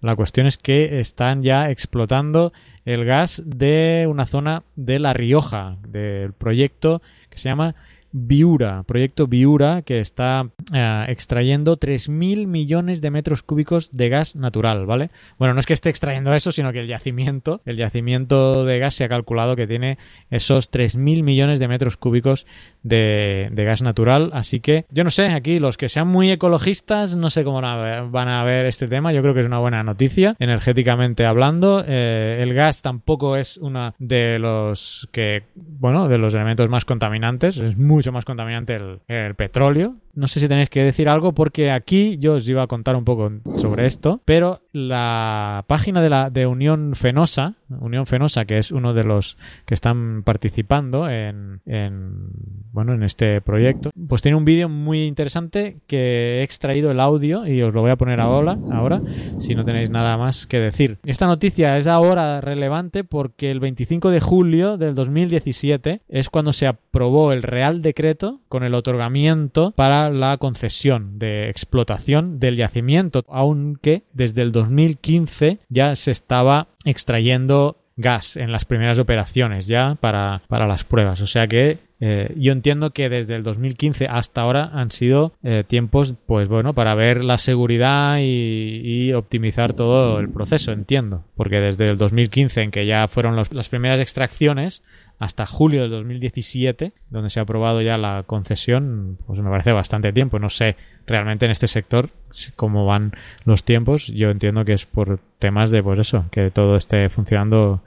la 0.00 0.16
cuestión 0.16 0.46
es 0.46 0.58
que 0.58 1.00
están 1.00 1.42
ya 1.42 1.70
explotando 1.70 2.52
el 2.84 3.04
gas 3.04 3.42
de 3.46 4.06
una 4.08 4.26
zona 4.26 4.64
de 4.76 4.98
La 4.98 5.12
Rioja, 5.12 5.76
del 5.86 6.32
proyecto 6.32 7.00
que 7.30 7.38
se 7.38 7.48
llama 7.48 7.74
Viura, 8.16 8.84
proyecto 8.84 9.26
Viura, 9.26 9.82
que 9.82 9.98
está 9.98 10.48
eh, 10.72 11.04
extrayendo 11.08 11.76
3.000 11.76 12.46
millones 12.46 13.00
de 13.00 13.10
metros 13.10 13.42
cúbicos 13.42 13.90
de 13.90 14.08
gas 14.08 14.36
natural, 14.36 14.86
¿vale? 14.86 15.10
Bueno, 15.36 15.52
no 15.54 15.58
es 15.58 15.66
que 15.66 15.72
esté 15.72 15.90
extrayendo 15.90 16.32
eso, 16.32 16.52
sino 16.52 16.72
que 16.72 16.78
el 16.78 16.86
yacimiento, 16.86 17.60
el 17.64 17.76
yacimiento 17.76 18.64
de 18.64 18.78
gas 18.78 18.94
se 18.94 19.02
ha 19.02 19.08
calculado 19.08 19.56
que 19.56 19.66
tiene 19.66 19.98
esos 20.30 20.70
3.000 20.70 21.24
millones 21.24 21.58
de 21.58 21.66
metros 21.66 21.96
cúbicos 21.96 22.46
de, 22.84 23.50
gas 23.52 23.82
natural, 23.82 24.30
así 24.32 24.60
que 24.60 24.84
yo 24.90 25.02
no 25.02 25.10
sé, 25.10 25.32
aquí 25.32 25.58
los 25.58 25.76
que 25.76 25.88
sean 25.88 26.06
muy 26.06 26.30
ecologistas, 26.30 27.16
no 27.16 27.30
sé 27.30 27.42
cómo 27.42 27.60
van 27.62 28.28
a 28.28 28.44
ver, 28.44 28.66
este 28.66 28.86
tema, 28.86 29.12
yo 29.12 29.22
creo 29.22 29.34
que 29.34 29.40
es 29.40 29.46
una 29.46 29.58
buena 29.58 29.82
noticia, 29.82 30.36
energéticamente 30.38 31.26
hablando, 31.26 31.82
eh, 31.84 32.38
el 32.38 32.54
gas 32.54 32.80
tampoco 32.80 33.36
es 33.36 33.56
uno 33.56 33.92
de 33.98 34.38
los 34.38 35.08
que, 35.10 35.42
bueno, 35.56 36.06
de 36.06 36.18
los 36.18 36.32
elementos 36.32 36.70
más 36.70 36.84
contaminantes, 36.84 37.56
es 37.56 37.76
mucho 38.04 38.12
más 38.12 38.26
contaminante 38.26 38.76
el, 39.08 39.34
petróleo. 39.34 39.94
No 40.12 40.26
sé 40.26 40.38
si 40.38 40.46
tenéis 40.46 40.68
que 40.68 40.82
decir 40.82 41.08
algo 41.08 41.32
porque 41.32 41.70
aquí 41.70 42.18
yo 42.18 42.34
os 42.34 42.46
iba 42.46 42.62
a 42.62 42.66
contar 42.66 42.96
un 42.96 43.04
poco 43.04 43.32
sobre 43.56 43.86
esto, 43.86 44.20
pero 44.26 44.60
la 44.72 45.64
página 45.66 46.02
de 46.02 46.10
la 46.10 46.28
de 46.28 46.46
Unión 46.46 46.94
Fenosa, 46.94 47.54
Unión 47.68 48.06
Fenosa, 48.06 48.44
que 48.44 48.58
es 48.58 48.70
uno 48.70 48.94
de 48.94 49.04
los 49.04 49.36
que 49.64 49.74
están 49.74 50.22
participando 50.22 51.08
en, 51.08 51.60
en 51.66 52.30
bueno 52.72 52.94
en 52.94 53.02
este 53.02 53.40
proyecto, 53.40 53.90
pues 54.08 54.22
tiene 54.22 54.36
un 54.36 54.44
vídeo 54.44 54.68
muy 54.68 55.04
interesante 55.04 55.78
que 55.86 56.40
he 56.40 56.42
extraído 56.42 56.90
el 56.90 57.00
audio 57.00 57.46
y 57.46 57.62
os 57.62 57.72
lo 57.72 57.80
voy 57.80 57.90
a 57.90 57.96
poner 57.96 58.20
ahora, 58.20 58.58
ahora 58.70 59.00
si 59.38 59.54
no 59.54 59.64
tenéis 59.64 59.90
nada 59.90 60.16
más 60.16 60.46
que 60.46 60.58
decir. 60.58 60.98
Esta 61.04 61.26
noticia 61.26 61.76
es 61.78 61.86
ahora 61.86 62.40
relevante 62.40 63.04
porque 63.04 63.50
el 63.50 63.60
25 63.60 64.10
de 64.10 64.20
julio 64.20 64.76
del 64.76 64.94
2017 64.94 66.02
es 66.08 66.30
cuando 66.30 66.52
se 66.52 66.66
aprobó 66.66 67.32
el 67.32 67.42
Real 67.42 67.82
Decreto 67.82 68.40
con 68.48 68.64
el 68.64 68.74
otorgamiento 68.74 69.72
para 69.72 70.10
la 70.10 70.36
concesión 70.38 71.18
de 71.18 71.48
explotación 71.48 72.38
del 72.38 72.56
yacimiento, 72.56 73.24
aunque 73.28 74.04
desde 74.12 74.42
el 74.42 74.52
2015 74.52 75.58
ya 75.68 75.94
se 75.94 76.10
estaba 76.10 76.68
extrayendo 76.84 77.76
gas 77.96 78.36
en 78.36 78.50
las 78.50 78.64
primeras 78.64 78.98
operaciones 78.98 79.66
ya 79.66 79.96
para, 80.00 80.42
para 80.48 80.66
las 80.66 80.84
pruebas. 80.84 81.20
O 81.20 81.26
sea 81.26 81.46
que 81.46 81.78
eh, 82.00 82.34
yo 82.36 82.52
entiendo 82.52 82.90
que 82.90 83.08
desde 83.08 83.34
el 83.36 83.42
2015 83.42 84.06
hasta 84.10 84.42
ahora 84.42 84.70
han 84.74 84.90
sido 84.90 85.32
eh, 85.42 85.64
tiempos, 85.66 86.14
pues 86.26 86.48
bueno, 86.48 86.74
para 86.74 86.94
ver 86.94 87.24
la 87.24 87.38
seguridad 87.38 88.18
y, 88.20 89.12
optimizar 89.14 89.74
todo 89.74 90.18
el 90.18 90.28
proceso, 90.28 90.72
entiendo. 90.72 91.24
Porque 91.36 91.56
desde 91.56 91.88
el 91.88 91.96
2015, 91.96 92.62
en 92.62 92.70
que 92.72 92.84
ya 92.84 93.06
fueron 93.06 93.36
las 93.36 93.68
primeras 93.68 94.00
extracciones, 94.00 94.82
hasta 95.18 95.46
julio 95.46 95.82
del 95.82 95.90
2017, 95.90 96.92
donde 97.10 97.30
se 97.30 97.40
ha 97.40 97.44
aprobado 97.44 97.80
ya 97.80 97.96
la 97.96 98.24
concesión, 98.26 99.18
pues 99.26 99.40
me 99.40 99.50
parece 99.50 99.72
bastante 99.72 100.12
tiempo. 100.12 100.38
No 100.38 100.50
sé 100.50 100.76
realmente 101.06 101.44
en 101.44 101.50
este 101.50 101.68
sector 101.68 102.10
cómo 102.56 102.86
van 102.86 103.12
los 103.44 103.64
tiempos. 103.64 104.06
Yo 104.08 104.30
entiendo 104.30 104.64
que 104.64 104.72
es 104.72 104.86
por 104.86 105.20
temas 105.38 105.70
de, 105.70 105.82
pues 105.82 105.98
eso, 105.98 106.26
que 106.30 106.50
todo 106.50 106.76
esté 106.76 107.08
funcionando 107.08 107.82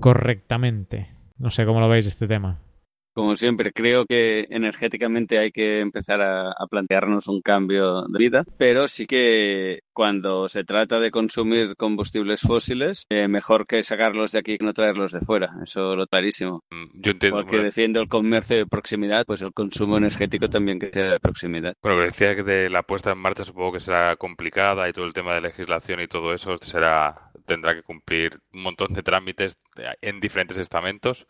correctamente. 0.00 1.08
No 1.38 1.50
sé 1.50 1.66
cómo 1.66 1.80
lo 1.80 1.88
veis 1.88 2.06
este 2.06 2.28
tema. 2.28 2.58
Como 3.14 3.36
siempre, 3.36 3.72
creo 3.72 4.06
que 4.06 4.46
energéticamente 4.50 5.38
hay 5.38 5.50
que 5.50 5.80
empezar 5.80 6.22
a, 6.22 6.54
plantearnos 6.70 7.28
un 7.28 7.42
cambio 7.42 8.02
de 8.08 8.18
vida, 8.18 8.44
pero 8.56 8.88
sí 8.88 9.06
que 9.06 9.80
cuando 9.92 10.48
se 10.48 10.64
trata 10.64 11.00
de 11.00 11.10
consumir 11.10 11.76
combustibles 11.76 12.40
fósiles, 12.40 13.04
eh, 13.10 13.28
mejor 13.28 13.66
que 13.66 13.82
sacarlos 13.82 14.32
de 14.32 14.38
aquí 14.38 14.56
que 14.56 14.64
no 14.64 14.72
traerlos 14.72 15.12
de 15.12 15.20
fuera. 15.20 15.50
Eso 15.62 15.96
lo 15.96 16.06
clarísimo. 16.06 16.64
Mm, 16.70 17.02
yo 17.02 17.10
entiendo. 17.10 17.38
Porque 17.38 17.58
defiendo 17.58 18.00
el 18.00 18.08
comercio 18.08 18.56
de 18.56 18.66
proximidad, 18.66 19.24
pues 19.26 19.42
el 19.42 19.52
consumo 19.52 19.98
energético 19.98 20.48
también 20.48 20.78
que 20.78 20.90
sea 20.90 21.12
de 21.12 21.20
proximidad. 21.20 21.74
Bueno, 21.82 21.98
que 21.98 22.06
decía 22.06 22.36
que 22.36 22.42
de 22.42 22.70
la 22.70 22.82
puesta 22.82 23.12
en 23.12 23.18
marcha 23.18 23.44
supongo 23.44 23.72
que 23.72 23.80
será 23.80 24.16
complicada 24.16 24.88
y 24.88 24.92
todo 24.92 25.04
el 25.04 25.12
tema 25.12 25.34
de 25.34 25.42
legislación 25.42 26.00
y 26.00 26.08
todo 26.08 26.32
eso 26.32 26.56
será 26.58 27.32
tendrá 27.46 27.74
que 27.74 27.82
cumplir 27.82 28.40
un 28.52 28.62
montón 28.62 28.92
de 28.94 29.02
trámites 29.02 29.58
en 30.00 30.20
diferentes 30.20 30.58
estamentos. 30.58 31.26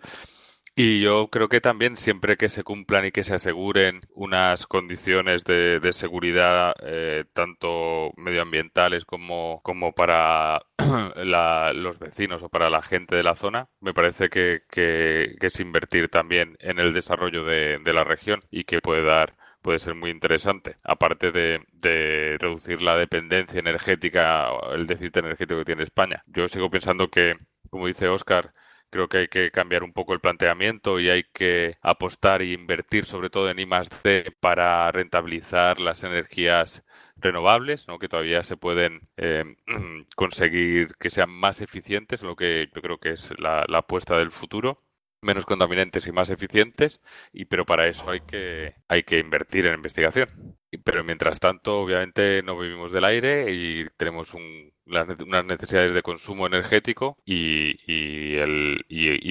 Y 0.75 1.03
yo 1.03 1.29
creo 1.29 1.49
que 1.51 1.61
también 1.61 1.97
siempre 1.97 2.39
que 2.39 2.49
se 2.49 2.65
cumplan 2.65 3.05
y 3.05 3.13
que 3.13 3.25
se 3.25 3.35
aseguren 3.35 4.01
unas 4.15 4.67
condiciones 4.67 5.45
de, 5.45 5.81
seguridad 5.93 6.75
eh, 6.83 7.27
tanto 7.35 8.13
medioambientales 8.17 9.05
como, 9.05 9.61
como 9.63 9.93
para 9.93 10.63
los 11.75 11.99
vecinos 11.99 12.43
o 12.43 12.49
para 12.49 12.71
la 12.71 12.83
gente 12.83 13.15
de 13.15 13.23
la 13.23 13.37
zona, 13.37 13.69
me 13.81 13.93
parece 13.93 14.31
que, 14.31 14.63
es 14.73 15.61
invertir 15.61 16.09
también 16.09 16.57
en 16.61 16.79
el 16.79 16.95
desarrollo 16.95 17.45
de, 17.45 17.79
la 17.93 18.05
región 18.05 18.43
y 18.51 18.65
que 18.65 18.81
puede 18.81 19.03
dar 19.03 19.37
puede 19.61 19.79
ser 19.79 19.95
muy 19.95 20.11
interesante, 20.11 20.77
aparte 20.83 21.33
de, 21.33 21.61
de, 21.73 22.37
reducir 22.41 22.83
la 22.83 22.97
dependencia 22.97 23.61
energética, 23.61 24.49
el 24.73 24.87
déficit 24.87 25.19
energético 25.19 25.59
que 25.61 25.67
tiene 25.67 25.85
España. 25.85 26.25
Yo 26.27 26.49
sigo 26.49 26.71
pensando 26.71 27.11
que, 27.11 27.37
como 27.71 27.87
dice 27.87 28.09
Oscar, 28.09 28.53
Creo 28.93 29.09
que 29.09 29.19
hay 29.19 29.29
que 29.29 29.51
cambiar 29.51 29.85
un 29.85 29.95
poco 29.95 30.13
el 30.13 30.21
planteamiento 30.21 31.01
y 31.01 31.09
hay 31.09 31.25
que 31.25 31.73
apostar 31.81 32.43
e 32.43 32.53
invertir 32.53 33.07
sobre 33.07 33.31
todo 33.31 33.49
en 33.49 33.59
I+D 33.59 34.33
para 34.39 34.93
rentabilizar 34.93 35.81
las 35.81 36.05
energías 36.05 36.85
renovables, 37.17 37.89
¿no? 37.89 37.99
que 37.99 38.09
todavía 38.09 38.43
se 38.43 38.59
pueden 38.59 39.01
eh, 39.17 39.45
conseguir 40.17 40.95
que 40.99 41.09
sean 41.09 41.31
más 41.31 41.63
eficientes, 41.63 42.23
lo 42.23 42.37
que 42.37 42.69
yo 42.75 42.83
creo 42.83 42.99
que 42.99 43.13
es 43.13 43.31
la, 43.39 43.63
apuesta 43.63 44.19
del 44.19 44.31
futuro 44.31 44.83
menos 45.23 45.47
contaminantes 45.47 46.07
y 46.07 46.13
más 46.13 46.31
eficientes, 46.31 47.01
y 47.33 47.47
pero 47.47 47.65
para 47.65 47.87
eso 47.89 48.11
hay 48.11 48.21
que 48.21 48.75
hay 48.89 49.05
que 49.05 49.19
invertir 49.19 49.67
en 49.67 49.75
investigación. 49.75 50.59
Pero 50.79 51.05
mientras 51.05 51.41
tanto, 51.41 51.81
obviamente 51.81 52.43
no 52.43 52.59
vivimos 52.59 52.93
del 52.93 53.05
aire 53.05 53.53
y 53.53 53.87
tenemos 53.97 54.35
un, 54.35 54.73
unas 54.87 55.45
necesidades 55.45 55.95
de 55.95 56.03
consumo 56.03 56.47
energético 56.47 57.17
y, 57.25 57.75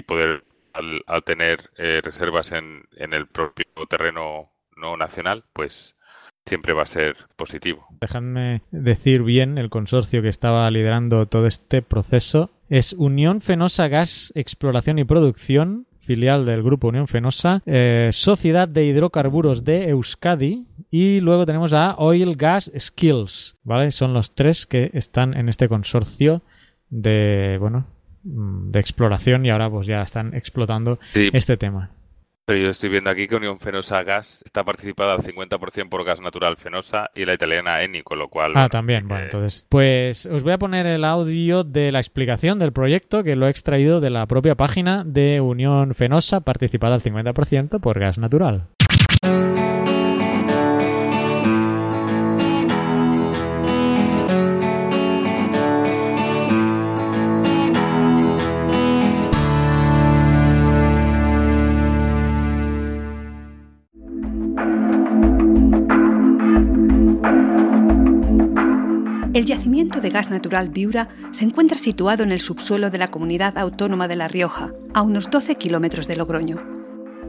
poder 0.04 0.44
al, 0.74 1.24
tener 1.24 1.70
eh, 1.78 2.02
reservas 2.04 2.52
en, 2.52 2.84
en 2.98 3.14
el 3.14 3.28
propio 3.28 3.66
terreno 3.90 4.52
no 4.76 4.98
nacional, 4.98 5.46
pues 5.54 5.96
siempre 6.46 6.74
va 6.74 6.84
a 6.84 6.88
ser 6.88 7.16
positivo. 7.36 7.86
Dejadme 8.00 8.62
decir 8.72 9.24
bien 9.24 9.58
el 9.58 9.70
consorcio 9.70 10.22
que 10.22 10.28
estaba 10.28 10.70
liderando 10.72 11.26
todo 11.28 11.48
este 11.48 11.82
proceso. 11.82 12.50
Es 12.70 12.94
Unión 12.94 13.42
Fenosa 13.42 13.88
Gas 13.88 14.32
Exploración 14.36 15.00
y 15.00 15.04
Producción, 15.04 15.88
filial 16.02 16.46
del 16.46 16.64
grupo 16.64 16.90
Unión 16.90 17.08
Fenosa, 17.08 17.62
eh, 17.66 18.10
Sociedad 18.12 18.68
de 18.68 18.86
Hidrocarburos 18.86 19.64
de 19.64 19.90
Euskadi 19.90 20.66
y 20.90 21.20
luego 21.22 21.46
tenemos 21.46 21.74
a 21.74 21.96
Oil 21.98 22.36
Gas 22.36 22.72
Skills, 22.78 23.56
¿vale? 23.64 23.92
Son 23.92 24.14
los 24.14 24.36
tres 24.36 24.66
que 24.66 24.92
están 24.94 25.36
en 25.36 25.48
este 25.48 25.70
consorcio 25.70 26.42
de, 26.90 27.58
bueno, 27.60 27.86
mm, 28.24 28.72
de 28.72 28.80
exploración 28.80 29.46
y 29.46 29.52
ahora 29.52 29.70
pues 29.70 29.88
ya 29.88 30.02
están 30.02 30.34
explotando 30.34 31.00
este 31.14 31.56
tema. 31.58 31.92
Pero 32.52 32.64
yo 32.64 32.70
estoy 32.72 32.90
viendo 32.90 33.10
aquí 33.10 33.30
que 33.30 33.36
Unión 33.38 33.60
Fenosa 33.60 34.04
Gas 34.04 34.44
está 34.46 34.66
participada 34.66 35.14
al 35.14 35.22
50% 35.22 35.88
por 35.88 36.04
gas 36.04 36.20
natural 36.20 36.58
Fenosa 36.58 37.10
y 37.16 37.24
la 37.24 37.34
italiana 37.34 37.82
Eni, 37.82 38.04
con 38.04 38.20
lo 38.20 38.28
cual... 38.28 38.52
Ah, 38.56 38.68
también, 38.68 39.08
bueno, 39.08 39.24
entonces... 39.24 39.66
Pues 39.70 40.26
os 40.26 40.44
voy 40.44 40.52
a 40.52 40.58
poner 40.58 40.86
el 40.86 41.06
audio 41.06 41.64
de 41.64 41.94
la 41.94 42.00
explicación 42.00 42.60
del 42.60 42.74
proyecto 42.74 43.24
que 43.24 43.38
lo 43.38 43.48
he 43.48 43.50
extraído 43.50 44.02
de 44.02 44.10
la 44.10 44.26
propia 44.26 44.56
página 44.56 45.06
de 45.06 45.40
Unión 45.40 45.96
Fenosa, 45.96 46.42
participada 46.42 46.94
al 46.94 47.02
50% 47.02 47.80
por 47.80 48.00
gas 48.00 48.18
natural. 48.18 48.68
Gas 70.12 70.30
natural 70.30 70.70
Viura 70.70 71.10
se 71.32 71.44
encuentra 71.44 71.78
situado 71.78 72.24
en 72.24 72.32
el 72.32 72.42
subsuelo 72.42 72.90
de 72.90 72.98
la 72.98 73.08
comunidad 73.08 73.58
autónoma 73.58 74.08
de 74.08 74.16
La 74.16 74.28
Rioja, 74.28 74.72
a 74.94 75.02
unos 75.02 75.30
12 75.30 75.56
kilómetros 75.56 76.08
de 76.08 76.16
Logroño. 76.16 76.82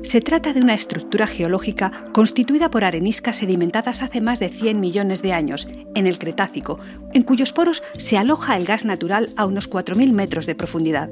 Se 0.02 0.20
trata 0.20 0.52
de 0.52 0.60
una 0.60 0.74
estructura 0.74 1.26
geológica 1.26 1.92
constituida 2.12 2.70
por 2.70 2.84
areniscas 2.84 3.36
sedimentadas 3.36 4.02
hace 4.02 4.20
más 4.20 4.40
de 4.40 4.48
100 4.48 4.80
millones 4.80 5.22
de 5.22 5.32
años, 5.32 5.68
en 5.94 6.06
el 6.06 6.18
Cretácico, 6.18 6.80
en 7.12 7.22
cuyos 7.22 7.52
poros 7.52 7.82
se 7.96 8.18
aloja 8.18 8.56
el 8.56 8.64
gas 8.64 8.84
natural 8.84 9.30
a 9.36 9.46
unos 9.46 9.70
4.000 9.70 10.12
metros 10.12 10.46
de 10.46 10.56
profundidad. 10.56 11.08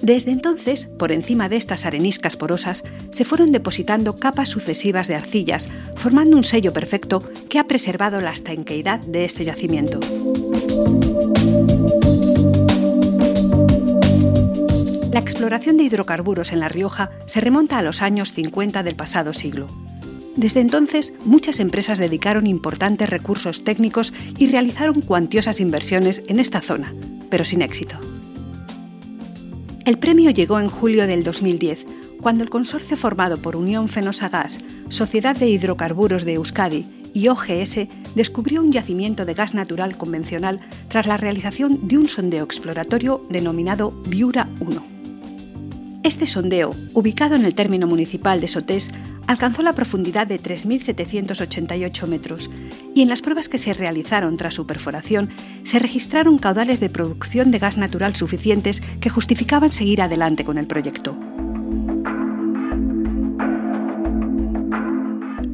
Desde 0.00 0.30
entonces, 0.30 0.86
por 0.86 1.12
encima 1.12 1.48
de 1.48 1.56
estas 1.56 1.84
areniscas 1.84 2.36
porosas, 2.36 2.84
se 3.10 3.24
fueron 3.24 3.50
depositando 3.50 4.16
capas 4.16 4.48
sucesivas 4.48 5.08
de 5.08 5.16
arcillas, 5.16 5.68
formando 5.96 6.36
un 6.36 6.44
sello 6.44 6.72
perfecto 6.72 7.22
que 7.50 7.58
ha 7.58 7.66
preservado 7.66 8.20
la 8.20 8.30
estanqueidad 8.30 9.00
de 9.00 9.24
este 9.24 9.44
yacimiento. 9.44 9.98
La 15.12 15.20
exploración 15.20 15.76
de 15.76 15.84
hidrocarburos 15.84 16.52
en 16.52 16.60
La 16.60 16.68
Rioja 16.68 17.10
se 17.26 17.40
remonta 17.40 17.78
a 17.78 17.82
los 17.82 18.02
años 18.02 18.32
50 18.32 18.82
del 18.82 18.96
pasado 18.96 19.32
siglo. 19.32 19.66
Desde 20.36 20.60
entonces, 20.60 21.12
muchas 21.24 21.58
empresas 21.58 21.98
dedicaron 21.98 22.46
importantes 22.46 23.10
recursos 23.10 23.64
técnicos 23.64 24.12
y 24.36 24.46
realizaron 24.46 25.00
cuantiosas 25.00 25.58
inversiones 25.58 26.22
en 26.28 26.38
esta 26.38 26.60
zona, 26.60 26.94
pero 27.30 27.44
sin 27.44 27.62
éxito. 27.62 27.98
El 29.84 29.98
premio 29.98 30.30
llegó 30.30 30.60
en 30.60 30.68
julio 30.68 31.06
del 31.06 31.24
2010, 31.24 31.86
cuando 32.20 32.44
el 32.44 32.50
consorcio 32.50 32.96
formado 32.96 33.38
por 33.38 33.56
Unión 33.56 33.88
Fenosa 33.88 34.28
Gas, 34.28 34.58
Sociedad 34.90 35.36
de 35.36 35.48
Hidrocarburos 35.48 36.24
de 36.24 36.34
Euskadi 36.34 36.97
y 37.14 37.28
OGS 37.28 37.88
descubrió 38.14 38.62
un 38.62 38.72
yacimiento 38.72 39.24
de 39.24 39.34
gas 39.34 39.54
natural 39.54 39.96
convencional 39.96 40.60
tras 40.88 41.06
la 41.06 41.16
realización 41.16 41.88
de 41.88 41.98
un 41.98 42.08
sondeo 42.08 42.44
exploratorio 42.44 43.22
denominado 43.30 43.90
Viura 44.08 44.48
1. 44.60 44.98
Este 46.04 46.26
sondeo, 46.26 46.70
ubicado 46.94 47.34
en 47.34 47.44
el 47.44 47.54
término 47.54 47.86
municipal 47.86 48.40
de 48.40 48.48
Sotés, 48.48 48.90
alcanzó 49.26 49.62
la 49.62 49.74
profundidad 49.74 50.26
de 50.26 50.40
3.788 50.40 52.06
metros 52.06 52.50
y 52.94 53.02
en 53.02 53.08
las 53.08 53.20
pruebas 53.20 53.48
que 53.48 53.58
se 53.58 53.74
realizaron 53.74 54.36
tras 54.36 54.54
su 54.54 54.66
perforación 54.66 55.28
se 55.64 55.78
registraron 55.78 56.38
caudales 56.38 56.80
de 56.80 56.88
producción 56.88 57.50
de 57.50 57.58
gas 57.58 57.76
natural 57.76 58.16
suficientes 58.16 58.80
que 59.00 59.10
justificaban 59.10 59.70
seguir 59.70 60.00
adelante 60.00 60.44
con 60.44 60.56
el 60.56 60.66
proyecto. 60.66 61.14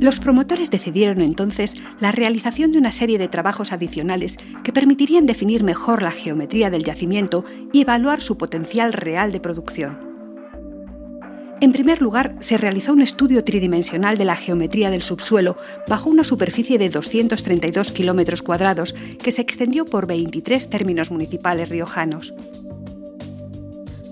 Los 0.04 0.20
promotores 0.20 0.70
decidieron 0.70 1.22
entonces 1.22 1.76
la 1.98 2.12
realización 2.12 2.72
de 2.72 2.76
una 2.76 2.92
serie 2.92 3.16
de 3.16 3.26
trabajos 3.26 3.72
adicionales 3.72 4.36
que 4.62 4.70
permitirían 4.70 5.24
definir 5.24 5.64
mejor 5.64 6.02
la 6.02 6.10
geometría 6.10 6.68
del 6.68 6.84
yacimiento 6.84 7.46
y 7.72 7.80
evaluar 7.80 8.20
su 8.20 8.36
potencial 8.36 8.92
real 8.92 9.32
de 9.32 9.40
producción. 9.40 9.96
En 11.62 11.72
primer 11.72 12.02
lugar, 12.02 12.36
se 12.40 12.58
realizó 12.58 12.92
un 12.92 13.00
estudio 13.00 13.44
tridimensional 13.44 14.18
de 14.18 14.26
la 14.26 14.36
geometría 14.36 14.90
del 14.90 15.00
subsuelo 15.00 15.56
bajo 15.88 16.10
una 16.10 16.22
superficie 16.22 16.76
de 16.76 16.90
232 16.90 17.90
kilómetros 17.90 18.42
cuadrados 18.42 18.94
que 19.22 19.32
se 19.32 19.40
extendió 19.40 19.86
por 19.86 20.06
23 20.06 20.68
términos 20.68 21.10
municipales 21.10 21.70
riojanos. 21.70 22.34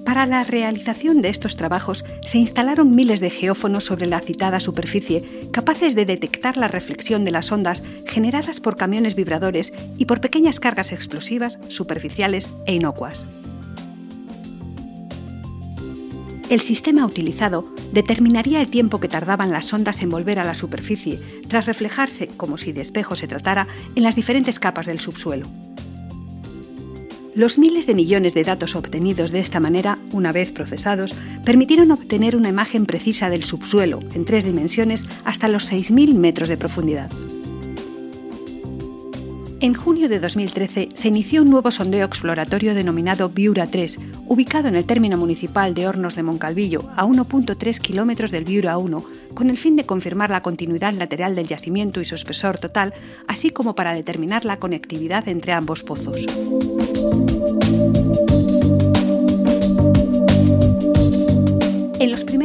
Para 0.04 0.26
la 0.26 0.42
realización 0.42 1.22
de 1.22 1.28
estos 1.28 1.56
trabajos 1.56 2.04
se 2.26 2.38
instalaron 2.38 2.94
miles 2.94 3.20
de 3.20 3.30
geófonos 3.30 3.84
sobre 3.84 4.06
la 4.06 4.20
citada 4.20 4.58
superficie, 4.58 5.48
capaces 5.52 5.94
de 5.94 6.04
detectar 6.04 6.56
la 6.56 6.68
reflexión 6.68 7.24
de 7.24 7.30
las 7.30 7.52
ondas 7.52 7.84
generadas 8.06 8.60
por 8.60 8.76
camiones 8.76 9.14
vibradores 9.14 9.72
y 9.96 10.06
por 10.06 10.20
pequeñas 10.20 10.58
cargas 10.58 10.92
explosivas, 10.92 11.58
superficiales 11.68 12.50
e 12.66 12.74
inocuas. 12.74 13.24
El 16.50 16.60
sistema 16.60 17.06
utilizado 17.06 17.72
determinaría 17.92 18.60
el 18.60 18.68
tiempo 18.68 19.00
que 19.00 19.08
tardaban 19.08 19.52
las 19.52 19.72
ondas 19.72 20.02
en 20.02 20.10
volver 20.10 20.38
a 20.38 20.44
la 20.44 20.54
superficie, 20.54 21.18
tras 21.48 21.66
reflejarse, 21.66 22.28
como 22.28 22.58
si 22.58 22.72
de 22.72 22.82
espejo 22.82 23.16
se 23.16 23.28
tratara, 23.28 23.68
en 23.94 24.02
las 24.02 24.16
diferentes 24.16 24.58
capas 24.58 24.86
del 24.86 25.00
subsuelo. 25.00 25.46
Los 27.34 27.56
miles 27.56 27.86
de 27.86 27.94
millones 27.94 28.34
de 28.34 28.44
datos 28.44 28.76
obtenidos 28.76 29.32
de 29.32 29.40
esta 29.40 29.58
manera, 29.58 29.98
una 30.12 30.32
vez 30.32 30.52
procesados, 30.52 31.14
permitieron 31.46 31.90
obtener 31.90 32.36
una 32.36 32.50
imagen 32.50 32.84
precisa 32.84 33.30
del 33.30 33.42
subsuelo 33.42 34.00
en 34.12 34.26
tres 34.26 34.44
dimensiones 34.44 35.04
hasta 35.24 35.48
los 35.48 35.72
6.000 35.72 36.12
metros 36.14 36.50
de 36.50 36.58
profundidad. 36.58 37.10
En 39.62 39.74
junio 39.74 40.08
de 40.08 40.18
2013 40.18 40.88
se 40.92 41.06
inició 41.06 41.42
un 41.42 41.50
nuevo 41.50 41.70
sondeo 41.70 42.04
exploratorio 42.04 42.74
denominado 42.74 43.28
Viura 43.28 43.68
3, 43.68 43.96
ubicado 44.26 44.66
en 44.66 44.74
el 44.74 44.84
término 44.84 45.16
municipal 45.16 45.72
de 45.72 45.86
Hornos 45.86 46.16
de 46.16 46.24
Moncalvillo, 46.24 46.90
a 46.96 47.04
1.3 47.04 47.78
kilómetros 47.78 48.32
del 48.32 48.42
Viura 48.42 48.76
1, 48.76 49.04
con 49.34 49.50
el 49.50 49.56
fin 49.56 49.76
de 49.76 49.86
confirmar 49.86 50.30
la 50.30 50.42
continuidad 50.42 50.94
lateral 50.94 51.36
del 51.36 51.46
yacimiento 51.46 52.00
y 52.00 52.04
su 52.04 52.16
espesor 52.16 52.58
total, 52.58 52.92
así 53.28 53.50
como 53.50 53.76
para 53.76 53.94
determinar 53.94 54.44
la 54.44 54.56
conectividad 54.58 55.28
entre 55.28 55.52
ambos 55.52 55.84
pozos. 55.84 56.26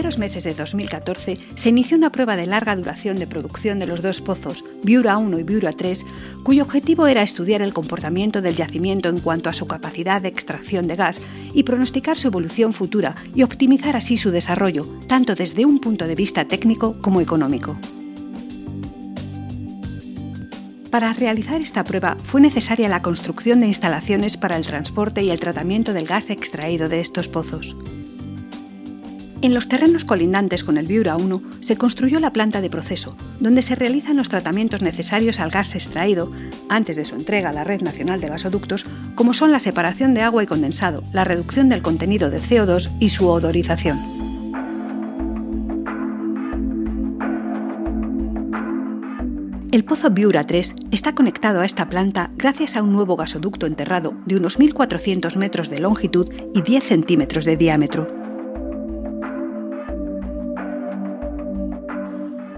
Primeros 0.08 0.20
meses 0.20 0.46
de 0.46 0.54
2014 0.54 1.38
se 1.56 1.68
inició 1.68 1.98
una 1.98 2.14
prueba 2.14 2.38
de 2.38 2.46
larga 2.46 2.78
duración 2.78 3.20
de 3.20 3.28
producción 3.28 3.78
de 3.78 3.88
los 3.88 4.02
dos 4.02 4.22
pozos, 4.22 4.64
Viura 4.82 5.18
1 5.18 5.38
y 5.38 5.44
Viura 5.44 5.74
3, 5.74 6.06
cuyo 6.44 6.64
objetivo 6.64 7.08
era 7.08 7.24
estudiar 7.24 7.62
el 7.62 7.74
comportamiento 7.74 8.42
del 8.42 8.56
yacimiento 8.56 9.10
en 9.10 9.20
cuanto 9.20 9.50
a 9.50 9.54
su 9.54 9.68
capacidad 9.68 10.22
de 10.22 10.30
extracción 10.30 10.88
de 10.88 10.96
gas 10.96 11.22
y 11.54 11.64
pronosticar 11.64 12.18
su 12.18 12.30
evolución 12.30 12.72
futura 12.72 13.16
y 13.36 13.44
optimizar 13.44 13.98
así 13.98 14.16
su 14.16 14.32
desarrollo, 14.32 14.88
tanto 15.08 15.36
desde 15.36 15.66
un 15.66 15.80
punto 15.80 16.08
de 16.08 16.16
vista 16.16 16.46
técnico 16.46 16.96
como 17.02 17.20
económico. 17.20 17.78
Para 20.90 21.12
realizar 21.12 21.60
esta 21.60 21.84
prueba 21.84 22.16
fue 22.24 22.40
necesaria 22.40 22.88
la 22.88 23.02
construcción 23.02 23.60
de 23.60 23.68
instalaciones 23.68 24.38
para 24.38 24.56
el 24.56 24.66
transporte 24.66 25.22
y 25.22 25.32
el 25.32 25.42
tratamiento 25.42 25.92
del 25.92 26.08
gas 26.08 26.30
extraído 26.30 26.88
de 26.88 27.02
estos 27.02 27.28
pozos. 27.28 27.76
En 29.40 29.54
los 29.54 29.70
terrenos 29.70 30.04
colindantes 30.04 30.64
con 30.64 30.80
el 30.80 30.88
Viura 30.88 31.16
1 31.16 31.42
se 31.60 31.78
construyó 31.78 32.20
la 32.20 32.34
planta 32.34 32.60
de 32.60 32.72
proceso, 32.72 33.16
donde 33.40 33.62
se 33.62 33.76
realizan 33.76 34.18
los 34.18 34.30
tratamientos 34.30 34.82
necesarios 34.82 35.40
al 35.40 35.52
gas 35.52 35.76
extraído 35.76 36.32
antes 36.70 36.96
de 36.96 37.06
su 37.06 37.16
entrega 37.16 37.50
a 37.50 37.54
la 37.54 37.64
Red 37.64 37.82
Nacional 37.82 38.20
de 38.20 38.30
Gasoductos, 38.30 38.88
como 39.14 39.36
son 39.36 39.52
la 39.52 39.60
separación 39.60 40.16
de 40.16 40.22
agua 40.22 40.42
y 40.42 40.48
condensado, 40.48 41.04
la 41.14 41.24
reducción 41.24 41.70
del 41.70 41.84
contenido 41.84 42.32
de 42.32 42.42
CO2 42.42 42.90
y 43.00 43.10
su 43.10 43.28
odorización. 43.28 44.00
El 49.72 49.86
pozo 49.86 50.10
Viura 50.10 50.44
3 50.44 50.74
está 50.90 51.14
conectado 51.14 51.62
a 51.62 51.66
esta 51.66 51.90
planta 51.90 52.32
gracias 52.38 52.76
a 52.76 52.82
un 52.82 52.92
nuevo 52.92 53.16
gasoducto 53.16 53.68
enterrado 53.68 54.14
de 54.26 54.38
unos 54.38 54.58
1.400 54.58 55.36
metros 55.36 55.70
de 55.70 55.80
longitud 55.80 56.28
y 56.56 56.64
10 56.64 56.84
centímetros 56.84 57.46
de 57.46 57.58
diámetro. 57.58 58.27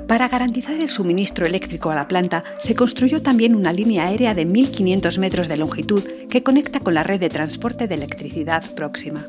Para 0.09 0.27
garantizar 0.27 0.73
el 0.73 0.89
suministro 0.89 1.45
eléctrico 1.45 1.91
a 1.91 1.95
la 1.95 2.07
planta, 2.07 2.43
se 2.57 2.73
construyó 2.73 3.21
también 3.21 3.53
una 3.53 3.71
línea 3.71 4.05
aérea 4.05 4.33
de 4.33 4.47
1.500 4.47 5.19
metros 5.19 5.47
de 5.47 5.55
longitud 5.55 6.03
que 6.31 6.41
conecta 6.41 6.79
con 6.79 6.95
la 6.95 7.03
red 7.03 7.19
de 7.19 7.29
transporte 7.29 7.87
de 7.87 7.93
electricidad 7.93 8.63
próxima. 8.73 9.27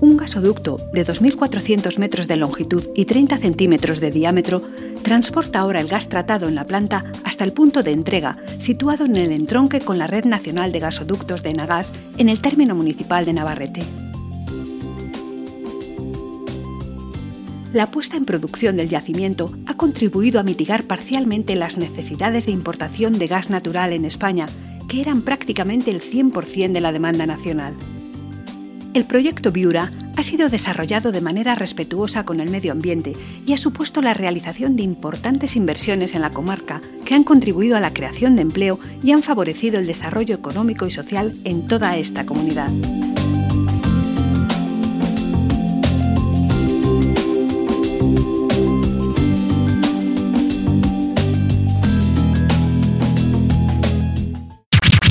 Un 0.00 0.16
gasoducto 0.16 0.76
de 0.92 1.04
2.400 1.04 1.98
metros 1.98 2.28
de 2.28 2.36
longitud 2.36 2.90
y 2.94 3.06
30 3.06 3.38
centímetros 3.38 3.98
de 3.98 4.12
diámetro 4.12 4.62
transporta 5.02 5.58
ahora 5.58 5.80
el 5.80 5.88
gas 5.88 6.08
tratado 6.08 6.46
en 6.46 6.54
la 6.54 6.68
planta 6.68 7.10
hasta 7.24 7.42
el 7.42 7.52
punto 7.52 7.82
de 7.82 7.90
entrega, 7.90 8.38
situado 8.58 9.04
en 9.04 9.16
el 9.16 9.32
entronque 9.32 9.80
con 9.80 9.98
la 9.98 10.06
Red 10.06 10.26
Nacional 10.26 10.70
de 10.70 10.78
Gasoductos 10.78 11.42
de 11.42 11.54
Nagas 11.54 11.92
en 12.18 12.28
el 12.28 12.40
término 12.40 12.76
municipal 12.76 13.24
de 13.24 13.32
Navarrete. 13.32 13.82
La 17.72 17.90
puesta 17.90 18.16
en 18.16 18.24
producción 18.24 18.76
del 18.76 18.88
yacimiento 18.88 19.54
ha 19.66 19.74
contribuido 19.74 20.40
a 20.40 20.42
mitigar 20.42 20.84
parcialmente 20.84 21.54
las 21.54 21.78
necesidades 21.78 22.46
de 22.46 22.52
importación 22.52 23.18
de 23.18 23.28
gas 23.28 23.50
natural 23.50 23.92
en 23.92 24.04
España, 24.04 24.48
que 24.88 25.00
eran 25.00 25.22
prácticamente 25.22 25.90
el 25.90 26.00
100% 26.00 26.72
de 26.72 26.80
la 26.80 26.92
demanda 26.92 27.26
nacional. 27.26 27.74
El 28.92 29.04
proyecto 29.04 29.52
Viura 29.52 29.92
ha 30.16 30.22
sido 30.24 30.48
desarrollado 30.48 31.12
de 31.12 31.20
manera 31.20 31.54
respetuosa 31.54 32.24
con 32.24 32.40
el 32.40 32.50
medio 32.50 32.72
ambiente 32.72 33.12
y 33.46 33.52
ha 33.52 33.56
supuesto 33.56 34.02
la 34.02 34.14
realización 34.14 34.74
de 34.74 34.82
importantes 34.82 35.54
inversiones 35.54 36.14
en 36.14 36.22
la 36.22 36.30
comarca 36.30 36.80
que 37.04 37.14
han 37.14 37.22
contribuido 37.22 37.76
a 37.76 37.80
la 37.80 37.92
creación 37.92 38.34
de 38.34 38.42
empleo 38.42 38.80
y 39.00 39.12
han 39.12 39.22
favorecido 39.22 39.78
el 39.78 39.86
desarrollo 39.86 40.34
económico 40.34 40.86
y 40.86 40.90
social 40.90 41.34
en 41.44 41.68
toda 41.68 41.96
esta 41.96 42.26
comunidad. 42.26 42.70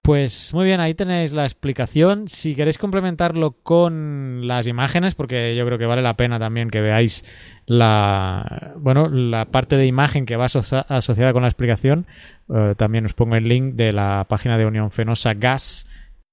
Pues 0.10 0.56
muy 0.56 0.66
bien, 0.66 0.80
ahí 0.80 0.96
tenéis 0.96 1.34
la 1.34 1.44
explicación. 1.44 2.28
Si 2.30 2.56
queréis 2.56 2.80
complementarlo 2.80 3.52
con 3.52 4.48
las 4.48 4.66
imágenes, 4.66 5.14
porque 5.14 5.56
yo 5.56 5.68
creo 5.68 5.78
que 5.78 5.86
vale 5.86 6.02
la 6.02 6.16
pena 6.16 6.40
también 6.40 6.72
que 6.72 6.82
veáis 6.82 7.24
la 7.68 8.74
bueno 8.78 9.08
la 9.08 9.46
parte 9.52 9.78
de 9.78 9.86
imagen 9.86 10.26
que 10.26 10.36
va 10.36 10.46
asociada 10.46 11.32
con 11.32 11.44
la 11.44 11.48
explicación, 11.48 12.08
eh, 12.52 12.74
también 12.76 13.06
os 13.06 13.14
pongo 13.14 13.36
el 13.36 13.48
link 13.48 13.76
de 13.76 13.92
la 13.92 14.26
página 14.28 14.58
de 14.58 14.66
Unión 14.66 14.90
Fenosa 14.90 15.36
Gas 15.36 15.86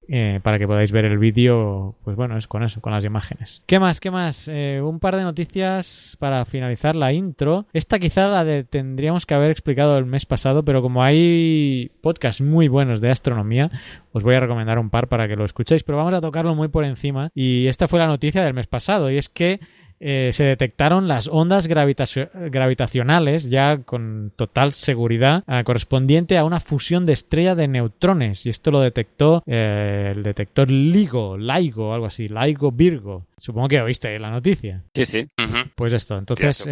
eh, 0.08 0.40
para 0.42 0.58
que 0.58 0.66
podáis 0.66 0.92
ver 0.92 1.04
el 1.04 1.18
vídeo, 1.18 1.96
pues 2.04 2.16
bueno, 2.16 2.36
es 2.36 2.46
con 2.46 2.62
eso, 2.62 2.80
con 2.80 2.92
las 2.92 3.04
imágenes. 3.04 3.62
¿Qué 3.66 3.78
más? 3.78 4.00
¿Qué 4.00 4.10
más? 4.10 4.48
Eh, 4.52 4.80
un 4.82 5.00
par 5.00 5.16
de 5.16 5.22
noticias 5.22 6.16
para 6.18 6.44
finalizar 6.44 6.96
la 6.96 7.12
intro. 7.12 7.66
Esta 7.72 7.98
quizá 7.98 8.28
la 8.28 8.44
de, 8.44 8.64
tendríamos 8.64 9.26
que 9.26 9.34
haber 9.34 9.50
explicado 9.50 9.98
el 9.98 10.06
mes 10.06 10.26
pasado, 10.26 10.64
pero 10.64 10.82
como 10.82 11.02
hay 11.02 11.90
podcasts 12.00 12.40
muy 12.40 12.68
buenos 12.68 13.00
de 13.00 13.10
astronomía, 13.10 13.70
os 14.12 14.22
voy 14.22 14.34
a 14.34 14.40
recomendar 14.40 14.78
un 14.78 14.90
par 14.90 15.08
para 15.08 15.28
que 15.28 15.36
lo 15.36 15.44
escuchéis, 15.44 15.82
pero 15.84 15.98
vamos 15.98 16.14
a 16.14 16.20
tocarlo 16.20 16.54
muy 16.54 16.68
por 16.68 16.84
encima. 16.84 17.30
Y 17.34 17.66
esta 17.66 17.88
fue 17.88 17.98
la 17.98 18.06
noticia 18.06 18.44
del 18.44 18.54
mes 18.54 18.66
pasado, 18.66 19.10
y 19.10 19.16
es 19.16 19.28
que 19.28 19.60
eh, 19.98 20.30
se 20.32 20.44
detectaron 20.44 21.08
las 21.08 21.26
ondas 21.26 21.68
gravitacionales 21.68 23.50
ya 23.50 23.78
con 23.78 24.32
total 24.36 24.72
seguridad 24.74 25.42
eh, 25.48 25.64
correspondiente 25.64 26.36
a 26.36 26.44
una 26.44 26.60
fusión 26.60 27.06
de 27.06 27.14
estrella 27.14 27.54
de 27.54 27.68
neutrones 27.68 28.44
y 28.44 28.50
esto 28.50 28.70
lo 28.70 28.80
detectó 28.80 29.42
eh, 29.46 30.12
el 30.14 30.22
detector 30.22 30.70
LIGO, 30.70 31.38
LIGO, 31.38 31.94
algo 31.94 32.06
así, 32.06 32.28
LIGO 32.28 32.72
Virgo. 32.72 33.24
Supongo 33.38 33.68
que 33.68 33.82
oíste 33.82 34.18
la 34.18 34.30
noticia. 34.30 34.82
Sí, 34.94 35.04
sí. 35.04 35.28
Pues 35.74 35.92
esto, 35.92 36.16
entonces... 36.16 36.66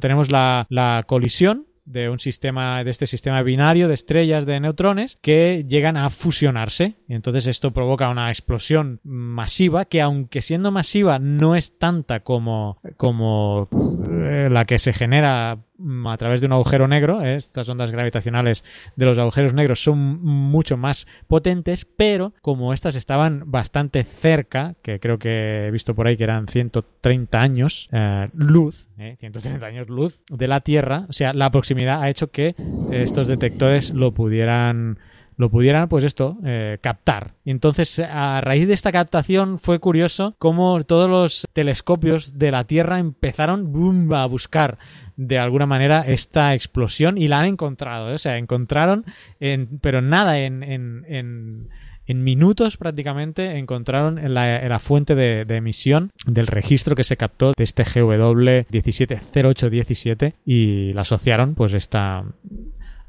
Tenemos 0.00 0.30
la, 0.30 0.45
la 0.68 1.04
colisión 1.06 1.66
de 1.86 2.10
un 2.10 2.18
sistema 2.18 2.82
de 2.82 2.90
este 2.90 3.06
sistema 3.06 3.42
binario 3.42 3.88
de 3.88 3.94
estrellas 3.94 4.44
de 4.44 4.60
neutrones 4.60 5.18
que 5.22 5.64
llegan 5.66 5.96
a 5.96 6.10
fusionarse. 6.10 6.96
Y 7.08 7.14
entonces 7.14 7.46
esto 7.46 7.70
provoca 7.70 8.10
una 8.10 8.28
explosión 8.28 9.00
masiva 9.04 9.84
que 9.84 10.02
aunque 10.02 10.42
siendo 10.42 10.72
masiva 10.72 11.18
no 11.18 11.54
es 11.54 11.78
tanta 11.78 12.20
como 12.20 12.78
como 12.96 13.68
eh, 14.10 14.48
la 14.50 14.64
que 14.64 14.78
se 14.78 14.92
genera 14.92 15.58
a 16.06 16.16
través 16.16 16.40
de 16.40 16.46
un 16.46 16.52
agujero 16.52 16.88
negro 16.88 17.22
¿eh? 17.22 17.36
estas 17.36 17.68
ondas 17.68 17.90
gravitacionales 17.90 18.64
de 18.96 19.04
los 19.04 19.18
agujeros 19.18 19.54
negros 19.54 19.82
son 19.82 20.22
mucho 20.22 20.76
más 20.76 21.06
potentes 21.26 21.84
pero 21.84 22.32
como 22.42 22.72
estas 22.72 22.94
estaban 22.94 23.44
bastante 23.46 24.04
cerca 24.04 24.74
que 24.82 25.00
creo 25.00 25.18
que 25.18 25.66
he 25.66 25.70
visto 25.70 25.94
por 25.94 26.06
ahí 26.06 26.16
que 26.16 26.24
eran 26.24 26.48
130 26.48 27.40
años 27.40 27.88
eh, 27.92 28.28
luz 28.34 28.88
¿eh? 28.98 29.16
130 29.20 29.66
años 29.66 29.88
luz 29.88 30.22
de 30.28 30.48
la 30.48 30.60
Tierra 30.60 31.06
o 31.08 31.12
sea 31.12 31.32
la 31.32 31.50
proximidad 31.50 32.02
ha 32.02 32.08
hecho 32.08 32.30
que 32.30 32.54
estos 32.92 33.26
detectores 33.26 33.90
lo 33.90 34.12
pudieran 34.12 34.98
lo 35.36 35.50
pudieran, 35.50 35.88
pues 35.88 36.04
esto, 36.04 36.38
eh, 36.44 36.78
captar. 36.80 37.34
Y 37.44 37.50
entonces, 37.50 37.98
a 37.98 38.40
raíz 38.40 38.66
de 38.66 38.74
esta 38.74 38.92
captación, 38.92 39.58
fue 39.58 39.78
curioso 39.78 40.34
cómo 40.38 40.82
todos 40.84 41.10
los 41.10 41.46
telescopios 41.52 42.38
de 42.38 42.50
la 42.50 42.64
Tierra 42.64 42.98
empezaron 42.98 43.72
boom, 43.72 44.12
a 44.14 44.26
buscar 44.26 44.78
de 45.16 45.38
alguna 45.38 45.66
manera 45.66 46.02
esta 46.02 46.54
explosión 46.54 47.18
y 47.18 47.28
la 47.28 47.40
han 47.40 47.46
encontrado. 47.46 48.10
¿eh? 48.10 48.14
O 48.14 48.18
sea, 48.18 48.38
encontraron, 48.38 49.04
en, 49.38 49.78
pero 49.80 50.00
nada, 50.00 50.38
en, 50.38 50.62
en, 50.62 51.68
en, 52.06 52.24
minutos 52.24 52.76
prácticamente, 52.78 53.58
encontraron 53.58 54.18
en 54.18 54.32
la, 54.32 54.66
la 54.66 54.78
fuente 54.78 55.14
de, 55.14 55.42
emisión 55.54 56.12
del 56.26 56.46
registro 56.46 56.96
que 56.96 57.04
se 57.04 57.16
captó 57.16 57.52
de 57.56 57.64
este 57.64 57.84
GW 57.84 58.64
170817 58.70 60.34
y 60.46 60.92
la 60.94 61.02
asociaron, 61.02 61.54
pues, 61.54 61.74
esta, 61.74 62.24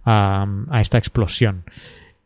a 0.03 0.81
esta 0.81 0.97
explosión. 0.97 1.63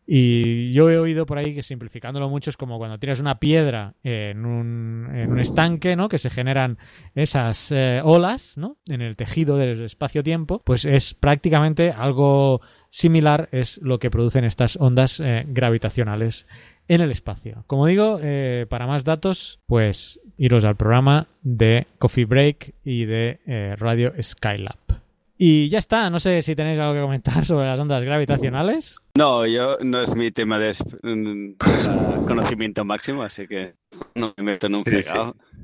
Y 0.06 0.72
yo 0.72 0.90
he 0.90 0.98
oído 0.98 1.26
por 1.26 1.38
ahí 1.38 1.54
que 1.54 1.62
simplificándolo 1.62 2.28
mucho 2.28 2.50
es 2.50 2.56
como 2.56 2.78
cuando 2.78 2.98
tiras 2.98 3.20
una 3.20 3.38
piedra 3.38 3.94
en 4.02 4.44
un, 4.44 5.08
en 5.14 5.30
un 5.30 5.38
estanque, 5.38 5.94
¿no? 5.94 6.08
Que 6.08 6.18
se 6.18 6.28
generan 6.28 6.78
esas 7.14 7.70
eh, 7.70 8.00
olas, 8.02 8.58
¿no? 8.58 8.78
En 8.86 9.00
el 9.00 9.16
tejido 9.16 9.56
del 9.56 9.82
espacio-tiempo, 9.82 10.60
pues 10.64 10.84
es 10.84 11.14
prácticamente 11.14 11.90
algo 11.90 12.60
similar, 12.88 13.48
es 13.52 13.78
lo 13.78 14.00
que 14.00 14.10
producen 14.10 14.44
estas 14.44 14.76
ondas 14.76 15.20
eh, 15.20 15.44
gravitacionales 15.46 16.48
en 16.88 17.00
el 17.00 17.12
espacio. 17.12 17.64
Como 17.68 17.86
digo, 17.86 18.18
eh, 18.20 18.66
para 18.68 18.88
más 18.88 19.04
datos, 19.04 19.60
pues 19.66 20.20
iros 20.36 20.64
al 20.64 20.76
programa 20.76 21.28
de 21.42 21.86
Coffee 21.98 22.24
Break 22.24 22.74
y 22.82 23.04
de 23.04 23.76
Radio 23.78 24.12
Skylab. 24.20 25.01
Y 25.44 25.68
ya 25.68 25.80
está, 25.80 26.08
no 26.08 26.20
sé 26.20 26.40
si 26.40 26.54
tenéis 26.54 26.78
algo 26.78 26.94
que 26.94 27.00
comentar 27.00 27.44
sobre 27.46 27.66
las 27.66 27.80
ondas 27.80 28.04
gravitacionales. 28.04 29.00
No, 29.18 29.44
yo 29.44 29.76
no 29.80 30.00
es 30.00 30.14
mi 30.14 30.30
tema 30.30 30.56
de 30.60 30.70
uh, 30.70 32.24
conocimiento 32.26 32.84
máximo, 32.84 33.24
así 33.24 33.48
que 33.48 33.72
no 34.14 34.32
me 34.36 34.44
meto 34.44 34.68
en 34.68 34.76
un 34.76 34.84
fregado. 34.84 35.34
Sí, 35.42 35.56
sí. 35.56 35.62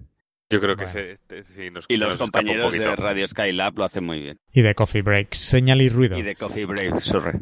Yo 0.51 0.61
creo 0.61 0.75
que 0.75 0.87
bueno. 0.87 0.93
se, 0.93 1.12
este, 1.12 1.45
sí, 1.45 1.71
nos, 1.71 1.85
Y 1.87 1.97
los 1.97 2.17
compañeros 2.17 2.73
de 2.73 2.97
Radio 2.97 3.29
Skylab 3.29 3.79
lo 3.79 3.85
hacen 3.85 4.03
muy 4.03 4.21
bien. 4.21 4.41
Y 4.53 4.62
de 4.62 4.75
Coffee 4.75 5.03
Break, 5.03 5.35
señal 5.35 5.81
y 5.81 5.88
ruido. 5.88 6.19
Y 6.19 6.23
de 6.23 6.35
Coffee 6.35 6.64
Break, 6.64 6.99
sorry. 6.99 7.38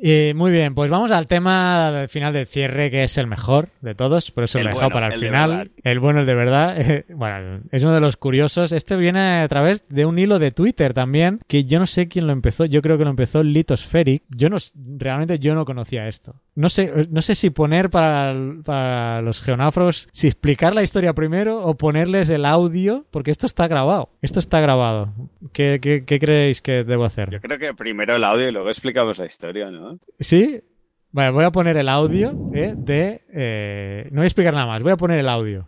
Eh, 0.00 0.32
muy 0.36 0.52
bien, 0.52 0.74
pues 0.74 0.90
vamos 0.90 1.10
al 1.10 1.26
tema 1.26 1.90
del 1.90 2.08
final 2.08 2.32
del 2.32 2.46
cierre, 2.46 2.90
que 2.90 3.02
es 3.02 3.18
el 3.18 3.26
mejor 3.26 3.70
de 3.80 3.96
todos, 3.96 4.30
por 4.30 4.44
eso 4.44 4.58
el 4.58 4.64
lo 4.64 4.70
he 4.70 4.72
dejado 4.74 4.90
bueno, 4.90 4.94
para 4.94 5.06
el, 5.08 5.14
el 5.14 5.28
final. 5.28 5.70
El 5.82 5.98
bueno, 5.98 6.20
el 6.20 6.26
de 6.26 6.34
verdad. 6.34 6.76
Bueno, 7.08 7.62
es 7.72 7.82
uno 7.82 7.94
de 7.94 8.00
los 8.00 8.16
curiosos. 8.16 8.70
Este 8.70 8.96
viene 8.96 9.40
a 9.40 9.48
través 9.48 9.88
de 9.88 10.04
un 10.04 10.18
hilo 10.18 10.38
de 10.38 10.52
Twitter 10.52 10.94
también, 10.94 11.40
que 11.48 11.64
yo 11.64 11.78
no 11.80 11.86
sé 11.86 12.06
quién 12.06 12.26
lo 12.26 12.32
empezó. 12.32 12.64
Yo 12.64 12.80
creo 12.80 12.96
que 12.96 13.04
lo 13.04 13.10
empezó 13.10 13.42
Litospheric. 13.42 14.22
Yo 14.28 14.48
no, 14.48 14.58
realmente 14.98 15.38
yo 15.38 15.54
no 15.54 15.64
conocía 15.64 16.06
esto. 16.06 16.36
No 16.54 16.68
sé, 16.68 17.08
no 17.10 17.22
sé 17.22 17.34
si 17.34 17.50
poner 17.50 17.90
para, 17.90 18.34
para 18.64 19.22
los 19.22 19.42
geonáufragos, 19.42 20.08
si 20.12 20.28
explicar 20.28 20.74
la 20.74 20.82
historia 20.82 21.12
primero 21.12 21.64
o 21.64 21.76
ponerles 21.76 22.30
el 22.30 22.44
audio, 22.44 23.04
porque 23.10 23.30
esto 23.30 23.46
está 23.46 23.66
grabado. 23.66 24.10
Esto 24.22 24.38
está 24.38 24.60
grabado. 24.60 25.12
¿Qué, 25.52 25.78
qué, 25.82 26.04
qué 26.04 26.18
creéis 26.18 26.60
que 26.62 26.84
debo 26.84 27.04
hacer? 27.04 27.30
Yo 27.30 27.40
creo 27.40 27.58
que 27.58 27.74
primero 27.74 28.16
el 28.16 28.24
audio 28.24 28.48
y 28.48 28.52
luego 28.52 28.68
explicamos 28.68 29.18
la 29.18 29.26
historia, 29.26 29.70
¿no? 29.70 29.87
¿Sí? 30.20 30.62
Vale, 31.10 31.30
voy 31.30 31.44
a 31.44 31.50
poner 31.50 31.76
el 31.76 31.88
audio 31.88 32.32
eh, 32.54 32.74
de... 32.76 33.22
Eh, 33.32 34.08
no 34.10 34.16
voy 34.16 34.24
a 34.24 34.26
explicar 34.26 34.52
nada 34.52 34.66
más, 34.66 34.82
voy 34.82 34.92
a 34.92 34.96
poner 34.96 35.18
el 35.18 35.28
audio. 35.28 35.66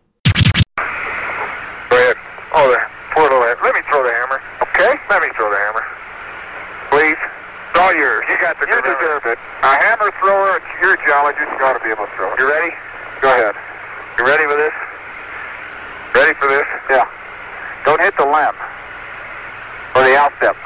Go 1.91 1.97
ahead. 1.97 2.17
Oh, 2.53 2.69
the 2.71 2.79
portal. 3.15 3.41
Let 3.41 3.75
me 3.75 3.81
throw 3.91 4.03
the 4.03 4.13
hammer. 4.13 4.41
Okay? 4.63 4.99
Let 5.09 5.23
me 5.23 5.29
throw 5.37 5.51
the 5.51 5.57
hammer. 5.57 5.85
Please. 6.91 7.19
It's 7.71 7.79
all 7.79 7.95
yours. 7.95 8.25
You 8.29 8.37
got 8.41 8.59
the 8.59 8.67
You 8.67 8.83
deserve 8.83 9.25
it. 9.27 9.39
A 9.63 9.75
hammer 9.85 10.11
thrower, 10.21 10.61
you're 10.83 10.95
a 10.95 11.07
geologist, 11.07 11.49
you 11.59 11.65
ought 11.65 11.79
to 11.79 11.85
be 11.85 11.91
able 11.91 12.05
to 12.07 12.13
throw 12.17 12.33
it. 12.35 12.41
You 12.41 12.49
ready? 12.49 12.75
Go 13.23 13.33
ahead. 13.33 13.55
You 14.19 14.25
ready 14.27 14.45
for 14.45 14.57
this? 14.57 14.75
Ready 16.15 16.35
for 16.39 16.49
this? 16.49 16.67
Yeah. 16.91 17.09
Don't 17.87 18.01
hit 18.01 18.17
the 18.19 18.27
limb. 18.27 18.57
Or 19.95 20.03
the 20.03 20.15
outstep. 20.19 20.57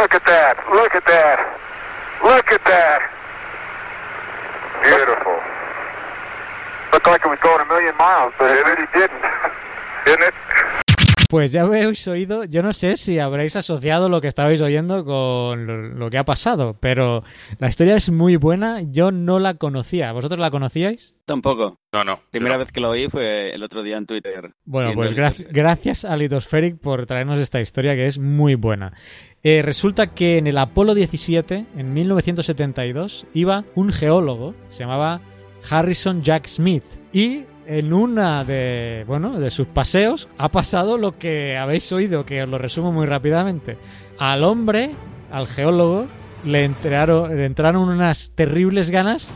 Look 0.00 0.14
at 0.14 0.24
that. 0.24 0.56
Look 0.72 0.94
at 0.94 1.04
that. 1.12 1.38
Look 2.24 2.48
at 2.52 2.64
that. 2.64 3.00
Beautiful. 4.80 5.36
Looked 6.90 7.06
like 7.06 7.20
it 7.20 7.28
was 7.28 7.38
going 7.44 7.60
a 7.60 7.68
million 7.68 7.94
miles, 7.98 8.32
but 8.38 8.50
it 8.50 8.64
really 8.64 8.88
didn't. 8.96 9.20
Didn't 10.06 10.32
it? 10.32 10.39
Pues 11.30 11.52
ya 11.52 11.62
habéis 11.62 12.08
oído, 12.08 12.42
yo 12.42 12.60
no 12.60 12.72
sé 12.72 12.96
si 12.96 13.20
habréis 13.20 13.54
asociado 13.54 14.08
lo 14.08 14.20
que 14.20 14.26
estabais 14.26 14.60
oyendo 14.60 15.04
con 15.04 15.64
lo, 15.64 15.76
lo, 15.76 16.10
que 16.10 16.18
ha 16.18 16.24
pasado, 16.24 16.76
pero 16.80 17.22
la 17.60 17.68
historia 17.68 17.94
es 17.94 18.10
muy 18.10 18.34
buena, 18.34 18.80
yo 18.82 19.12
no 19.12 19.38
la 19.38 19.54
conocía. 19.54 20.10
¿Vosotros 20.10 20.40
la 20.40 20.50
conocíais? 20.50 21.14
Tampoco. 21.26 21.78
No, 21.92 22.02
no. 22.02 22.18
Primera 22.32 22.56
no. 22.56 22.58
vez 22.58 22.72
que 22.72 22.80
lo 22.80 22.90
oí 22.90 23.06
fue 23.08 23.54
el 23.54 23.62
otro 23.62 23.84
día 23.84 23.96
en 23.96 24.06
Twitter. 24.06 24.54
Bueno, 24.64 24.90
pues 24.94 25.14
gra 25.14 25.32
gracias 25.52 26.04
a 26.04 26.16
Litospheric 26.16 26.80
por 26.80 27.06
traernos 27.06 27.38
esta 27.38 27.60
historia 27.60 27.94
que 27.94 28.08
es 28.08 28.18
muy 28.18 28.56
buena. 28.56 28.92
Eh, 29.44 29.62
resulta 29.62 30.08
que 30.08 30.38
en 30.38 30.48
el 30.48 30.58
Apolo 30.58 30.94
17, 30.94 31.66
en 31.76 31.94
1972, 31.94 33.28
iba 33.34 33.64
un 33.76 33.92
geólogo, 33.92 34.56
se 34.70 34.80
llamaba 34.80 35.20
Harrison 35.70 36.22
Jack 36.24 36.48
Smith, 36.48 36.84
y 37.12 37.44
en 37.70 37.92
una 37.92 38.42
de, 38.42 39.04
bueno, 39.06 39.38
de 39.38 39.48
sus 39.48 39.68
paseos 39.68 40.28
ha 40.38 40.48
pasado 40.48 40.98
lo 40.98 41.16
que 41.18 41.56
habéis 41.56 41.92
oído, 41.92 42.26
que 42.26 42.42
os 42.42 42.48
lo 42.48 42.58
resumo 42.58 42.90
muy 42.90 43.06
rápidamente. 43.06 43.78
Al 44.18 44.42
hombre, 44.42 44.90
al 45.30 45.46
geólogo, 45.46 46.06
le 46.44 46.68
le 46.68 47.44
entraron 47.44 47.88
unas 47.88 48.32
terribles 48.34 48.90
ganas 48.90 49.30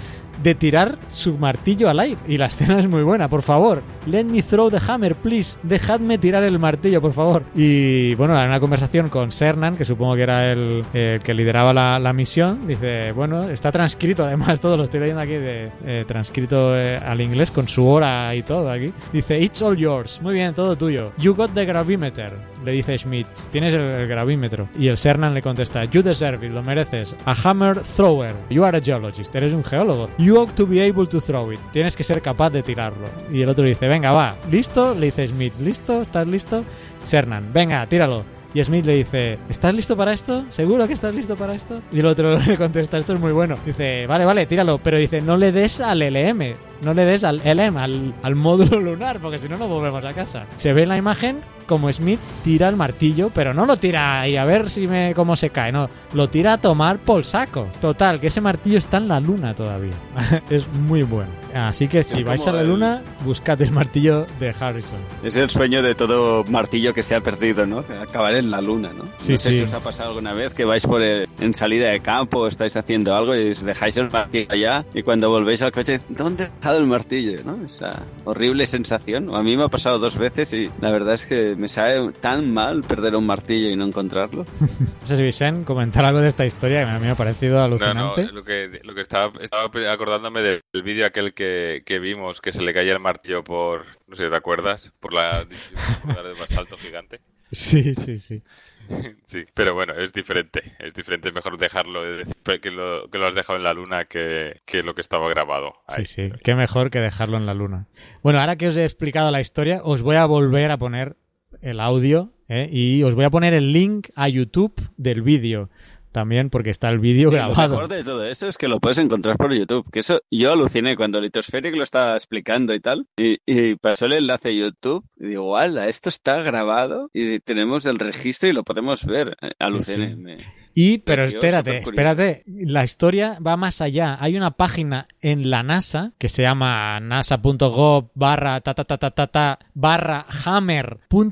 de 0.44 0.54
tirar 0.54 0.98
su 1.10 1.38
martillo 1.38 1.88
al 1.88 1.98
aire. 1.98 2.18
Y 2.28 2.38
la 2.38 2.46
escena 2.46 2.78
es 2.78 2.88
muy 2.88 3.02
buena, 3.02 3.28
por 3.28 3.42
favor. 3.42 3.82
Let 4.06 4.24
me 4.24 4.42
throw 4.42 4.70
the 4.70 4.78
hammer, 4.86 5.16
please. 5.16 5.58
Dejadme 5.62 6.18
tirar 6.18 6.44
el 6.44 6.58
martillo, 6.58 7.00
por 7.00 7.14
favor. 7.14 7.42
Y 7.54 8.14
bueno, 8.14 8.38
en 8.38 8.48
una 8.48 8.60
conversación 8.60 9.08
con 9.08 9.32
Cernan, 9.32 9.74
que 9.74 9.86
supongo 9.86 10.14
que 10.14 10.22
era 10.22 10.52
el, 10.52 10.84
el 10.92 11.20
que 11.20 11.32
lideraba 11.32 11.72
la, 11.72 11.98
la, 11.98 12.12
misión, 12.12 12.68
dice, 12.68 13.12
bueno, 13.12 13.48
está 13.48 13.72
transcrito, 13.72 14.24
además, 14.24 14.60
todo 14.60 14.76
lo 14.76 14.84
estoy 14.84 15.00
leyendo 15.00 15.22
aquí, 15.22 15.32
de 15.32 15.70
eh, 15.84 16.04
transcrito 16.06 16.78
eh, 16.78 16.98
al 16.98 17.20
inglés 17.22 17.50
con 17.50 17.66
su 17.66 17.86
hora 17.86 18.34
y 18.34 18.42
todo 18.42 18.70
aquí. 18.70 18.92
Dice, 19.12 19.40
it's 19.40 19.62
all 19.62 19.76
yours. 19.76 20.20
Muy 20.20 20.34
bien, 20.34 20.54
todo 20.54 20.76
tuyo. 20.76 21.12
You 21.16 21.34
got 21.34 21.54
the 21.54 21.64
gravimeter. 21.64 22.53
Le 22.64 22.72
dice 22.72 22.96
Schmidt, 22.96 23.28
tienes 23.50 23.74
el, 23.74 24.08
gravímetro. 24.08 24.68
Y 24.78 24.88
el 24.88 24.96
Cernan 24.96 25.34
le 25.34 25.42
contesta, 25.42 25.84
you 25.84 26.02
deserve 26.02 26.46
it, 26.46 26.52
lo 26.52 26.62
mereces. 26.62 27.14
A 27.26 27.34
hammer 27.34 27.80
thrower. 27.82 28.34
You 28.48 28.64
are 28.64 28.78
a 28.78 28.80
geologist. 28.80 29.34
Eres 29.34 29.52
un 29.52 29.62
geólogo. 29.62 30.08
You 30.18 30.36
ought 30.36 30.54
to 30.54 30.66
be 30.66 30.82
able 30.82 31.06
to 31.06 31.20
throw 31.20 31.52
it. 31.52 31.60
Tienes 31.72 31.96
que 31.96 32.04
ser 32.04 32.22
capaz 32.22 32.50
de 32.50 32.62
tirarlo. 32.62 33.08
Y 33.30 33.42
el 33.42 33.50
otro 33.50 33.64
dice, 33.64 33.86
venga, 33.86 34.12
va. 34.12 34.36
¿Listo? 34.50 34.94
Le 34.94 35.06
dice 35.06 35.28
Smith, 35.28 35.52
¿listo? 35.60 36.00
¿Estás 36.02 36.26
listo? 36.26 36.64
Cernan, 37.04 37.52
venga, 37.52 37.86
tíralo. 37.86 38.33
Y 38.54 38.62
Smith 38.62 38.86
le 38.86 38.94
dice, 38.94 39.38
¿estás 39.48 39.74
listo 39.74 39.96
para 39.96 40.12
esto? 40.12 40.44
¿Seguro 40.48 40.86
que 40.86 40.92
estás 40.94 41.12
listo 41.14 41.34
para 41.36 41.54
esto? 41.54 41.82
Y 41.92 41.98
el 42.00 42.06
otro 42.06 42.38
le 42.46 42.56
contesta, 42.56 42.96
esto 42.98 43.12
es 43.14 43.20
muy 43.20 43.32
bueno. 43.32 43.56
Dice, 43.66 44.06
vale, 44.06 44.24
vale, 44.24 44.46
tíralo. 44.46 44.78
Pero 44.78 44.96
dice, 44.96 45.20
no 45.20 45.36
le 45.36 45.50
des 45.52 45.80
al 45.80 45.98
LM. 46.00 46.54
No 46.82 46.92
le 46.94 47.04
des 47.04 47.24
al 47.24 47.38
LM, 47.44 47.76
al, 47.78 48.14
al 48.22 48.34
módulo 48.34 48.78
lunar, 48.80 49.18
porque 49.20 49.38
si 49.38 49.48
no, 49.48 49.56
no 49.56 49.66
volvemos 49.68 50.04
a 50.04 50.12
casa. 50.12 50.44
Se 50.56 50.72
ve 50.72 50.82
en 50.82 50.90
la 50.90 50.96
imagen 50.98 51.40
como 51.66 51.90
Smith 51.90 52.20
tira 52.42 52.68
el 52.68 52.76
martillo, 52.76 53.30
pero 53.32 53.54
no 53.54 53.64
lo 53.64 53.78
tira 53.78 54.20
ahí 54.20 54.36
a 54.36 54.44
ver 54.44 54.68
si 54.68 54.86
me 54.86 55.14
cómo 55.14 55.34
se 55.34 55.48
cae, 55.48 55.72
no, 55.72 55.88
lo 56.12 56.28
tira 56.28 56.52
a 56.54 56.58
tomar 56.58 56.98
por 56.98 57.24
saco. 57.24 57.68
Total, 57.80 58.20
que 58.20 58.26
ese 58.26 58.42
martillo 58.42 58.76
está 58.76 58.98
en 58.98 59.08
la 59.08 59.18
luna 59.18 59.54
todavía. 59.54 59.94
es 60.50 60.68
muy 60.68 61.04
bueno. 61.04 61.30
Así 61.54 61.88
que 61.88 62.02
si 62.02 62.16
Es 62.18 62.24
vais 62.24 62.46
a 62.46 62.52
la 62.52 62.60
el- 62.60 62.68
luna, 62.68 63.02
buscad 63.24 63.62
el 63.62 63.70
martillo 63.70 64.26
de 64.38 64.54
Harrison. 64.58 64.98
Es 65.22 65.36
el 65.36 65.48
sueño 65.48 65.80
de 65.82 65.94
todo 65.94 66.44
martillo 66.44 66.92
que 66.92 67.02
se 67.02 67.14
ha 67.14 67.22
perdido, 67.22 67.64
¿no? 67.64 67.82
Acabar 68.02 68.34
en 68.34 68.43
la 68.50 68.60
luna, 68.60 68.90
¿no? 68.96 69.04
Sí, 69.18 69.32
no 69.32 69.38
sé 69.38 69.52
sí. 69.52 69.58
si 69.58 69.64
os 69.64 69.74
ha 69.74 69.80
pasado 69.80 70.10
alguna 70.10 70.32
vez 70.32 70.54
que 70.54 70.64
vais 70.64 70.86
por 70.86 71.00
el- 71.02 71.28
en 71.38 71.54
salida 71.54 71.88
de 71.90 72.00
campo 72.00 72.40
o 72.40 72.46
estáis 72.48 72.76
haciendo 72.76 73.14
algo 73.14 73.34
y 73.36 73.50
os 73.50 73.64
dejáis 73.64 73.96
el 73.96 74.10
martillo 74.10 74.46
allá 74.50 74.84
y 74.94 75.02
cuando 75.02 75.30
volvéis 75.30 75.62
al 75.62 75.72
coche, 75.72 75.98
¿dónde 76.08 76.44
ha 76.44 76.48
dejado 76.48 76.78
el 76.78 76.86
martillo? 76.86 77.42
¿no? 77.44 77.64
Esa 77.64 78.02
horrible 78.24 78.66
sensación. 78.66 79.34
A 79.34 79.42
mí 79.42 79.56
me 79.56 79.64
ha 79.64 79.68
pasado 79.68 79.98
dos 79.98 80.18
veces 80.18 80.52
y 80.52 80.70
la 80.80 80.90
verdad 80.90 81.14
es 81.14 81.26
que 81.26 81.56
me 81.56 81.68
sabe 81.68 82.12
tan 82.20 82.52
mal 82.52 82.82
perder 82.84 83.14
un 83.16 83.26
martillo 83.26 83.68
y 83.70 83.76
no 83.76 83.84
encontrarlo. 83.86 84.44
No 85.00 85.06
sé 85.06 85.16
si 85.18 85.22
Vicente 85.22 85.64
comentar 85.64 86.04
algo 86.04 86.20
de 86.20 86.28
esta 86.28 86.46
historia 86.46 86.84
que 86.84 86.90
a 86.90 86.94
mí 86.98 87.04
me 87.04 87.10
ha 87.10 87.14
parecido 87.14 87.56
No, 87.56 87.68
no, 87.68 87.74
alucinante. 87.76 88.32
lo 88.32 88.42
que, 88.44 88.80
lo 88.82 88.94
que 88.94 89.00
estaba, 89.02 89.32
estaba 89.40 89.70
acordándome 89.92 90.40
del, 90.40 90.60
del 90.72 90.82
vídeo 90.82 91.06
aquel 91.06 91.34
que, 91.34 91.82
que 91.84 91.98
vimos, 91.98 92.40
que 92.40 92.52
se 92.52 92.62
le 92.62 92.72
caía 92.72 92.92
el 92.92 93.00
martillo 93.00 93.44
por, 93.44 93.84
no 94.06 94.16
sé, 94.16 94.28
¿te 94.30 94.36
acuerdas? 94.36 94.92
Por 95.00 95.12
la 95.12 95.46
por 96.02 96.16
la 96.16 96.22
de 96.22 96.32
basalto 96.40 96.76
gigante. 96.78 97.20
Sí, 97.54 97.94
sí, 97.94 98.18
sí. 98.18 98.42
Sí, 99.24 99.44
pero 99.54 99.72
bueno, 99.72 99.94
es 99.94 100.12
diferente. 100.12 100.76
Es 100.78 100.92
diferente, 100.92 101.28
es 101.28 101.34
mejor 101.34 101.56
dejarlo, 101.56 102.04
es 102.06 102.18
decir, 102.18 102.60
que 102.60 102.70
lo, 102.70 103.08
que 103.08 103.16
lo 103.16 103.26
has 103.26 103.34
dejado 103.34 103.56
en 103.56 103.64
la 103.64 103.72
luna 103.72 104.04
que, 104.04 104.60
que 104.66 104.82
lo 104.82 104.94
que 104.94 105.00
estaba 105.00 105.28
grabado. 105.30 105.72
Sí, 105.88 106.04
sí, 106.04 106.32
qué 106.42 106.54
mejor 106.54 106.90
que 106.90 107.00
dejarlo 107.00 107.38
en 107.38 107.46
la 107.46 107.54
luna. 107.54 107.86
Bueno, 108.22 108.40
ahora 108.40 108.56
que 108.56 108.68
os 108.68 108.76
he 108.76 108.84
explicado 108.84 109.30
la 109.30 109.40
historia, 109.40 109.80
os 109.82 110.02
voy 110.02 110.16
a 110.16 110.26
volver 110.26 110.70
a 110.70 110.76
poner 110.76 111.16
el 111.62 111.80
audio 111.80 112.32
¿eh? 112.48 112.68
y 112.70 113.02
os 113.02 113.14
voy 113.14 113.24
a 113.24 113.30
poner 113.30 113.54
el 113.54 113.72
link 113.72 114.08
a 114.14 114.28
YouTube 114.28 114.74
del 114.96 115.22
vídeo 115.22 115.70
también, 116.14 116.48
porque 116.48 116.70
está 116.70 116.88
el 116.88 116.98
vídeo 116.98 117.28
Y 117.28 117.32
lo 117.32 117.36
grabado. 117.36 117.74
mejor 117.74 117.88
de 117.90 118.02
todo 118.02 118.24
eso 118.24 118.46
es 118.46 118.56
que 118.56 118.68
lo 118.68 118.80
puedes 118.80 118.96
encontrar 118.96 119.36
por 119.36 119.52
YouTube. 119.54 119.86
Que 119.92 120.00
eso 120.00 120.20
yo 120.30 120.54
aluciné 120.54 120.96
cuando 120.96 121.20
Litospheric 121.20 121.74
lo 121.76 121.82
estaba 121.82 122.14
explicando 122.14 122.72
y 122.72 122.80
tal. 122.80 123.06
Y, 123.18 123.36
y 123.44 123.74
pasó 123.76 124.06
el 124.06 124.12
enlace 124.14 124.48
a 124.48 124.52
YouTube 124.52 125.04
y 125.18 125.26
digo, 125.26 125.58
¡hala! 125.58 125.88
Esto 125.88 126.08
está 126.08 126.40
grabado 126.42 127.10
y 127.12 127.40
tenemos 127.40 127.84
el 127.84 127.98
registro 127.98 128.48
y 128.48 128.52
lo 128.54 128.62
podemos 128.62 129.04
ver. 129.04 129.36
Eh, 129.42 129.50
Aluciné. 129.58 130.08
sí. 130.10 130.16
me- 130.16 130.38
Y, 130.76 130.98
pero 130.98 131.24
espérate, 131.24 131.78
espérate, 131.78 132.42
la 132.46 132.82
historia 132.84 133.38
va 133.44 133.56
más 133.56 133.80
allá. 133.80 134.16
Hay 134.20 134.36
una 134.36 134.52
página 134.52 135.06
en 135.20 135.50
la 135.50 135.62
NASA 135.62 136.12
que 136.18 136.28
se 136.28 136.42
llama 136.42 136.98
nasa.gov 137.00 138.10
barra 138.14 138.60
ta 138.60 138.74
ta 138.74 138.84
ta 138.84 138.96
ta 138.98 139.10
ta 139.10 139.26
ta 139.28 139.58
barra 139.74 140.26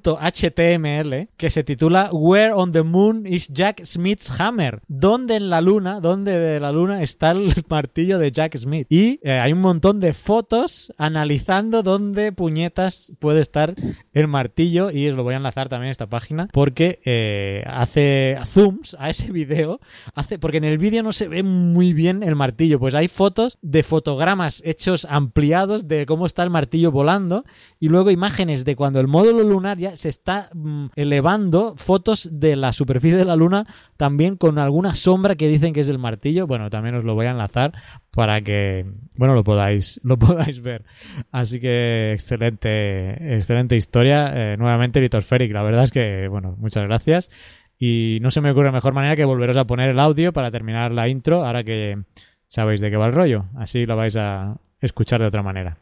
hammer.html 0.02 1.28
que 1.36 1.50
se 1.50 1.64
titula 1.64 2.10
Where 2.12 2.52
on 2.52 2.72
the 2.72 2.82
Moon 2.82 3.26
is 3.26 3.48
Jack 3.48 3.82
Smith's 3.84 4.30
Hammer? 4.40 4.71
¿Dónde 4.88 5.36
en 5.36 5.50
la 5.50 5.60
luna, 5.60 6.00
dónde 6.00 6.38
de 6.38 6.60
la 6.60 6.72
luna 6.72 7.02
está 7.02 7.32
el 7.32 7.52
martillo 7.68 8.18
de 8.18 8.32
Jack 8.32 8.56
Smith? 8.56 8.86
Y 8.90 9.20
eh, 9.22 9.38
hay 9.38 9.52
un 9.52 9.60
montón 9.60 10.00
de 10.00 10.12
fotos 10.12 10.92
analizando 10.98 11.82
dónde 11.82 12.32
puñetas 12.32 13.12
puede 13.18 13.40
estar 13.40 13.74
el 14.12 14.28
martillo. 14.28 14.90
Y 14.90 15.08
os 15.08 15.16
lo 15.16 15.22
voy 15.22 15.34
a 15.34 15.38
enlazar 15.38 15.68
también 15.68 15.88
a 15.88 15.92
esta 15.92 16.06
página 16.06 16.48
porque 16.52 17.00
eh, 17.04 17.64
hace 17.66 18.38
zooms 18.46 18.96
a 18.98 19.10
ese 19.10 19.30
vídeo 19.30 19.80
hace 20.14 20.38
porque 20.38 20.58
en 20.58 20.64
el 20.64 20.78
vídeo 20.78 21.02
no 21.02 21.12
se 21.12 21.28
ve 21.28 21.42
muy 21.42 21.92
bien 21.92 22.22
el 22.22 22.36
martillo. 22.36 22.78
Pues 22.78 22.94
hay 22.94 23.08
fotos 23.08 23.58
de 23.62 23.82
fotogramas 23.82 24.62
hechos 24.64 25.06
ampliados 25.08 25.88
de 25.88 26.06
cómo 26.06 26.26
está 26.26 26.42
el 26.42 26.50
martillo 26.50 26.90
volando. 26.90 27.44
Y 27.78 27.88
luego 27.88 28.10
imágenes 28.10 28.64
de 28.64 28.76
cuando 28.76 29.00
el 29.00 29.08
módulo 29.08 29.42
lunar 29.42 29.78
ya 29.78 29.96
se 29.96 30.08
está 30.08 30.50
mm, 30.54 30.86
elevando. 30.96 31.74
Fotos 31.76 32.28
de 32.32 32.56
la 32.56 32.72
superficie 32.72 33.16
de 33.16 33.24
la 33.24 33.36
luna 33.36 33.66
también 33.96 34.36
con 34.36 34.58
alguna 34.62 34.94
sombra 34.94 35.34
que 35.34 35.48
dicen 35.48 35.72
que 35.72 35.80
es 35.80 35.88
el 35.88 35.98
martillo 35.98 36.46
bueno 36.46 36.70
también 36.70 36.94
os 36.94 37.04
lo 37.04 37.14
voy 37.14 37.26
a 37.26 37.30
enlazar 37.30 37.72
para 38.10 38.40
que 38.40 38.86
bueno 39.16 39.34
lo 39.34 39.44
podáis 39.44 40.00
lo 40.04 40.18
podáis 40.18 40.60
ver. 40.62 40.84
Así 41.30 41.60
que 41.60 42.12
excelente 42.12 43.36
excelente 43.36 43.76
historia 43.76 44.32
Eh, 44.34 44.56
nuevamente 44.56 45.00
Litospheric 45.00 45.52
la 45.52 45.62
verdad 45.62 45.84
es 45.84 45.90
que 45.90 46.28
bueno 46.28 46.56
muchas 46.58 46.84
gracias. 46.84 47.30
Y 47.78 48.18
no 48.22 48.30
se 48.30 48.40
me 48.40 48.52
ocurre 48.52 48.70
mejor 48.70 48.92
manera 48.92 49.16
que 49.16 49.24
volveros 49.24 49.56
a 49.56 49.66
poner 49.66 49.90
el 49.90 49.98
audio 49.98 50.32
para 50.32 50.52
terminar 50.52 50.92
la 50.92 51.08
intro 51.08 51.44
ahora 51.44 51.64
que 51.64 51.98
sabéis 52.46 52.80
de 52.80 52.90
qué 52.90 52.96
va 52.96 53.06
el 53.06 53.12
rollo. 53.12 53.46
Así 53.56 53.86
lo 53.86 53.96
vais 53.96 54.14
a 54.16 54.56
escuchar 54.80 55.20
de 55.20 55.26
otra 55.26 55.42
manera. 55.42 55.78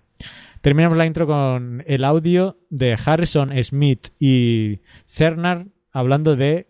Terminamos 0.61 0.97
la 0.99 1.07
intro 1.07 1.27
con 1.27 1.83
el 1.87 2.05
audio 2.05 2.59
de 2.69 2.97
Harrison 3.05 3.51
Smith 3.63 4.09
y 4.19 4.81
Cernar 5.05 5.67
hablando 5.93 6.37
de 6.37 6.70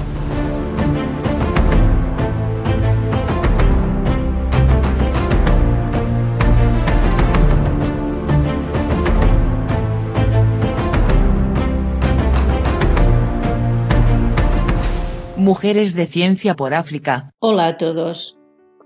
Mujeres 15.41 15.95
de 15.95 16.05
Ciencia 16.05 16.55
por 16.55 16.75
África. 16.75 17.33
Hola 17.39 17.65
a 17.65 17.77
todos. 17.77 18.37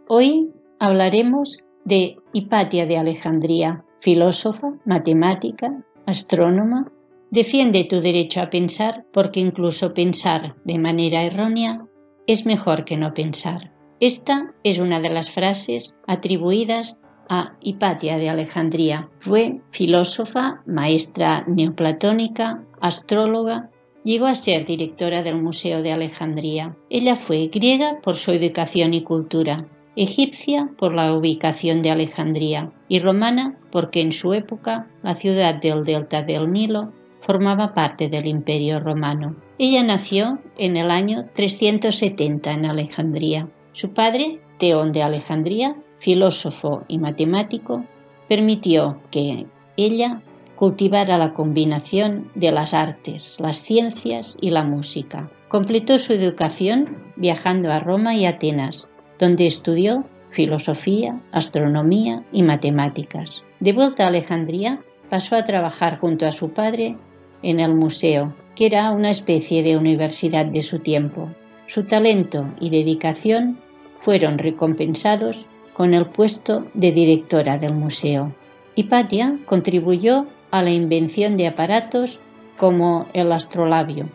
Hoy 0.08 0.53
hablaremos 0.80 1.58
de 1.84 2.16
Hipatia 2.32 2.86
de 2.86 2.97
Alejandría, 2.97 3.84
filósofa, 3.99 4.70
matemática, 4.86 5.84
astrónoma. 6.06 6.89
Defiende 7.30 7.84
tu 7.84 7.99
derecho 7.99 8.39
a 8.39 8.49
pensar 8.49 9.03
porque 9.12 9.41
incluso 9.41 9.93
pensar 9.93 10.56
de 10.64 10.80
manera 10.80 11.24
errónea 11.24 11.86
es 12.26 12.45
mejor 12.45 12.86
que 12.86 12.95
no 12.95 13.14
pensar. 13.14 13.74
Esta 13.99 14.53
es 14.64 14.80
una 14.80 15.01
de 15.01 15.10
las 15.10 15.34
frases 15.34 15.93
atribuidas 16.08 16.95
a 17.28 17.58
Hipatia 17.60 18.18
de 18.18 18.30
Alejandría. 18.30 19.10
Fue 19.20 19.60
filósofa, 19.72 20.62
maestra 20.66 21.43
neoplatónica, 21.47 22.64
astróloga 22.80 23.72
Llegó 24.06 24.28
a 24.28 24.36
ser 24.36 24.68
directora 24.68 25.24
del 25.24 25.41
Museo 25.41 25.82
de 25.82 25.91
Alejandría. 25.91 26.76
Ella 26.91 27.16
fue 27.16 27.47
griega 27.47 27.99
por 28.03 28.18
su 28.18 28.30
educación 28.30 28.93
y 28.93 29.01
cultura, 29.01 29.66
egipcia 29.95 30.70
por 30.78 30.93
la 30.93 31.12
ubicación 31.18 31.82
de 31.82 31.89
Alejandría 31.89 32.72
y 32.88 32.99
romana 32.99 33.58
porque 33.72 34.01
en 34.01 34.14
su 34.14 34.36
época 34.36 34.88
la 35.01 35.16
ciudad 35.16 35.56
del 35.56 35.84
delta 35.84 36.22
del 36.22 36.51
Nilo 36.51 36.93
formaba 37.22 37.74
parte 37.74 38.08
del 38.08 38.28
Imperio 38.28 38.80
romano. 38.80 39.38
Ella 39.58 39.82
nació 39.82 40.38
en 40.60 40.78
el 40.78 40.91
año 40.91 41.26
370 41.34 42.51
en 42.51 42.66
Alejandría. 42.66 43.47
Su 43.74 43.91
padre, 43.91 44.39
Teón 44.60 44.91
de 44.91 45.01
Alejandría, 45.01 45.78
filósofo 45.97 46.84
y 46.88 46.99
matemático, 46.99 47.84
permitió 48.30 49.01
que 49.10 49.47
ella 49.78 50.22
cultivara 50.56 51.18
la 51.18 51.34
combinación 51.34 52.30
de 52.36 52.51
las 52.51 52.74
artes, 52.74 53.36
las 53.38 53.64
ciencias 53.64 54.38
y 54.39 54.49
la 54.49 54.64
música. 54.64 55.30
Completó 55.47 55.97
su 55.97 56.14
educación 56.14 56.97
viajando 57.16 57.72
a 57.72 57.80
Roma 57.80 58.16
y 58.16 58.26
Atenas, 58.26 58.88
donde 59.20 59.45
estudió 59.45 60.06
filosofía, 60.32 61.22
astronomía 61.32 62.24
y 62.32 62.43
matemáticas. 62.43 63.43
De 63.60 63.74
vuelta 63.74 64.03
a 64.03 64.08
Alejandría, 64.08 64.80
pasó 65.10 65.36
a 65.36 65.45
trabajar 65.45 65.99
junto 65.99 66.26
a 66.26 66.32
su 66.32 66.51
padre 66.51 66.97
en 67.41 67.60
el 67.60 67.74
museo, 67.74 68.34
que 68.56 68.66
era 68.66 68.91
una 68.91 69.10
especie 69.10 69.64
de 69.64 69.78
universidad 69.78 70.45
de 70.45 70.62
su 70.62 70.80
tiempo. 70.80 71.30
Su 71.68 71.84
talento 71.84 72.45
y 72.60 72.70
dedicación 72.70 73.60
fueron 74.01 74.38
recompensados 74.38 75.38
con 75.74 75.93
el 75.93 76.06
puesto 76.08 76.66
de 76.74 76.91
directora 76.91 77.58
del 77.58 77.74
museo. 77.74 78.34
Hipatia 78.76 79.38
contribuyó 79.45 80.26
a 80.56 80.64
la 80.64 80.72
invención 80.72 81.36
de 81.36 81.47
aparatos 81.47 82.18
como 82.58 83.08
el 83.12 83.34
astrolabio, 83.34 84.08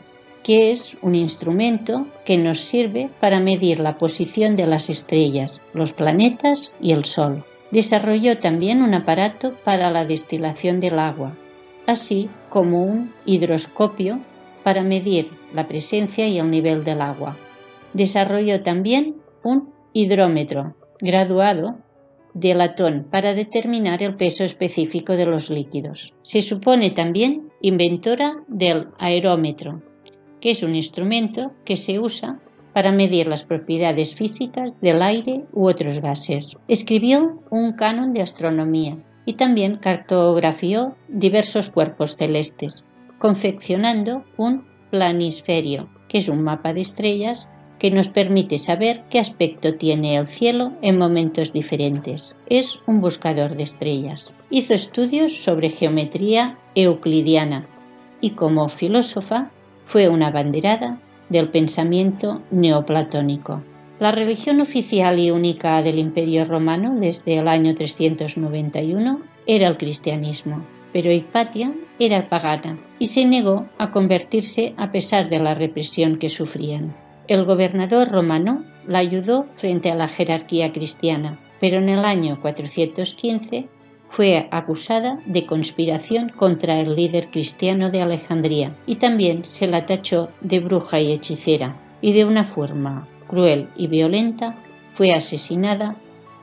que 0.42 0.70
es 0.70 0.96
un 1.02 1.14
instrumento 1.14 2.06
que 2.24 2.38
nos 2.38 2.60
sirve 2.60 3.10
para 3.20 3.40
medir 3.40 3.78
la 3.78 3.98
posición 3.98 4.56
de 4.56 4.66
las 4.66 4.88
estrellas, 4.88 5.60
los 5.74 5.92
planetas 5.92 6.72
y 6.80 6.92
el 6.92 7.04
Sol. 7.04 7.44
Desarrolló 7.72 8.38
también 8.38 8.80
un 8.80 8.94
aparato 8.94 9.52
para 9.64 9.90
la 9.90 10.06
destilación 10.06 10.80
del 10.80 10.98
agua, 10.98 11.34
así 11.86 12.30
como 12.48 12.84
un 12.84 13.12
hidroscopio 13.26 14.18
para 14.64 14.82
medir 14.82 15.28
la 15.52 15.66
presencia 15.66 16.26
y 16.26 16.38
el 16.38 16.50
nivel 16.50 16.84
del 16.84 17.02
agua. 17.02 17.36
Desarrolló 17.92 18.62
también 18.62 19.16
un 19.42 19.74
hidrómetro 19.92 20.74
graduado 21.00 21.76
de 22.34 22.54
latón 22.54 23.06
para 23.10 23.34
determinar 23.34 24.02
el 24.02 24.16
peso 24.16 24.44
específico 24.44 25.16
de 25.16 25.26
los 25.26 25.50
líquidos. 25.50 26.12
Se 26.22 26.42
supone 26.42 26.90
también 26.90 27.50
inventora 27.60 28.42
del 28.48 28.88
aerómetro, 28.98 29.82
que 30.40 30.50
es 30.50 30.62
un 30.62 30.74
instrumento 30.74 31.52
que 31.64 31.76
se 31.76 31.98
usa 31.98 32.40
para 32.72 32.92
medir 32.92 33.26
las 33.26 33.44
propiedades 33.44 34.14
físicas 34.14 34.72
del 34.80 35.02
aire 35.02 35.44
u 35.52 35.68
otros 35.68 36.00
gases. 36.00 36.56
Escribió 36.68 37.42
un 37.50 37.72
canon 37.72 38.12
de 38.12 38.22
astronomía 38.22 38.96
y 39.26 39.34
también 39.34 39.76
cartografió 39.76 40.96
diversos 41.08 41.68
cuerpos 41.68 42.16
celestes, 42.16 42.84
confeccionando 43.18 44.24
un 44.36 44.64
planisferio, 44.90 45.88
que 46.08 46.18
es 46.18 46.28
un 46.28 46.42
mapa 46.42 46.72
de 46.72 46.80
estrellas 46.80 47.48
que 47.80 47.90
nos 47.90 48.10
permite 48.10 48.58
saber 48.58 49.02
qué 49.08 49.18
aspecto 49.18 49.74
tiene 49.74 50.16
el 50.16 50.28
cielo 50.28 50.72
en 50.82 50.98
momentos 50.98 51.50
diferentes. 51.52 52.34
Es 52.46 52.78
un 52.86 53.00
buscador 53.00 53.56
de 53.56 53.62
estrellas. 53.62 54.32
Hizo 54.50 54.74
estudios 54.74 55.40
sobre 55.40 55.70
geometría 55.70 56.58
euclidiana 56.74 57.66
y 58.20 58.32
como 58.32 58.68
filósofa 58.68 59.50
fue 59.86 60.08
una 60.10 60.26
abanderada 60.26 61.00
del 61.30 61.48
pensamiento 61.48 62.42
neoplatónico. 62.50 63.62
La 63.98 64.12
religión 64.12 64.60
oficial 64.60 65.18
y 65.18 65.30
única 65.30 65.82
del 65.82 65.98
Imperio 65.98 66.44
Romano 66.44 66.96
desde 67.00 67.38
el 67.38 67.48
año 67.48 67.74
391 67.74 69.22
era 69.46 69.68
el 69.68 69.78
cristianismo, 69.78 70.66
pero 70.92 71.10
Hipatia 71.10 71.72
era 71.98 72.28
pagana 72.28 72.78
y 72.98 73.06
se 73.06 73.24
negó 73.24 73.68
a 73.78 73.90
convertirse 73.90 74.74
a 74.76 74.92
pesar 74.92 75.30
de 75.30 75.38
la 75.38 75.54
represión 75.54 76.18
que 76.18 76.28
sufrían. 76.28 76.94
El 77.30 77.44
gobernador 77.44 78.10
romano 78.10 78.64
la 78.88 78.98
ayudó 78.98 79.46
frente 79.58 79.88
a 79.88 79.94
la 79.94 80.08
jerarquía 80.08 80.72
cristiana, 80.72 81.38
pero 81.60 81.76
en 81.76 81.88
el 81.88 82.04
año 82.04 82.40
415 82.42 83.68
fue 84.08 84.48
acusada 84.50 85.20
de 85.26 85.46
conspiración 85.46 86.30
contra 86.30 86.80
el 86.80 86.96
líder 86.96 87.30
cristiano 87.30 87.88
de 87.92 88.02
Alejandría 88.02 88.74
y 88.84 88.96
también 88.96 89.44
se 89.44 89.68
la 89.68 89.86
tachó 89.86 90.30
de 90.40 90.58
bruja 90.58 90.98
y 90.98 91.12
hechicera 91.12 91.76
y 92.00 92.14
de 92.14 92.24
una 92.24 92.46
forma 92.46 93.06
cruel 93.28 93.68
y 93.76 93.86
violenta 93.86 94.56
fue 94.94 95.14
asesinada 95.14 95.94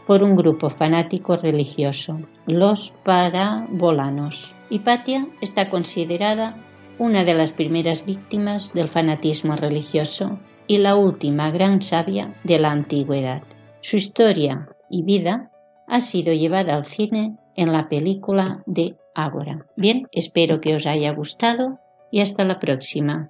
por 0.05 0.23
un 0.23 0.37
grupo 0.37 0.69
fanático 0.69 1.35
religioso, 1.35 2.21
los 2.45 2.93
parabolanos. 3.03 4.49
Hipatia 4.69 5.27
está 5.41 5.69
considerada 5.69 6.55
una 6.97 7.25
de 7.25 7.33
las 7.33 7.51
primeras 7.51 8.05
víctimas 8.05 8.71
del 8.73 8.87
fanatismo 8.87 9.57
religioso 9.57 10.39
y 10.67 10.77
la 10.79 10.95
última 10.95 11.51
gran 11.51 11.81
sabia 11.81 12.33
de 12.43 12.59
la 12.59 12.71
antigüedad. 12.71 13.41
Su 13.81 13.95
historia 13.95 14.69
y 14.89 15.03
vida 15.03 15.51
ha 15.87 15.99
sido 15.99 16.33
llevada 16.33 16.75
al 16.75 16.85
cine 16.85 17.37
en 17.55 17.71
la 17.71 17.89
película 17.89 18.63
de 18.65 18.95
Ágora. 19.15 19.65
Bien, 19.75 20.07
espero 20.11 20.61
que 20.61 20.75
os 20.75 20.85
haya 20.85 21.11
gustado 21.11 21.79
y 22.11 22.21
hasta 22.21 22.43
la 22.43 22.59
próxima. 22.59 23.29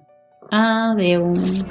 Adiós. 0.50 1.64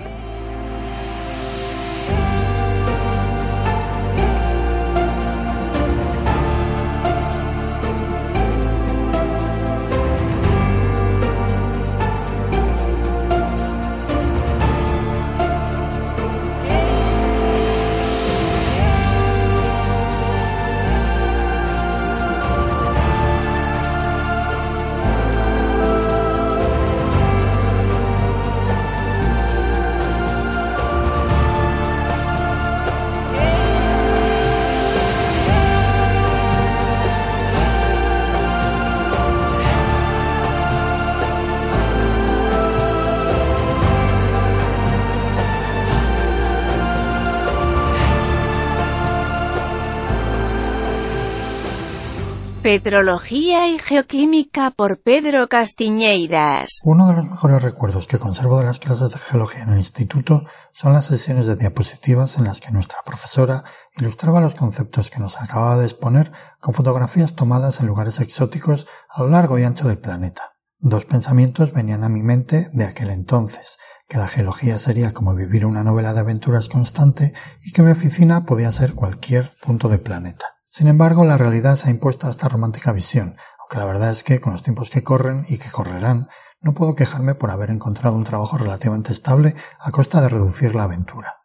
Petrología 52.68 53.70
y 53.70 53.80
Geoquímica 53.80 54.72
por 54.72 55.02
Pedro 55.02 55.48
Castiñeiras. 55.48 56.82
Uno 56.84 57.08
de 57.08 57.14
los 57.14 57.24
mejores 57.24 57.64
recuerdos 57.64 58.08
que 58.08 58.20
conservo 58.20 58.60
de 58.60 58.66
las 58.66 58.80
clases 58.80 59.10
de 59.10 59.18
geología 59.18 59.64
en 59.64 59.70
el 59.70 59.78
instituto 59.78 60.44
son 60.74 60.92
las 60.92 61.06
sesiones 61.06 61.48
de 61.48 61.56
diapositivas 61.56 62.38
en 62.38 62.44
las 62.44 62.60
que 62.60 62.74
nuestra 62.74 62.98
profesora 63.06 63.64
ilustraba 63.98 64.42
los 64.42 64.54
conceptos 64.54 65.10
que 65.10 65.22
nos 65.22 65.42
acababa 65.42 65.78
de 65.78 65.86
exponer 65.86 66.30
con 66.60 66.74
fotografías 66.74 67.36
tomadas 67.36 67.80
en 67.80 67.88
lugares 67.88 68.20
exóticos 68.20 68.86
a 69.12 69.24
lo 69.24 69.30
largo 69.30 69.58
y 69.58 69.64
ancho 69.64 69.88
del 69.88 70.00
planeta. 70.00 70.58
Dos 70.78 71.06
pensamientos 71.06 71.72
venían 71.72 72.04
a 72.04 72.10
mi 72.10 72.22
mente 72.22 72.68
de 72.74 72.84
aquel 72.84 73.12
entonces, 73.12 73.78
que 74.10 74.18
la 74.18 74.28
geología 74.28 74.78
sería 74.78 75.14
como 75.14 75.36
vivir 75.36 75.66
una 75.66 75.86
novela 75.86 76.14
de 76.14 76.20
aventuras 76.20 76.68
constante 76.68 77.32
y 77.64 77.72
que 77.72 77.82
mi 77.82 77.92
oficina 77.92 78.44
podía 78.44 78.72
ser 78.72 78.94
cualquier 78.94 79.54
punto 79.62 79.88
del 79.88 80.02
planeta. 80.02 80.57
Sin 80.70 80.88
embargo, 80.88 81.26
la 81.26 81.38
realidad 81.38 81.76
se 81.76 81.88
ha 81.88 81.92
impuesto 81.92 82.28
a 82.28 82.30
esta 82.30 82.50
romántica 82.50 82.92
visión, 82.92 83.36
aunque 83.60 83.80
la 83.80 83.86
verdad 83.86 84.12
es 84.12 84.24
que, 84.24 84.40
con 84.40 84.54
los 84.54 84.64
tiempos 84.64 84.90
que 84.90 85.04
corren 85.04 85.46
y 85.48 85.58
que 85.58 85.72
correrán, 85.72 86.28
no 86.62 86.74
puedo 86.74 86.96
quejarme 86.96 87.36
por 87.36 87.52
haber 87.52 87.70
encontrado 87.70 88.16
un 88.16 88.24
trabajo 88.24 88.58
relativamente 88.58 89.14
estable 89.14 89.56
a 89.80 89.92
costa 89.92 90.22
de 90.22 90.30
reducir 90.30 90.76
la 90.76 90.84
aventura. 90.84 91.38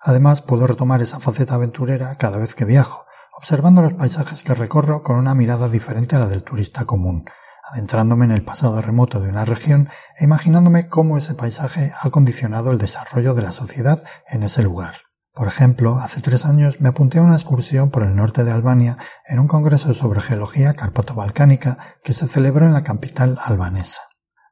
Además, 0.00 0.42
puedo 0.42 0.66
retomar 0.66 1.02
esa 1.02 1.20
faceta 1.20 1.54
aventurera 1.54 2.16
cada 2.16 2.38
vez 2.38 2.54
que 2.54 2.64
viajo, 2.64 3.06
observando 3.36 3.82
los 3.82 3.94
paisajes 3.94 4.42
que 4.42 4.54
recorro 4.54 5.02
con 5.02 5.16
una 5.16 5.34
mirada 5.34 5.68
diferente 5.68 6.16
a 6.16 6.18
la 6.18 6.26
del 6.26 6.44
turista 6.44 6.84
común, 6.84 7.24
adentrándome 7.70 8.24
en 8.24 8.32
el 8.32 8.44
pasado 8.44 8.80
remoto 8.80 9.20
de 9.20 9.28
una 9.28 9.44
región 9.44 9.88
e 10.16 10.24
imaginándome 10.24 10.88
cómo 10.88 11.18
ese 11.18 11.34
paisaje 11.34 11.92
ha 12.00 12.10
condicionado 12.10 12.70
el 12.70 12.78
desarrollo 12.78 13.34
de 13.34 13.42
la 13.42 13.52
sociedad 13.52 14.02
en 14.28 14.42
ese 14.42 14.62
lugar. 14.62 15.07
Por 15.38 15.46
ejemplo, 15.46 16.00
hace 16.00 16.20
tres 16.20 16.44
años 16.46 16.80
me 16.80 16.88
apunté 16.88 17.20
a 17.20 17.22
una 17.22 17.36
excursión 17.36 17.90
por 17.90 18.02
el 18.02 18.16
norte 18.16 18.42
de 18.42 18.50
Albania 18.50 18.98
en 19.24 19.38
un 19.38 19.46
congreso 19.46 19.94
sobre 19.94 20.20
geología 20.20 20.74
carpato-balcánica 20.74 21.78
que 22.02 22.12
se 22.12 22.26
celebró 22.26 22.66
en 22.66 22.72
la 22.72 22.82
capital 22.82 23.38
albanesa. 23.40 24.02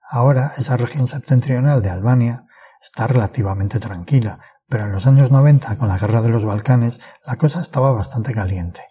Ahora, 0.09 0.53
esa 0.57 0.76
región 0.76 1.09
septentrional 1.09 1.82
de 1.82 1.91
Albania 1.91 2.47
está 2.80 3.09
relativamente 3.09 3.80
tranquila, 3.80 4.39
pero 4.68 4.84
en 4.84 4.93
los 4.93 5.09
años 5.09 5.32
90, 5.32 5.76
con 5.76 5.89
la 5.89 5.99
guerra 5.99 6.22
de 6.22 6.28
los 6.28 6.45
Balcanes, 6.45 7.01
la 7.26 7.34
cosa 7.34 7.61
estaba 7.62 7.91
bastante 7.91 8.32
caliente. 8.32 8.82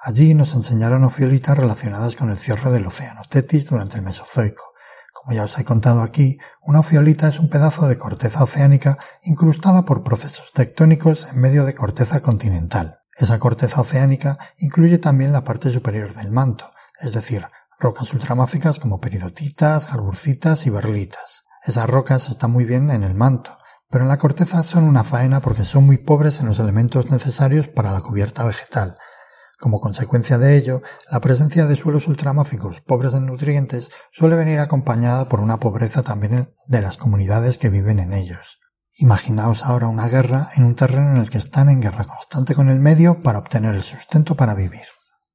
Allí 0.00 0.32
nos 0.32 0.54
enseñaron 0.54 1.04
ofiolitas 1.04 1.58
relacionadas 1.58 2.16
con 2.16 2.30
el 2.30 2.38
cierre 2.38 2.70
del 2.70 2.86
océano 2.86 3.20
Tetis 3.28 3.66
durante 3.66 3.96
el 3.96 4.02
Mesozoico, 4.02 4.71
como 5.22 5.36
ya 5.36 5.44
os 5.44 5.56
he 5.56 5.64
contado 5.64 6.02
aquí, 6.02 6.38
una 6.62 6.80
ofiolita 6.80 7.28
es 7.28 7.38
un 7.38 7.48
pedazo 7.48 7.86
de 7.86 7.96
corteza 7.96 8.42
oceánica 8.42 8.98
incrustada 9.22 9.84
por 9.84 10.02
procesos 10.02 10.52
tectónicos 10.52 11.28
en 11.32 11.40
medio 11.40 11.64
de 11.64 11.74
corteza 11.74 12.20
continental. 12.20 12.98
Esa 13.16 13.38
corteza 13.38 13.80
oceánica 13.80 14.36
incluye 14.58 14.98
también 14.98 15.32
la 15.32 15.44
parte 15.44 15.70
superior 15.70 16.12
del 16.14 16.32
manto, 16.32 16.72
es 17.00 17.12
decir, 17.12 17.46
rocas 17.78 18.12
ultramáficas 18.12 18.80
como 18.80 19.00
peridotitas, 19.00 19.88
jarburcitas 19.88 20.66
y 20.66 20.70
berlitas. 20.70 21.44
Esas 21.64 21.88
rocas 21.88 22.28
están 22.28 22.50
muy 22.50 22.64
bien 22.64 22.90
en 22.90 23.04
el 23.04 23.14
manto, 23.14 23.56
pero 23.90 24.02
en 24.02 24.08
la 24.08 24.18
corteza 24.18 24.64
son 24.64 24.82
una 24.82 25.04
faena 25.04 25.38
porque 25.38 25.62
son 25.62 25.86
muy 25.86 25.98
pobres 25.98 26.40
en 26.40 26.46
los 26.46 26.58
elementos 26.58 27.12
necesarios 27.12 27.68
para 27.68 27.92
la 27.92 28.00
cubierta 28.00 28.42
vegetal. 28.44 28.98
Como 29.62 29.78
consecuencia 29.78 30.38
de 30.38 30.56
ello, 30.56 30.82
la 31.08 31.20
presencia 31.20 31.66
de 31.66 31.76
suelos 31.76 32.08
ultramáficos 32.08 32.80
pobres 32.80 33.14
en 33.14 33.26
nutrientes 33.26 33.92
suele 34.10 34.34
venir 34.34 34.58
acompañada 34.58 35.28
por 35.28 35.38
una 35.38 35.60
pobreza 35.60 36.02
también 36.02 36.50
de 36.66 36.80
las 36.82 36.96
comunidades 36.96 37.58
que 37.58 37.68
viven 37.68 38.00
en 38.00 38.12
ellos. 38.12 38.58
Imaginaos 38.94 39.64
ahora 39.64 39.86
una 39.86 40.08
guerra 40.08 40.48
en 40.56 40.64
un 40.64 40.74
terreno 40.74 41.12
en 41.12 41.18
el 41.18 41.30
que 41.30 41.38
están 41.38 41.68
en 41.68 41.80
guerra 41.80 42.02
constante 42.02 42.56
con 42.56 42.70
el 42.70 42.80
medio 42.80 43.22
para 43.22 43.38
obtener 43.38 43.76
el 43.76 43.84
sustento 43.84 44.34
para 44.34 44.56
vivir. 44.56 44.82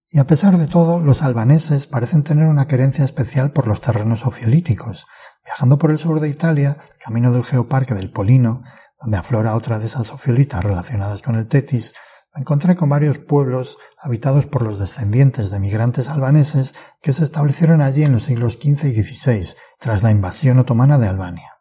Y 0.09 0.19
a 0.19 0.27
pesar 0.27 0.57
de 0.57 0.67
todo, 0.67 0.99
los 0.99 1.21
albaneses 1.21 1.87
parecen 1.87 2.23
tener 2.23 2.47
una 2.47 2.67
querencia 2.67 3.05
especial 3.05 3.51
por 3.51 3.65
los 3.65 3.79
terrenos 3.79 4.25
ofiolíticos. 4.25 5.07
Viajando 5.45 5.77
por 5.77 5.89
el 5.89 5.99
sur 5.99 6.19
de 6.19 6.27
Italia, 6.27 6.77
camino 6.99 7.31
del 7.31 7.45
geoparque 7.45 7.93
del 7.93 8.11
Polino, 8.11 8.61
donde 8.99 9.19
aflora 9.19 9.55
otra 9.55 9.79
de 9.79 9.85
esas 9.85 10.11
ofiolitas 10.11 10.65
relacionadas 10.65 11.21
con 11.21 11.35
el 11.35 11.47
tetis, 11.47 11.93
me 12.37 12.41
encontré 12.41 12.75
con 12.75 12.87
varios 12.87 13.17
pueblos 13.17 13.79
habitados 13.99 14.45
por 14.45 14.61
los 14.61 14.77
descendientes 14.77 15.49
de 15.49 15.59
migrantes 15.59 16.07
albaneses 16.07 16.75
que 17.01 17.11
se 17.11 17.23
establecieron 17.23 17.81
allí 17.81 18.03
en 18.03 18.11
los 18.11 18.25
siglos 18.25 18.59
XV 18.61 18.89
y 18.89 19.03
XVI, 19.03 19.55
tras 19.79 20.03
la 20.03 20.11
invasión 20.11 20.59
otomana 20.59 20.99
de 20.99 21.07
Albania. 21.07 21.53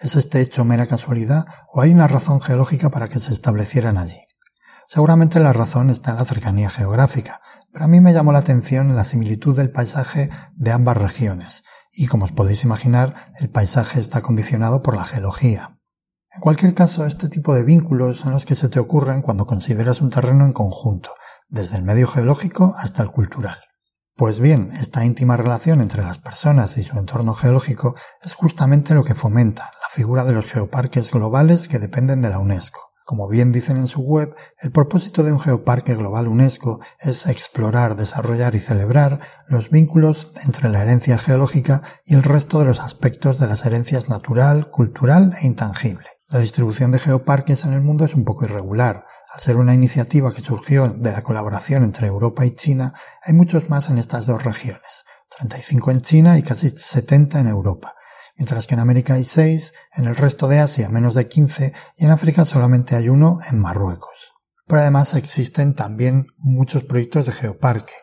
¿Es 0.00 0.16
este 0.16 0.40
hecho 0.40 0.64
mera 0.64 0.86
casualidad 0.86 1.46
o 1.72 1.82
hay 1.82 1.92
una 1.92 2.08
razón 2.08 2.40
geológica 2.40 2.90
para 2.90 3.06
que 3.06 3.20
se 3.20 3.32
establecieran 3.32 3.96
allí? 3.96 4.20
Seguramente 4.88 5.38
la 5.38 5.52
razón 5.52 5.88
está 5.88 6.10
en 6.10 6.16
la 6.16 6.24
cercanía 6.24 6.68
geográfica, 6.68 7.40
pero 7.72 7.84
a 7.84 7.88
mí 7.88 8.00
me 8.00 8.12
llamó 8.12 8.32
la 8.32 8.40
atención 8.40 8.96
la 8.96 9.04
similitud 9.04 9.56
del 9.56 9.70
paisaje 9.70 10.30
de 10.56 10.72
ambas 10.72 10.96
regiones, 10.96 11.62
y 11.92 12.08
como 12.08 12.24
os 12.24 12.32
podéis 12.32 12.64
imaginar, 12.64 13.14
el 13.38 13.50
paisaje 13.50 14.00
está 14.00 14.20
condicionado 14.20 14.82
por 14.82 14.96
la 14.96 15.04
geología. 15.04 15.77
En 16.38 16.42
cualquier 16.42 16.72
caso, 16.72 17.04
este 17.04 17.28
tipo 17.28 17.52
de 17.52 17.64
vínculos 17.64 18.18
son 18.18 18.32
los 18.32 18.46
que 18.46 18.54
se 18.54 18.68
te 18.68 18.78
ocurren 18.78 19.22
cuando 19.22 19.44
consideras 19.44 20.00
un 20.00 20.08
terreno 20.08 20.44
en 20.44 20.52
conjunto, 20.52 21.10
desde 21.48 21.76
el 21.76 21.82
medio 21.82 22.06
geológico 22.06 22.76
hasta 22.78 23.02
el 23.02 23.10
cultural. 23.10 23.58
Pues 24.14 24.38
bien, 24.38 24.70
esta 24.74 25.04
íntima 25.04 25.36
relación 25.36 25.80
entre 25.80 26.04
las 26.04 26.18
personas 26.18 26.78
y 26.78 26.84
su 26.84 26.96
entorno 26.96 27.34
geológico 27.34 27.96
es 28.22 28.34
justamente 28.34 28.94
lo 28.94 29.02
que 29.02 29.16
fomenta 29.16 29.64
la 29.64 29.88
figura 29.90 30.22
de 30.22 30.32
los 30.32 30.46
geoparques 30.52 31.10
globales 31.10 31.66
que 31.66 31.80
dependen 31.80 32.22
de 32.22 32.30
la 32.30 32.38
UNESCO. 32.38 32.82
Como 33.04 33.26
bien 33.26 33.50
dicen 33.50 33.76
en 33.76 33.88
su 33.88 34.02
web, 34.02 34.32
el 34.60 34.70
propósito 34.70 35.24
de 35.24 35.32
un 35.32 35.40
geoparque 35.40 35.96
global 35.96 36.28
UNESCO 36.28 36.78
es 37.00 37.26
explorar, 37.26 37.96
desarrollar 37.96 38.54
y 38.54 38.60
celebrar 38.60 39.18
los 39.48 39.70
vínculos 39.70 40.30
entre 40.46 40.68
la 40.68 40.82
herencia 40.82 41.18
geológica 41.18 41.82
y 42.04 42.14
el 42.14 42.22
resto 42.22 42.60
de 42.60 42.66
los 42.66 42.78
aspectos 42.78 43.40
de 43.40 43.48
las 43.48 43.66
herencias 43.66 44.08
natural, 44.08 44.70
cultural 44.70 45.34
e 45.42 45.48
intangible. 45.48 46.06
La 46.28 46.40
distribución 46.40 46.90
de 46.90 46.98
geoparques 46.98 47.64
en 47.64 47.72
el 47.72 47.80
mundo 47.80 48.04
es 48.04 48.14
un 48.14 48.24
poco 48.24 48.44
irregular. 48.44 49.06
Al 49.32 49.40
ser 49.40 49.56
una 49.56 49.74
iniciativa 49.74 50.32
que 50.32 50.42
surgió 50.42 50.88
de 50.88 51.12
la 51.12 51.22
colaboración 51.22 51.84
entre 51.84 52.06
Europa 52.06 52.44
y 52.44 52.54
China, 52.54 52.92
hay 53.22 53.34
muchos 53.34 53.70
más 53.70 53.88
en 53.90 53.98
estas 53.98 54.26
dos 54.26 54.44
regiones, 54.44 55.04
35 55.38 55.90
en 55.90 56.00
China 56.02 56.38
y 56.38 56.42
casi 56.42 56.68
70 56.68 57.40
en 57.40 57.48
Europa 57.48 57.94
mientras 58.38 58.66
que 58.66 58.74
en 58.74 58.80
América 58.80 59.14
hay 59.14 59.24
seis, 59.24 59.74
en 59.92 60.06
el 60.06 60.16
resto 60.16 60.48
de 60.48 60.60
Asia 60.60 60.88
menos 60.88 61.14
de 61.14 61.28
15 61.28 61.74
y 61.96 62.04
en 62.04 62.10
África 62.10 62.44
solamente 62.44 62.94
hay 62.96 63.08
uno 63.08 63.40
en 63.50 63.58
Marruecos. 63.58 64.32
Pero 64.66 64.80
además 64.80 65.14
existen 65.14 65.74
también 65.74 66.28
muchos 66.38 66.84
proyectos 66.84 67.26
de 67.26 67.32
geoparque, 67.32 67.94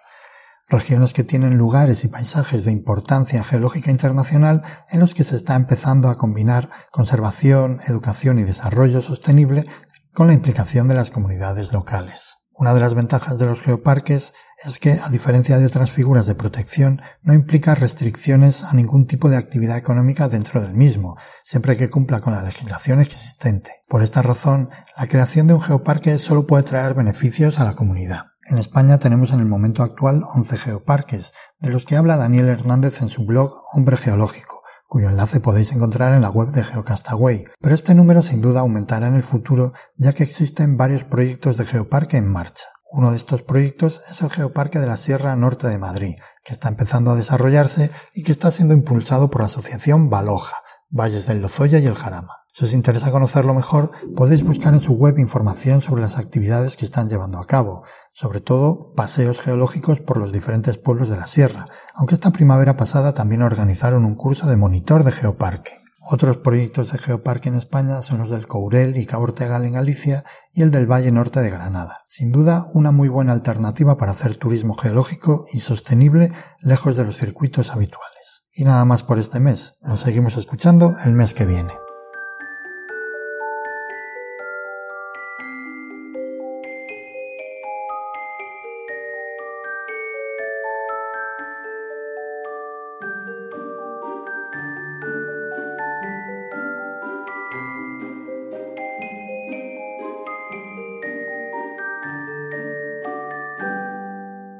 regiones 0.67 1.13
que 1.13 1.23
tienen 1.23 1.57
lugares 1.57 2.03
y 2.03 2.07
paisajes 2.07 2.65
de 2.65 2.71
importancia 2.71 3.43
geológica 3.43 3.91
internacional 3.91 4.63
en 4.89 4.99
los 4.99 5.13
que 5.13 5.23
se 5.23 5.35
está 5.35 5.55
empezando 5.55 6.09
a 6.09 6.15
combinar 6.15 6.69
conservación, 6.91 7.79
educación 7.87 8.39
y 8.39 8.43
desarrollo 8.43 9.01
sostenible 9.01 9.65
con 10.13 10.27
la 10.27 10.33
implicación 10.33 10.87
de 10.87 10.95
las 10.95 11.11
comunidades 11.11 11.73
locales. 11.73 12.37
Una 12.57 12.73
de 12.73 12.79
las 12.79 12.93
ventajas 12.93 13.37
de 13.37 13.45
los 13.45 13.59
geoparques 13.59 14.33
es 14.63 14.79
que, 14.79 14.93
a 14.93 15.09
diferencia 15.09 15.57
de 15.57 15.65
otras 15.65 15.91
figuras 15.91 16.25
de 16.25 16.35
protección, 16.35 17.01
no 17.21 17.33
implica 17.33 17.75
restricciones 17.75 18.63
a 18.63 18.73
ningún 18.73 19.07
tipo 19.07 19.27
de 19.27 19.35
actividad 19.35 19.77
económica 19.77 20.29
dentro 20.29 20.61
del 20.61 20.73
mismo, 20.73 21.17
siempre 21.43 21.75
que 21.75 21.89
cumpla 21.89 22.21
con 22.21 22.31
la 22.31 22.41
legislación 22.41 23.01
existente. 23.01 23.71
Por 23.89 24.03
esta 24.03 24.21
razón, 24.21 24.69
la 24.95 25.07
creación 25.07 25.47
de 25.47 25.55
un 25.55 25.61
geoparque 25.61 26.17
solo 26.17 26.47
puede 26.47 26.63
traer 26.63 26.93
beneficios 26.93 27.59
a 27.59 27.65
la 27.65 27.73
comunidad. 27.73 28.27
En 28.47 28.59
España 28.59 28.99
tenemos 28.99 29.33
en 29.33 29.39
el 29.39 29.47
momento 29.47 29.81
actual 29.81 30.21
11 30.35 30.57
geoparques, 30.57 31.33
de 31.59 31.71
los 31.71 31.83
que 31.83 31.95
habla 31.95 32.15
Daniel 32.15 32.47
Hernández 32.49 33.01
en 33.01 33.09
su 33.09 33.25
blog 33.25 33.51
Hombre 33.73 33.97
Geológico, 33.97 34.61
cuyo 34.87 35.09
enlace 35.09 35.39
podéis 35.39 35.73
encontrar 35.73 36.13
en 36.13 36.21
la 36.21 36.29
web 36.29 36.51
de 36.51 36.63
Geocastaway, 36.63 37.45
pero 37.59 37.73
este 37.73 37.95
número 37.95 38.21
sin 38.21 38.41
duda 38.41 38.59
aumentará 38.59 39.07
en 39.07 39.15
el 39.15 39.23
futuro 39.23 39.73
ya 39.97 40.13
que 40.13 40.21
existen 40.21 40.77
varios 40.77 41.03
proyectos 41.03 41.57
de 41.57 41.65
geoparque 41.65 42.17
en 42.17 42.31
marcha. 42.31 42.65
Uno 42.91 43.09
de 43.09 43.17
estos 43.17 43.41
proyectos 43.41 44.03
es 44.11 44.21
el 44.21 44.29
Geoparque 44.29 44.79
de 44.79 44.85
la 44.85 44.95
Sierra 44.95 45.35
Norte 45.35 45.67
de 45.67 45.79
Madrid, 45.79 46.15
que 46.43 46.53
está 46.53 46.69
empezando 46.69 47.11
a 47.11 47.15
desarrollarse 47.15 47.89
y 48.13 48.21
que 48.21 48.31
está 48.31 48.51
siendo 48.51 48.75
impulsado 48.75 49.31
por 49.31 49.41
la 49.41 49.47
asociación 49.47 50.11
Baloja, 50.11 50.57
Valles 50.89 51.27
del 51.27 51.41
Lozoya 51.41 51.79
y 51.79 51.85
el 51.85 51.95
Jarama. 51.95 52.33
Si 52.53 52.63
os 52.63 52.73
interesa 52.73 53.11
conocerlo 53.11 53.53
mejor, 53.53 53.91
podéis 54.15 54.43
buscar 54.43 54.73
en 54.73 54.79
su 54.79 54.93
web 54.93 55.19
información 55.19 55.81
sobre 55.81 56.01
las 56.01 56.17
actividades 56.17 56.77
que 56.77 56.85
están 56.85 57.09
llevando 57.09 57.37
a 57.37 57.45
cabo, 57.45 57.83
sobre 58.13 58.39
todo 58.39 58.93
paseos 58.93 59.41
geológicos 59.41 59.99
por 59.99 60.17
los 60.17 60.31
diferentes 60.31 60.77
pueblos 60.77 61.09
de 61.09 61.17
la 61.17 61.27
sierra, 61.27 61.67
aunque 61.95 62.15
esta 62.15 62.31
primavera 62.31 62.77
pasada 62.77 63.13
también 63.13 63.41
organizaron 63.41 64.05
un 64.05 64.15
curso 64.15 64.47
de 64.47 64.55
monitor 64.55 65.03
de 65.03 65.11
geoparque. 65.11 65.73
Otros 66.07 66.37
proyectos 66.37 66.91
de 66.91 66.99
geoparque 66.99 67.49
en 67.49 67.55
España 67.55 68.01
son 68.01 68.19
los 68.19 68.29
del 68.29 68.47
Courel 68.47 68.95
y 68.95 69.07
Cabo 69.07 69.23
Ortegal 69.23 69.65
en 69.65 69.73
Galicia 69.73 70.23
y 70.53 70.61
el 70.61 70.69
del 70.69 70.89
Valle 70.89 71.11
Norte 71.11 71.41
de 71.41 71.49
Granada. 71.49 71.97
Sin 72.07 72.31
duda, 72.31 72.67
una 72.73 72.91
muy 72.91 73.09
buena 73.09 73.33
alternativa 73.33 73.97
para 73.97 74.11
hacer 74.11 74.35
turismo 74.35 74.75
geológico 74.75 75.45
y 75.51 75.59
sostenible 75.59 76.31
lejos 76.61 76.95
de 76.95 77.05
los 77.05 77.17
circuitos 77.17 77.71
habituales. 77.71 78.14
Y 78.57 78.63
nada 78.63 78.85
más 78.85 79.03
por 79.03 79.19
este 79.19 79.41
mes. 79.41 79.77
Nos 79.81 79.99
seguimos 79.99 80.37
escuchando 80.37 80.95
el 81.03 81.11
mes 81.11 81.33
que 81.33 81.45
viene. 81.45 81.73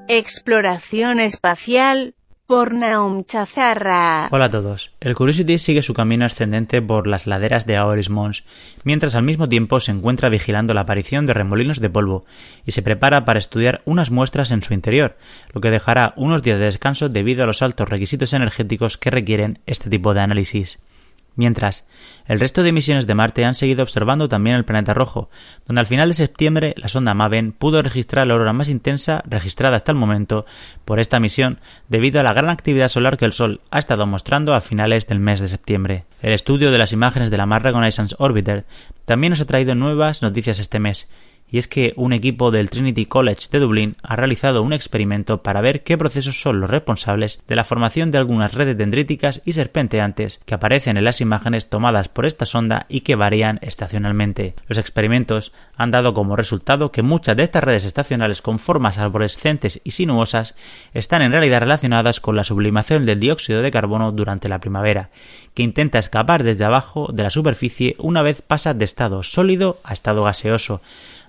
Exploración 0.08 1.22
espacial 1.22 2.16
Chazarra. 3.26 4.30
Hola 4.32 4.46
a 4.46 4.52
todos. 4.52 4.92
El 5.00 5.16
Curiosity 5.16 5.58
sigue 5.58 5.82
su 5.82 5.96
camino 5.96 6.26
ascendente 6.26 6.80
por 6.80 7.08
las 7.08 7.26
laderas 7.26 7.66
de 7.66 7.76
Aoris 7.76 8.12
Mons, 8.12 8.44
mientras 8.84 9.16
al 9.16 9.24
mismo 9.24 9.50
tiempo 9.50 9.80
se 9.80 9.92
encuentra 9.92 10.30
vigilando 10.30 10.76
la 10.76 10.82
aparición 10.82 11.26
de 11.26 11.34
remolinos 11.34 11.80
de 11.80 11.90
polvo 11.90 12.26
y 12.64 12.72
se 12.72 12.84
prepara 12.84 13.26
para 13.26 13.40
estudiar 13.40 13.82
unas 13.86 14.12
muestras 14.12 14.52
en 14.52 14.62
su 14.62 14.76
interior, 14.76 15.18
lo 15.54 15.62
que 15.62 15.72
dejará 15.72 16.14
unos 16.18 16.44
días 16.44 16.60
de 16.60 16.66
descanso 16.66 17.10
debido 17.10 17.44
a 17.44 17.48
los 17.48 17.64
altos 17.64 17.90
requisitos 17.90 18.32
energéticos 18.34 19.00
que 19.00 19.10
requieren 19.10 19.58
este 19.66 19.90
tipo 19.90 20.14
de 20.14 20.20
análisis. 20.20 20.78
Mientras, 21.36 21.86
el 22.28 22.40
resto 22.40 22.64
de 22.64 22.72
misiones 22.72 23.08
de 23.08 23.14
Marte 23.14 23.44
han 23.44 23.56
seguido 23.56 23.84
observando 23.84 24.30
también 24.30 24.56
el 24.56 24.64
planeta 24.64 24.94
rojo, 24.94 25.30
donde 25.66 25.82
al 25.82 25.88
final 25.88 26.08
de 26.08 26.16
septiembre 26.16 26.74
la 26.78 26.88
sonda 26.88 27.14
Maven 27.14 27.52
pudo 27.52 27.82
registrar 27.82 28.26
la 28.26 28.34
aurora 28.34 28.54
más 28.54 28.70
intensa 28.70 29.22
registrada 29.26 29.76
hasta 29.76 29.92
el 29.92 29.98
momento 29.98 30.46
por 30.86 31.00
esta 31.00 31.20
misión 31.20 31.60
debido 31.90 32.22
a 32.22 32.24
la 32.24 32.34
gran 32.34 32.50
actividad 32.50 32.88
solar 32.88 33.18
que 33.18 33.26
el 33.26 33.34
Sol 33.34 33.60
ha 33.70 33.80
estado 33.80 34.06
mostrando 34.06 34.54
a 34.54 34.62
finales 34.62 35.08
del 35.08 35.20
mes 35.20 35.42
de 35.42 35.50
septiembre. 35.50 36.06
El 36.22 36.32
estudio 36.32 36.72
de 36.72 36.78
las 36.78 36.94
imágenes 36.94 37.30
de 37.30 37.38
la 37.38 37.46
Mars 37.46 37.64
Reconnaissance 37.64 38.16
Orbiter 38.18 38.66
también 39.04 39.32
nos 39.32 39.42
ha 39.42 39.46
traído 39.46 39.76
nuevas 39.76 40.22
noticias 40.22 40.60
este 40.60 40.80
mes, 40.80 41.10
y 41.50 41.58
es 41.58 41.68
que 41.68 41.94
un 41.96 42.14
equipo 42.14 42.52
del 42.52 42.70
Trinity 42.70 43.06
College 43.06 43.48
de 43.52 43.60
Dublín 43.60 43.96
ha 44.04 44.16
realizado 44.16 44.64
un 44.64 44.74
experimento 44.74 45.44
para 45.44 45.62
ver 45.62 45.84
qué 45.84 45.98
procesos 45.98 46.40
son 46.42 46.60
los 46.60 46.70
responsables 46.70 47.42
de 47.48 47.56
la 47.56 47.64
formación 47.64 48.12
de 48.12 48.18
algunas 48.18 48.54
redes 48.54 48.78
dendríticas 48.78 49.42
y 49.46 49.54
serpenteantes 49.54 50.42
que 50.46 50.56
aparecen 50.56 50.98
en 50.98 51.04
las 51.04 51.22
imágenes 51.22 51.70
tomadas 51.70 52.10
por 52.10 52.26
esta 52.26 52.46
sonda 52.46 52.86
y 52.90 53.02
que 53.02 53.16
varían 53.16 53.60
estacionalmente. 53.62 54.56
Los 54.68 54.78
experimentos 54.78 55.54
han 55.78 55.92
dado 55.92 56.14
como 56.14 56.36
resultado 56.36 56.92
que 56.92 57.04
muchas 57.04 57.38
de 57.38 57.44
estas 57.44 57.64
redes 57.64 57.86
estacionales 57.86 58.42
con 58.42 58.60
formas 58.60 58.98
arborescentes 58.98 59.82
y 59.84 59.92
sinuosas 59.92 60.56
están 60.94 61.22
en 61.22 61.32
realidad 61.32 61.60
relacionadas 61.60 62.20
con 62.20 62.36
la 62.36 62.44
sublimación 62.44 63.06
del 63.06 63.20
dióxido 63.20 63.62
de 63.62 63.72
carbono 63.72 64.12
durante 64.12 64.50
la 64.50 64.60
primavera, 64.60 65.10
que 65.54 65.64
intenta 65.64 66.00
escapar 66.00 66.44
desde 66.44 66.66
abajo 66.66 67.10
de 67.14 67.24
la 67.24 67.30
superficie 67.30 67.96
una 68.00 68.22
vez 68.22 68.42
pasa 68.42 68.74
de 68.74 68.86
estado 68.86 69.24
sólido 69.24 69.80
a 69.84 69.94
estado 69.94 70.24
gaseoso, 70.24 70.82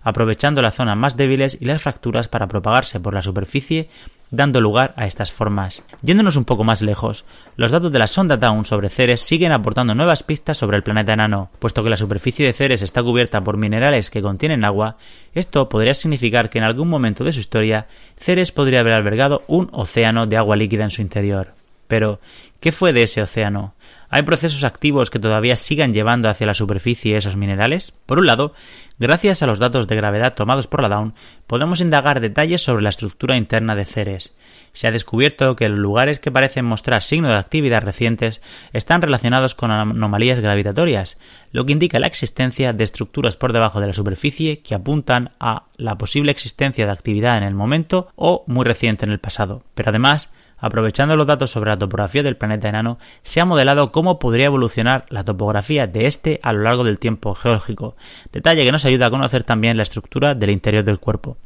aprovechando 0.06 0.62
las 0.62 0.76
zonas 0.76 0.96
más 0.96 1.16
débiles 1.16 1.58
y 1.60 1.64
las 1.64 1.82
fracturas 1.82 2.28
para 2.28 2.46
propagarse 2.46 3.00
por 3.00 3.12
la 3.12 3.22
superficie 3.22 3.88
dando 4.30 4.60
lugar 4.60 4.94
a 4.96 5.06
estas 5.06 5.32
formas. 5.32 5.82
Yéndonos 6.00 6.36
un 6.36 6.44
poco 6.44 6.62
más 6.62 6.80
lejos, 6.80 7.24
los 7.56 7.72
datos 7.72 7.90
de 7.90 7.98
la 7.98 8.06
sonda 8.06 8.36
Dawn 8.36 8.64
sobre 8.64 8.88
Ceres 8.88 9.20
siguen 9.20 9.50
aportando 9.50 9.96
nuevas 9.96 10.22
pistas 10.22 10.58
sobre 10.58 10.76
el 10.76 10.84
planeta 10.84 11.12
enano, 11.12 11.50
puesto 11.58 11.82
que 11.82 11.90
la 11.90 11.96
superficie 11.96 12.46
de 12.46 12.52
Ceres 12.52 12.82
está 12.82 13.02
cubierta 13.02 13.42
por 13.42 13.56
minerales 13.56 14.10
que 14.10 14.22
contienen 14.22 14.64
agua, 14.64 14.96
esto 15.34 15.68
podría 15.68 15.94
significar 15.94 16.50
que 16.50 16.58
en 16.58 16.64
algún 16.64 16.88
momento 16.88 17.24
de 17.24 17.32
su 17.32 17.40
historia 17.40 17.88
Ceres 18.16 18.52
podría 18.52 18.80
haber 18.80 18.92
albergado 18.92 19.42
un 19.48 19.70
océano 19.72 20.28
de 20.28 20.36
agua 20.36 20.54
líquida 20.54 20.84
en 20.84 20.90
su 20.90 21.02
interior. 21.02 21.54
Pero, 21.88 22.20
¿qué 22.60 22.70
fue 22.70 22.92
de 22.92 23.02
ese 23.02 23.22
océano? 23.22 23.74
¿Hay 24.08 24.22
procesos 24.22 24.64
activos 24.64 25.10
que 25.10 25.18
todavía 25.18 25.56
sigan 25.56 25.92
llevando 25.92 26.28
hacia 26.28 26.46
la 26.46 26.54
superficie 26.54 27.16
esos 27.16 27.36
minerales? 27.36 27.92
Por 28.06 28.18
un 28.18 28.26
lado, 28.26 28.52
gracias 28.98 29.42
a 29.42 29.46
los 29.46 29.58
datos 29.58 29.88
de 29.88 29.96
gravedad 29.96 30.34
tomados 30.34 30.66
por 30.68 30.82
la 30.82 30.88
Dawn, 30.88 31.14
podemos 31.46 31.80
indagar 31.80 32.20
detalles 32.20 32.62
sobre 32.62 32.82
la 32.82 32.90
estructura 32.90 33.36
interna 33.36 33.74
de 33.74 33.84
Ceres. 33.84 34.34
Se 34.72 34.86
ha 34.86 34.90
descubierto 34.92 35.56
que 35.56 35.68
los 35.68 35.78
lugares 35.78 36.20
que 36.20 36.30
parecen 36.30 36.66
mostrar 36.66 37.02
signos 37.02 37.30
de 37.30 37.38
actividad 37.38 37.82
recientes 37.82 38.42
están 38.72 39.00
relacionados 39.00 39.54
con 39.54 39.70
anomalías 39.70 40.40
gravitatorias, 40.40 41.18
lo 41.50 41.64
que 41.64 41.72
indica 41.72 41.98
la 41.98 42.06
existencia 42.06 42.74
de 42.74 42.84
estructuras 42.84 43.36
por 43.36 43.54
debajo 43.54 43.80
de 43.80 43.86
la 43.86 43.94
superficie 43.94 44.60
que 44.60 44.74
apuntan 44.74 45.32
a 45.40 45.64
la 45.78 45.96
posible 45.96 46.30
existencia 46.30 46.84
de 46.84 46.92
actividad 46.92 47.38
en 47.38 47.44
el 47.44 47.54
momento 47.54 48.08
o 48.16 48.44
muy 48.46 48.64
reciente 48.66 49.06
en 49.06 49.12
el 49.12 49.18
pasado. 49.18 49.62
Pero 49.74 49.88
además, 49.88 50.28
Aprovechando 50.58 51.16
los 51.16 51.26
datos 51.26 51.50
sobre 51.50 51.70
la 51.70 51.78
topografía 51.78 52.22
del 52.22 52.36
planeta 52.36 52.68
enano, 52.68 52.98
se 53.22 53.40
ha 53.40 53.44
modelado 53.44 53.92
cómo 53.92 54.18
podría 54.18 54.46
evolucionar 54.46 55.04
la 55.10 55.24
topografía 55.24 55.86
de 55.86 56.06
este 56.06 56.40
a 56.42 56.52
lo 56.52 56.62
largo 56.62 56.84
del 56.84 56.98
tiempo 56.98 57.34
geológico, 57.34 57.96
detalle 58.32 58.64
que 58.64 58.72
nos 58.72 58.84
ayuda 58.84 59.06
a 59.06 59.10
conocer 59.10 59.44
también 59.44 59.76
la 59.76 59.82
estructura 59.82 60.34
del 60.34 60.50
interior 60.50 60.84
del 60.84 60.98
cuerpo. 60.98 61.36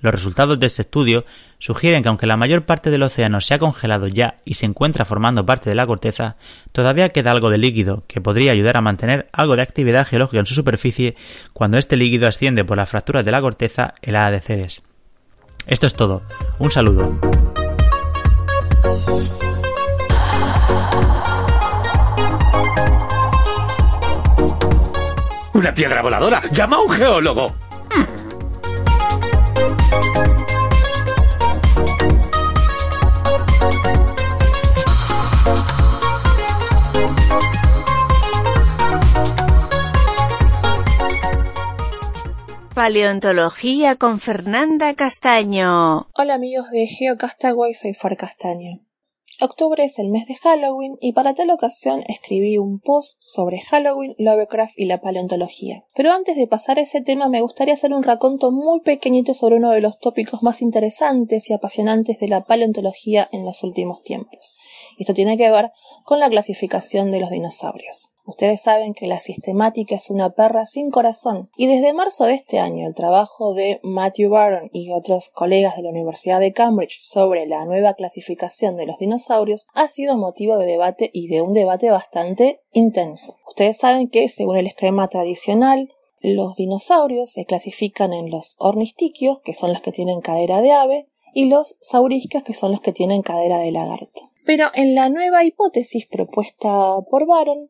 Los 0.00 0.12
resultados 0.12 0.60
de 0.60 0.66
este 0.66 0.82
estudio 0.82 1.24
sugieren 1.58 2.02
que 2.02 2.08
aunque 2.08 2.26
la 2.26 2.36
mayor 2.36 2.66
parte 2.66 2.90
del 2.90 3.02
océano 3.02 3.40
se 3.40 3.54
ha 3.54 3.58
congelado 3.58 4.06
ya 4.06 4.38
y 4.44 4.54
se 4.54 4.66
encuentra 4.66 5.06
formando 5.06 5.46
parte 5.46 5.70
de 5.70 5.76
la 5.76 5.86
corteza, 5.86 6.36
todavía 6.72 7.08
queda 7.08 7.30
algo 7.30 7.48
de 7.48 7.58
líquido 7.58 8.04
que 8.06 8.20
podría 8.20 8.52
ayudar 8.52 8.76
a 8.76 8.82
mantener 8.82 9.28
algo 9.32 9.56
de 9.56 9.62
actividad 9.62 10.06
geológica 10.06 10.40
en 10.40 10.46
su 10.46 10.54
superficie 10.54 11.16
cuando 11.52 11.78
este 11.78 11.96
líquido 11.96 12.28
asciende 12.28 12.64
por 12.64 12.76
las 12.76 12.90
fracturas 12.90 13.24
de 13.24 13.30
la 13.30 13.40
corteza 13.40 13.94
helada 14.02 14.30
de 14.30 14.40
Ceres. 14.40 14.82
Esto 15.66 15.86
es 15.86 15.94
todo. 15.94 16.22
Un 16.58 16.70
saludo. 16.70 17.18
¡Una 25.54 25.72
piedra 25.72 26.02
voladora! 26.02 26.42
¡Llama 26.52 26.76
a 26.76 26.80
un 26.80 26.90
geólogo! 26.90 27.54
Paleontología 42.74 43.94
con 43.94 44.18
Fernanda 44.18 44.94
Castaño. 44.94 46.08
Hola 46.12 46.34
amigos 46.34 46.72
de 46.72 46.88
GeoCastaway, 46.88 47.72
soy 47.72 47.94
Far 47.94 48.16
Castaño. 48.16 48.80
Octubre 49.40 49.84
es 49.84 50.00
el 50.00 50.10
mes 50.10 50.26
de 50.26 50.34
Halloween 50.34 50.96
y 51.00 51.12
para 51.12 51.34
tal 51.34 51.50
ocasión 51.50 52.02
escribí 52.08 52.58
un 52.58 52.80
post 52.80 53.18
sobre 53.20 53.60
Halloween, 53.60 54.16
Lovecraft 54.18 54.76
y 54.76 54.86
la 54.86 55.00
paleontología. 55.00 55.84
Pero 55.94 56.12
antes 56.12 56.34
de 56.34 56.48
pasar 56.48 56.80
a 56.80 56.82
ese 56.82 57.00
tema 57.00 57.28
me 57.28 57.42
gustaría 57.42 57.74
hacer 57.74 57.94
un 57.94 58.02
raconto 58.02 58.50
muy 58.50 58.80
pequeñito 58.80 59.34
sobre 59.34 59.58
uno 59.58 59.70
de 59.70 59.80
los 59.80 60.00
tópicos 60.00 60.42
más 60.42 60.60
interesantes 60.60 61.48
y 61.50 61.52
apasionantes 61.52 62.18
de 62.18 62.26
la 62.26 62.44
paleontología 62.44 63.28
en 63.30 63.44
los 63.44 63.62
últimos 63.62 64.02
tiempos. 64.02 64.56
Esto 64.98 65.14
tiene 65.14 65.36
que 65.36 65.48
ver 65.48 65.70
con 66.04 66.18
la 66.18 66.28
clasificación 66.28 67.12
de 67.12 67.20
los 67.20 67.30
dinosaurios. 67.30 68.13
Ustedes 68.26 68.62
saben 68.62 68.94
que 68.94 69.06
la 69.06 69.20
sistemática 69.20 69.94
es 69.94 70.10
una 70.10 70.30
perra 70.30 70.64
sin 70.64 70.90
corazón 70.90 71.50
y 71.56 71.66
desde 71.66 71.92
marzo 71.92 72.24
de 72.24 72.34
este 72.34 72.58
año 72.58 72.86
el 72.86 72.94
trabajo 72.94 73.52
de 73.52 73.80
Matthew 73.82 74.30
Barron 74.30 74.70
y 74.72 74.92
otros 74.92 75.28
colegas 75.28 75.76
de 75.76 75.82
la 75.82 75.90
Universidad 75.90 76.40
de 76.40 76.54
Cambridge 76.54 77.00
sobre 77.02 77.46
la 77.46 77.66
nueva 77.66 77.94
clasificación 77.94 78.76
de 78.76 78.86
los 78.86 78.98
dinosaurios 78.98 79.66
ha 79.74 79.88
sido 79.88 80.16
motivo 80.16 80.56
de 80.56 80.66
debate 80.66 81.10
y 81.12 81.28
de 81.28 81.42
un 81.42 81.52
debate 81.52 81.90
bastante 81.90 82.60
intenso. 82.72 83.36
Ustedes 83.46 83.76
saben 83.76 84.08
que 84.08 84.28
según 84.28 84.56
el 84.56 84.66
esquema 84.66 85.08
tradicional 85.08 85.90
los 86.20 86.56
dinosaurios 86.56 87.30
se 87.30 87.44
clasifican 87.44 88.14
en 88.14 88.30
los 88.30 88.56
ornistiquios, 88.58 89.40
que 89.40 89.52
son 89.52 89.70
los 89.70 89.82
que 89.82 89.92
tienen 89.92 90.22
cadera 90.22 90.62
de 90.62 90.72
ave, 90.72 91.06
y 91.34 91.50
los 91.50 91.76
sauriscos, 91.82 92.42
que 92.42 92.54
son 92.54 92.72
los 92.72 92.80
que 92.80 92.92
tienen 92.92 93.20
cadera 93.20 93.58
de 93.58 93.70
lagarto. 93.72 94.30
Pero 94.46 94.68
en 94.74 94.94
la 94.94 95.10
nueva 95.10 95.44
hipótesis 95.44 96.06
propuesta 96.06 96.96
por 97.10 97.26
Baron, 97.26 97.68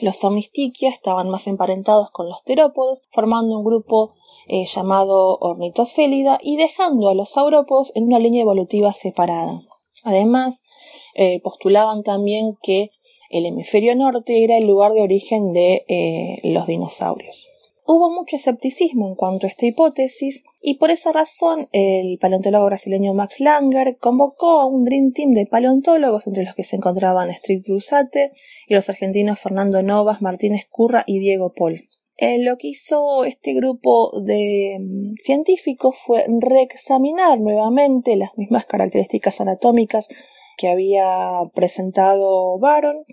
los 0.00 0.22
omnistiquia 0.24 0.90
estaban 0.90 1.28
más 1.28 1.46
emparentados 1.46 2.10
con 2.10 2.28
los 2.28 2.42
terópodos, 2.44 3.04
formando 3.10 3.58
un 3.58 3.64
grupo 3.64 4.14
eh, 4.48 4.66
llamado 4.66 5.38
ornitocélida 5.38 6.38
y 6.42 6.56
dejando 6.56 7.08
a 7.08 7.14
los 7.14 7.30
saurópodos 7.30 7.92
en 7.94 8.04
una 8.04 8.18
línea 8.18 8.42
evolutiva 8.42 8.92
separada. 8.92 9.62
Además, 10.02 10.62
eh, 11.14 11.40
postulaban 11.40 12.02
también 12.02 12.58
que 12.62 12.90
el 13.30 13.46
hemisferio 13.46 13.96
norte 13.96 14.44
era 14.44 14.58
el 14.58 14.66
lugar 14.66 14.92
de 14.92 15.02
origen 15.02 15.52
de 15.52 15.84
eh, 15.88 16.40
los 16.44 16.66
dinosaurios. 16.66 17.48
Hubo 17.86 18.10
mucho 18.10 18.36
escepticismo 18.36 19.08
en 19.08 19.14
cuanto 19.14 19.46
a 19.46 19.50
esta 19.50 19.66
hipótesis 19.66 20.42
y 20.62 20.78
por 20.78 20.90
esa 20.90 21.12
razón 21.12 21.68
el 21.72 22.16
paleontólogo 22.18 22.64
brasileño 22.64 23.12
Max 23.12 23.40
Langer 23.40 23.98
convocó 23.98 24.60
a 24.60 24.66
un 24.66 24.84
Dream 24.84 25.12
Team 25.12 25.32
de 25.34 25.44
paleontólogos 25.44 26.26
entre 26.26 26.44
los 26.44 26.54
que 26.54 26.64
se 26.64 26.76
encontraban 26.76 27.28
Street 27.28 27.62
Cruzate 27.62 28.32
y 28.66 28.74
los 28.74 28.88
argentinos 28.88 29.38
Fernando 29.38 29.82
Novas, 29.82 30.22
Martínez 30.22 30.66
Curra 30.70 31.04
y 31.06 31.18
Diego 31.18 31.52
Paul. 31.52 31.86
Eh, 32.16 32.42
lo 32.42 32.56
que 32.56 32.68
hizo 32.68 33.24
este 33.24 33.52
grupo 33.52 34.18
de 34.18 34.78
mm, 34.80 35.14
científicos 35.22 35.96
fue 35.98 36.24
reexaminar 36.40 37.38
nuevamente 37.38 38.16
las 38.16 38.30
mismas 38.38 38.64
características 38.64 39.42
anatómicas 39.42 40.08
que 40.56 40.68
había 40.68 41.40
presentado 41.54 42.58
Baron. 42.58 43.04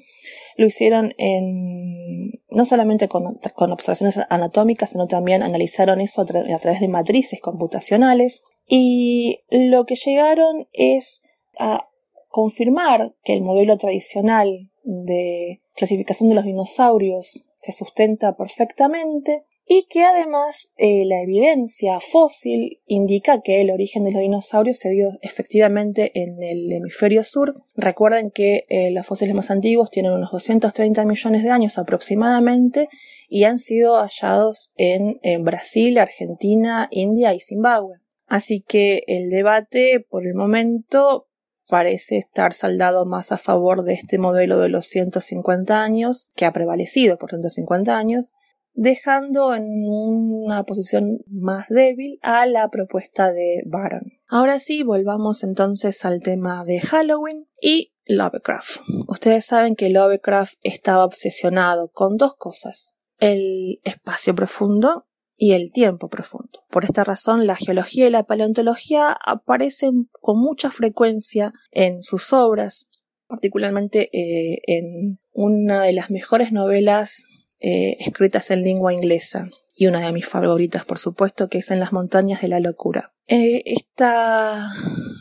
Lo 0.58 0.66
hicieron 0.66 1.14
en, 1.18 2.42
no 2.50 2.66
solamente 2.66 3.08
con, 3.08 3.40
observaciones 3.72 4.20
anatómicas, 4.30 4.92
sino 4.92 5.08
también 5.08 5.44
analizaron 5.44 6.02
eso 6.02 6.22
a 6.22 6.26
través 6.26 6.80
de 6.80 6.88
matrices 6.88 7.42
computacionales. 7.42 8.44
Y 8.68 9.40
lo 9.50 9.86
que 9.86 9.96
llegaron 9.96 10.68
es 10.72 11.22
a 11.58 11.88
confirmar 12.30 13.14
que 13.24 13.34
el 13.34 13.42
modelo 13.42 13.78
tradicional 13.78 14.72
de 14.84 15.62
clasificación 15.76 16.30
de 16.30 16.36
los 16.36 16.46
dinosaurios 16.46 17.46
se 17.58 17.74
sustenta 17.74 18.36
perfectamente 18.36 19.46
y 19.66 19.88
que 19.90 20.04
además 20.04 20.70
eh, 20.76 21.06
la 21.06 21.22
evidencia 21.22 22.00
fósil 22.00 22.82
indica 22.88 23.42
que 23.42 23.62
el 23.62 23.72
origen 23.72 24.04
de 24.04 24.12
los 24.12 24.22
dinosaurios 24.22 24.78
se 24.78 24.90
dio 24.90 25.10
efectivamente 25.22 26.12
en 26.16 26.42
el 26.44 26.72
hemisferio 26.72 27.24
sur. 27.24 27.64
Recuerden 27.76 28.32
que 28.32 28.66
eh, 28.70 28.92
los 28.92 29.06
fósiles 29.06 29.34
más 29.34 29.52
antiguos 29.52 29.92
tienen 29.92 30.12
unos 30.12 30.32
230 30.32 31.06
millones 31.06 31.44
de 31.44 31.52
años 31.52 31.78
aproximadamente 31.78 32.90
y 33.30 33.46
han 33.46 33.60
sido 33.60 33.96
hallados 33.96 34.74
en, 34.76 35.20
en 35.24 35.44
Brasil, 35.44 35.98
Argentina, 36.00 36.88
India 36.92 37.34
y 37.34 37.40
Zimbabue. 37.40 38.00
Así 38.28 38.62
que 38.62 39.04
el 39.08 39.30
debate 39.30 40.06
por 40.10 40.26
el 40.26 40.36
momento 40.36 41.28
parece 41.68 42.18
estar 42.18 42.54
saldado 42.54 43.06
más 43.06 43.32
a 43.32 43.38
favor 43.38 43.84
de 43.84 43.94
este 43.94 44.18
modelo 44.18 44.60
de 44.60 44.68
los 44.68 44.88
150 44.88 45.82
años, 45.82 46.32
que 46.36 46.46
ha 46.46 46.52
prevalecido 46.52 47.18
por 47.18 47.30
150 47.30 47.98
años, 47.98 48.34
dejando 48.74 49.54
en 49.54 49.66
una 49.88 50.64
posición 50.64 51.20
más 51.28 51.68
débil 51.70 52.20
a 52.22 52.46
la 52.46 52.70
propuesta 52.70 53.32
de 53.32 53.64
Baron. 53.66 54.02
Ahora 54.28 54.60
sí, 54.60 54.84
volvamos 54.84 55.44
entonces 55.44 56.06
al 56.06 56.22
tema 56.22 56.64
de 56.64 56.80
Halloween 56.80 57.48
y 57.62 57.94
Lovecraft. 58.06 58.82
Ustedes 59.08 59.46
saben 59.46 59.76
que 59.76 59.90
Lovecraft 59.90 60.56
estaba 60.64 61.06
obsesionado 61.06 61.92
con 61.92 62.18
dos 62.18 62.36
cosas, 62.36 62.96
el 63.20 63.80
espacio 63.84 64.36
profundo 64.36 65.06
y 65.36 65.54
el 65.54 65.72
tiempo 65.72 66.08
profundo. 66.08 66.64
Por 66.70 66.86
esta 66.86 67.04
razón, 67.04 67.48
la 67.48 67.56
geología 67.56 68.08
y 68.08 68.12
la 68.12 68.24
paleontología 68.24 69.18
aparecen 69.26 70.10
con 70.20 70.40
mucha 70.40 70.70
frecuencia 70.70 71.52
en 71.72 72.04
sus 72.04 72.32
obras, 72.32 72.90
particularmente 73.28 74.10
eh, 74.14 74.62
en 74.68 75.20
una 75.34 75.82
de 75.82 75.94
las 75.94 76.12
mejores 76.12 76.52
novelas 76.52 77.24
eh, 77.62 77.98
escritas 78.00 78.52
en 78.52 78.64
lengua 78.64 78.94
inglesa 78.94 79.50
y 79.74 79.88
una 79.88 80.06
de 80.06 80.12
mis 80.12 80.28
favoritas, 80.28 80.84
por 80.86 81.00
supuesto, 81.00 81.48
que 81.48 81.60
es 81.60 81.72
En 81.72 81.80
las 81.80 81.94
montañas 81.94 82.42
de 82.42 82.48
la 82.48 82.60
locura. 82.60 83.14
Eh, 83.28 83.64
esta 83.66 84.68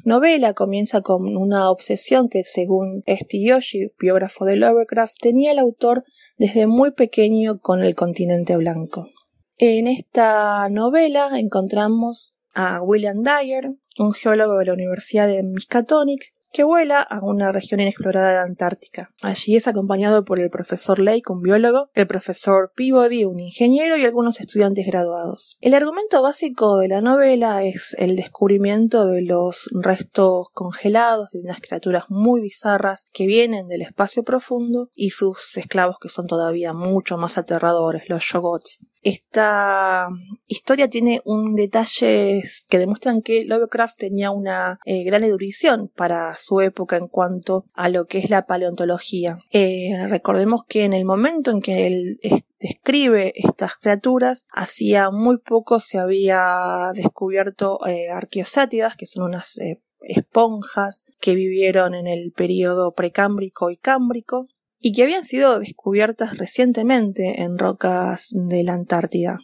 novela 0.04 0.54
comienza 0.54 1.00
con 1.00 1.36
una 1.36 1.70
obsesión 1.70 2.28
que, 2.28 2.42
según 2.44 3.02
Esti 3.06 3.46
Yoshi, 3.46 3.92
biógrafo 3.98 4.44
de 4.44 4.56
Lovecraft, 4.56 5.14
tenía 5.20 5.52
el 5.52 5.58
autor 5.58 6.04
desde 6.36 6.66
muy 6.66 6.90
pequeño 6.90 7.60
con 7.60 7.84
el 7.84 7.94
continente 7.94 8.56
blanco. 8.56 9.08
En 9.56 9.86
esta 9.86 10.68
novela 10.70 11.38
encontramos 11.38 12.34
a 12.54 12.82
William 12.82 13.22
Dyer, 13.22 13.72
un 13.98 14.12
geólogo 14.12 14.58
de 14.58 14.64
la 14.64 14.72
Universidad 14.72 15.28
de 15.28 15.42
Miskatonic, 15.42 16.34
que 16.52 16.64
vuela 16.64 17.00
a 17.00 17.20
una 17.22 17.52
región 17.52 17.80
inexplorada 17.80 18.32
de 18.32 18.38
Antártica. 18.38 19.12
Allí 19.22 19.56
es 19.56 19.68
acompañado 19.68 20.24
por 20.24 20.40
el 20.40 20.50
profesor 20.50 20.98
Lake, 20.98 21.22
un 21.28 21.42
biólogo, 21.42 21.90
el 21.94 22.06
profesor 22.06 22.72
Peabody, 22.74 23.24
un 23.24 23.40
ingeniero 23.40 23.96
y 23.96 24.04
algunos 24.04 24.40
estudiantes 24.40 24.86
graduados. 24.86 25.56
El 25.60 25.74
argumento 25.74 26.22
básico 26.22 26.78
de 26.78 26.88
la 26.88 27.00
novela 27.00 27.64
es 27.64 27.94
el 27.98 28.16
descubrimiento 28.16 29.06
de 29.06 29.22
los 29.22 29.70
restos 29.72 30.48
congelados 30.52 31.30
de 31.30 31.40
unas 31.40 31.60
criaturas 31.60 32.04
muy 32.08 32.40
bizarras 32.40 33.06
que 33.12 33.26
vienen 33.26 33.68
del 33.68 33.82
espacio 33.82 34.22
profundo 34.22 34.90
y 34.94 35.10
sus 35.10 35.56
esclavos 35.56 35.98
que 36.00 36.08
son 36.08 36.26
todavía 36.26 36.72
mucho 36.72 37.16
más 37.16 37.38
aterradores, 37.38 38.08
los 38.08 38.22
Shogots. 38.22 38.80
Esta 39.02 40.08
historia 40.46 40.90
tiene 40.90 41.22
un 41.24 41.56
que 41.56 42.78
demuestran 42.78 43.22
que 43.22 43.44
Lovecraft 43.46 43.98
tenía 43.98 44.30
una 44.30 44.78
eh, 44.84 45.04
gran 45.04 45.24
erudición 45.24 45.88
para 45.88 46.36
su 46.40 46.60
época 46.60 46.96
en 46.96 47.08
cuanto 47.08 47.66
a 47.74 47.88
lo 47.88 48.06
que 48.06 48.18
es 48.18 48.30
la 48.30 48.46
paleontología. 48.46 49.38
Eh, 49.50 50.06
recordemos 50.08 50.64
que 50.66 50.84
en 50.84 50.92
el 50.92 51.04
momento 51.04 51.50
en 51.50 51.60
que 51.60 51.86
él 51.86 52.20
describe 52.58 53.32
estas 53.36 53.76
criaturas, 53.76 54.46
hacía 54.52 55.10
muy 55.10 55.38
poco 55.38 55.80
se 55.80 55.98
había 55.98 56.92
descubierto 56.94 57.86
eh, 57.86 58.10
arqueosátidas, 58.10 58.96
que 58.96 59.06
son 59.06 59.24
unas 59.24 59.58
esponjas 60.00 61.04
que 61.20 61.34
vivieron 61.34 61.94
en 61.94 62.06
el 62.06 62.32
periodo 62.32 62.92
precámbrico 62.92 63.70
y 63.70 63.76
cámbrico 63.76 64.48
y 64.78 64.92
que 64.92 65.02
habían 65.02 65.24
sido 65.24 65.58
descubiertas 65.58 66.38
recientemente 66.38 67.42
en 67.42 67.58
rocas 67.58 68.28
de 68.30 68.64
la 68.64 68.72
Antártida. 68.72 69.38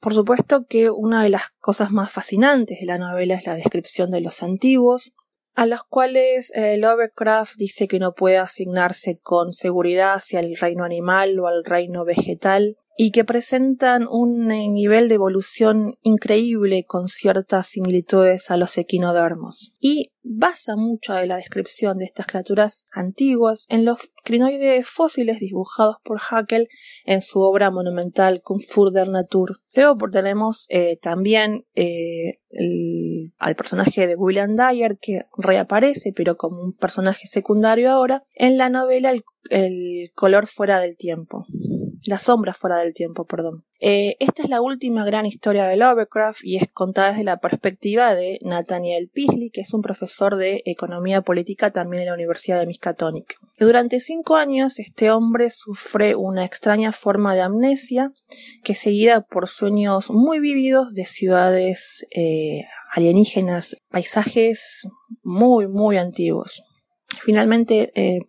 Por 0.00 0.14
supuesto 0.14 0.66
que 0.66 0.90
una 0.90 1.22
de 1.22 1.30
las 1.30 1.44
cosas 1.60 1.90
más 1.90 2.10
fascinantes 2.12 2.80
de 2.80 2.86
la 2.86 2.98
novela 2.98 3.36
es 3.36 3.46
la 3.46 3.54
descripción 3.54 4.10
de 4.10 4.20
los 4.20 4.42
antiguos, 4.42 5.12
a 5.54 5.66
los 5.66 5.84
cuales 5.84 6.50
eh, 6.54 6.76
Lovecraft 6.76 7.56
dice 7.56 7.86
que 7.86 7.98
no 7.98 8.14
puede 8.14 8.38
asignarse 8.38 9.18
con 9.22 9.52
seguridad 9.52 10.14
hacia 10.14 10.40
el 10.40 10.56
reino 10.56 10.84
animal 10.84 11.38
o 11.38 11.46
al 11.46 11.64
reino 11.64 12.04
vegetal, 12.04 12.76
y 12.96 13.10
que 13.10 13.24
presentan 13.24 14.06
un 14.08 14.50
eh, 14.50 14.68
nivel 14.68 15.08
de 15.08 15.16
evolución 15.16 15.98
increíble 16.02 16.84
con 16.84 17.08
ciertas 17.08 17.66
similitudes 17.66 18.50
a 18.50 18.56
los 18.56 18.78
equinodermos. 18.78 19.74
Y 19.80 20.12
basa 20.22 20.76
mucha 20.76 21.16
de 21.16 21.26
la 21.26 21.36
descripción 21.36 21.98
de 21.98 22.04
estas 22.04 22.26
criaturas 22.26 22.86
antiguas 22.92 23.66
en 23.68 23.84
los 23.84 24.12
crinoides 24.22 24.88
fósiles 24.88 25.40
dibujados 25.40 25.96
por 26.02 26.18
Haeckel 26.30 26.68
en 27.04 27.20
su 27.20 27.40
obra 27.40 27.70
monumental 27.70 28.40
Kung 28.42 28.62
der 28.92 29.08
Natur. 29.08 29.60
Luego 29.74 29.96
tenemos 30.10 30.66
eh, 30.70 30.96
también 30.96 31.66
eh, 31.74 32.38
al 33.38 33.56
personaje 33.56 34.06
de 34.06 34.14
William 34.14 34.54
Dyer 34.54 34.98
que 34.98 35.22
reaparece 35.36 36.12
pero 36.14 36.36
como 36.36 36.62
un 36.62 36.72
personaje 36.72 37.26
secundario 37.26 37.90
ahora 37.90 38.22
en 38.34 38.56
la 38.56 38.70
novela 38.70 39.12
el 39.50 40.10
color 40.14 40.46
fuera 40.46 40.78
del 40.78 40.96
tiempo 40.96 41.46
la 42.06 42.18
sombra 42.18 42.54
fuera 42.54 42.76
del 42.78 42.94
tiempo, 42.94 43.24
perdón. 43.24 43.64
Eh, 43.80 44.16
esta 44.18 44.42
es 44.42 44.48
la 44.48 44.60
última 44.60 45.04
gran 45.04 45.26
historia 45.26 45.66
de 45.66 45.76
Lovecraft 45.76 46.40
y 46.42 46.56
es 46.56 46.68
contada 46.72 47.10
desde 47.10 47.24
la 47.24 47.38
perspectiva 47.38 48.14
de 48.14 48.38
Nathaniel 48.42 49.10
Peasley, 49.12 49.50
que 49.50 49.62
es 49.62 49.74
un 49.74 49.82
profesor 49.82 50.36
de 50.36 50.62
economía 50.64 51.22
política 51.22 51.70
también 51.70 52.02
en 52.02 52.08
la 52.08 52.14
Universidad 52.14 52.60
de 52.60 52.66
Miskatonic. 52.66 53.36
durante 53.58 54.00
cinco 54.00 54.36
años 54.36 54.78
este 54.78 55.10
hombre 55.10 55.50
sufre 55.50 56.14
una 56.14 56.44
extraña 56.44 56.92
forma 56.92 57.34
de 57.34 57.42
amnesia 57.42 58.12
que 58.62 58.72
es 58.72 58.78
seguida 58.78 59.20
por 59.22 59.48
sueños 59.48 60.10
muy 60.10 60.40
vívidos 60.40 60.94
de 60.94 61.06
ciudades 61.06 62.06
eh, 62.14 62.64
alienígenas, 62.92 63.76
paisajes 63.90 64.88
muy 65.22 65.68
muy 65.68 65.98
antiguos. 65.98 66.64
Finalmente, 67.20 67.92
eh, 67.94 68.20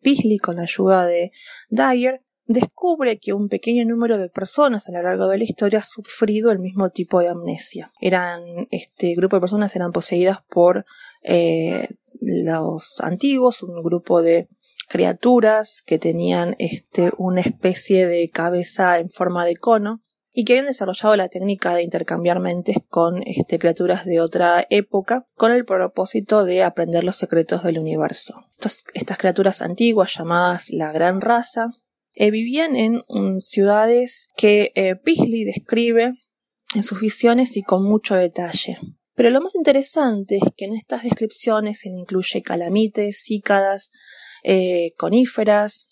con 0.42 0.58
la 0.58 0.64
ayuda 0.64 1.06
de 1.06 1.32
Dyer, 1.70 2.25
descubre 2.48 3.18
que 3.18 3.34
un 3.34 3.50
pequeño 3.50 3.86
número 3.86 4.18
de 4.18 4.30
personas 4.30 4.88
a 4.88 4.92
lo 4.92 5.02
largo 5.02 5.28
de 5.28 5.38
la 5.38 5.44
historia 5.44 5.80
ha 5.80 5.84
sufrido 5.84 6.52
el 6.52 6.60
mismo 6.60 6.90
tipo 6.90 7.20
de 7.20 7.30
amnesia. 7.30 7.92
Eran, 8.00 8.42
este 8.72 9.16
grupo 9.16 9.38
de 9.38 9.42
personas 9.42 9.76
eran 9.76 9.92
poseídas 9.92 10.40
por 10.50 10.86
eh, 11.24 11.88
los 12.22 13.02
antiguos, 13.02 13.64
un 13.64 13.82
grupo 13.84 14.22
de 14.22 14.48
criaturas 14.88 15.82
que 15.86 15.98
tenían 15.98 16.56
este, 16.60 17.12
una 17.18 17.42
especie 17.42 18.08
de 18.08 18.30
cabeza 18.30 19.00
en 19.00 19.10
forma 19.10 19.46
de 19.46 19.56
cono 19.56 20.02
y 20.32 20.44
que 20.44 20.54
habían 20.54 20.66
desarrollado 20.66 21.16
la 21.16 21.30
técnica 21.30 21.74
de 21.74 21.82
intercambiar 21.82 22.40
mentes 22.40 22.78
con 22.90 23.24
este, 23.26 23.58
criaturas 23.58 24.06
de 24.06 24.20
otra 24.20 24.68
época 24.70 25.26
con 25.36 25.52
el 25.52 25.66
propósito 25.66 26.44
de 26.44 26.62
aprender 26.62 27.04
los 27.04 27.16
secretos 27.16 27.64
del 27.64 27.80
universo. 27.80 28.46
estas 28.94 29.18
criaturas 29.18 29.62
antiguas 29.62 30.14
llamadas 30.16 30.70
la 30.70 30.92
gran 30.92 31.22
raza 31.22 31.72
eh, 32.16 32.32
vivían 32.32 32.76
en 32.76 33.04
ciudades 33.42 34.30
que 34.38 34.72
eh, 34.76 34.96
describe 35.46 36.14
en 36.74 36.84
sus 36.84 37.00
visiones 37.00 37.56
y 37.58 37.64
con 37.64 37.84
mucho 37.84 38.16
detalle. 38.16 38.78
Pero 39.16 39.30
lo 39.30 39.42
más 39.42 39.56
interesante 39.56 40.38
es 40.38 40.44
que 40.58 40.66
en 40.66 40.74
estas 40.74 41.04
descripciones 41.04 41.80
se 41.80 41.90
incluye 41.90 42.42
calamites, 42.42 43.24
cícadas, 43.24 43.92
eh, 44.44 44.92
coníferas 44.98 45.88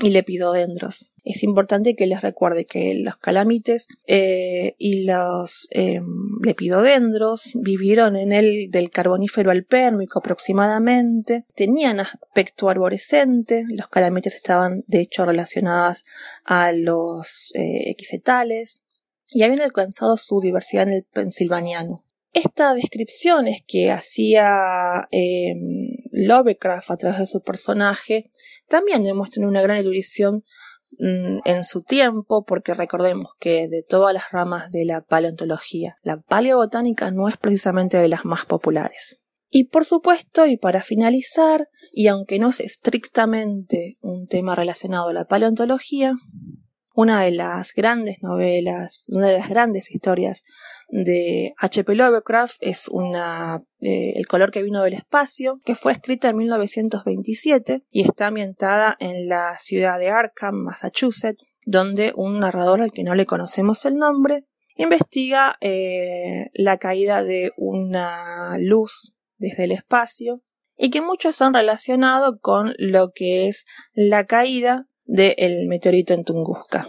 y 0.00 0.10
lepidodendros 0.10 1.12
es 1.28 1.42
importante 1.42 1.94
que 1.94 2.06
les 2.06 2.22
recuerde 2.22 2.64
que 2.64 2.94
los 2.94 3.16
calamites 3.16 3.86
eh, 4.06 4.74
y 4.78 5.04
los 5.04 5.68
eh, 5.72 6.00
lepidodendros 6.42 7.52
vivieron 7.54 8.16
en 8.16 8.32
el 8.32 8.70
del 8.70 8.90
carbonífero 8.90 9.50
al 9.50 9.64
pérmico 9.64 10.20
aproximadamente, 10.20 11.44
tenían 11.54 12.00
aspecto 12.00 12.70
arborescente, 12.70 13.64
los 13.68 13.88
calamites 13.88 14.34
estaban 14.34 14.84
de 14.86 15.00
hecho 15.00 15.26
relacionadas 15.26 16.06
a 16.44 16.72
los 16.72 17.52
eh, 17.54 17.90
equicetales 17.90 18.84
y 19.30 19.42
habían 19.42 19.60
alcanzado 19.60 20.16
su 20.16 20.40
diversidad 20.40 20.84
en 20.84 20.94
el 20.94 21.04
pensilvaniano. 21.04 22.04
Estas 22.32 22.74
descripciones 22.74 23.62
que 23.66 23.90
hacía 23.90 25.08
Lovecraft 26.12 26.90
a 26.90 26.96
través 26.96 27.18
de 27.18 27.26
su 27.26 27.42
personaje 27.42 28.30
también 28.68 29.02
demuestran 29.02 29.46
una 29.46 29.62
gran 29.62 29.78
erudición 29.78 30.44
Mm, 30.98 31.40
en 31.44 31.64
su 31.64 31.82
tiempo, 31.82 32.44
porque 32.44 32.72
recordemos 32.72 33.32
que 33.38 33.68
de 33.68 33.82
todas 33.82 34.14
las 34.14 34.32
ramas 34.32 34.72
de 34.72 34.86
la 34.86 35.02
paleontología, 35.02 35.98
la 36.02 36.20
paleobotánica 36.20 37.10
no 37.10 37.28
es 37.28 37.36
precisamente 37.36 37.98
de 37.98 38.08
las 38.08 38.24
más 38.24 38.46
populares. 38.46 39.20
Y 39.50 39.64
por 39.64 39.84
supuesto, 39.84 40.46
y 40.46 40.56
para 40.56 40.82
finalizar, 40.82 41.68
y 41.92 42.08
aunque 42.08 42.38
no 42.38 42.50
es 42.50 42.60
estrictamente 42.60 43.98
un 44.00 44.26
tema 44.26 44.54
relacionado 44.54 45.08
a 45.08 45.12
la 45.12 45.26
paleontología, 45.26 46.14
una 46.94 47.22
de 47.22 47.30
las 47.30 47.74
grandes 47.74 48.16
novelas, 48.22 49.04
una 49.08 49.28
de 49.28 49.38
las 49.38 49.48
grandes 49.48 49.90
historias 49.90 50.42
de 50.88 51.54
H.P. 51.58 51.94
Lovecraft 51.94 52.56
es 52.60 52.88
una 52.88 53.60
eh, 53.80 54.14
El 54.16 54.26
color 54.26 54.50
que 54.50 54.62
vino 54.62 54.82
del 54.82 54.94
espacio, 54.94 55.60
que 55.64 55.74
fue 55.74 55.92
escrita 55.92 56.30
en 56.30 56.38
1927 56.38 57.84
y 57.90 58.02
está 58.02 58.28
ambientada 58.28 58.96
en 58.98 59.28
la 59.28 59.56
ciudad 59.58 59.98
de 59.98 60.08
Arkham, 60.08 60.56
Massachusetts, 60.56 61.46
donde 61.66 62.12
un 62.16 62.40
narrador 62.40 62.80
al 62.80 62.92
que 62.92 63.04
no 63.04 63.14
le 63.14 63.26
conocemos 63.26 63.84
el 63.84 63.96
nombre 63.96 64.44
investiga 64.76 65.56
eh, 65.60 66.50
la 66.54 66.78
caída 66.78 67.22
de 67.22 67.52
una 67.56 68.56
luz 68.58 69.16
desde 69.36 69.64
el 69.64 69.72
espacio 69.72 70.42
y 70.76 70.90
que 70.90 71.02
muchos 71.02 71.42
han 71.42 71.52
relacionado 71.52 72.38
con 72.40 72.74
lo 72.78 73.10
que 73.12 73.48
es 73.48 73.66
la 73.92 74.24
caída 74.26 74.86
del 75.04 75.66
meteorito 75.66 76.14
en 76.14 76.24
Tunguska. 76.24 76.88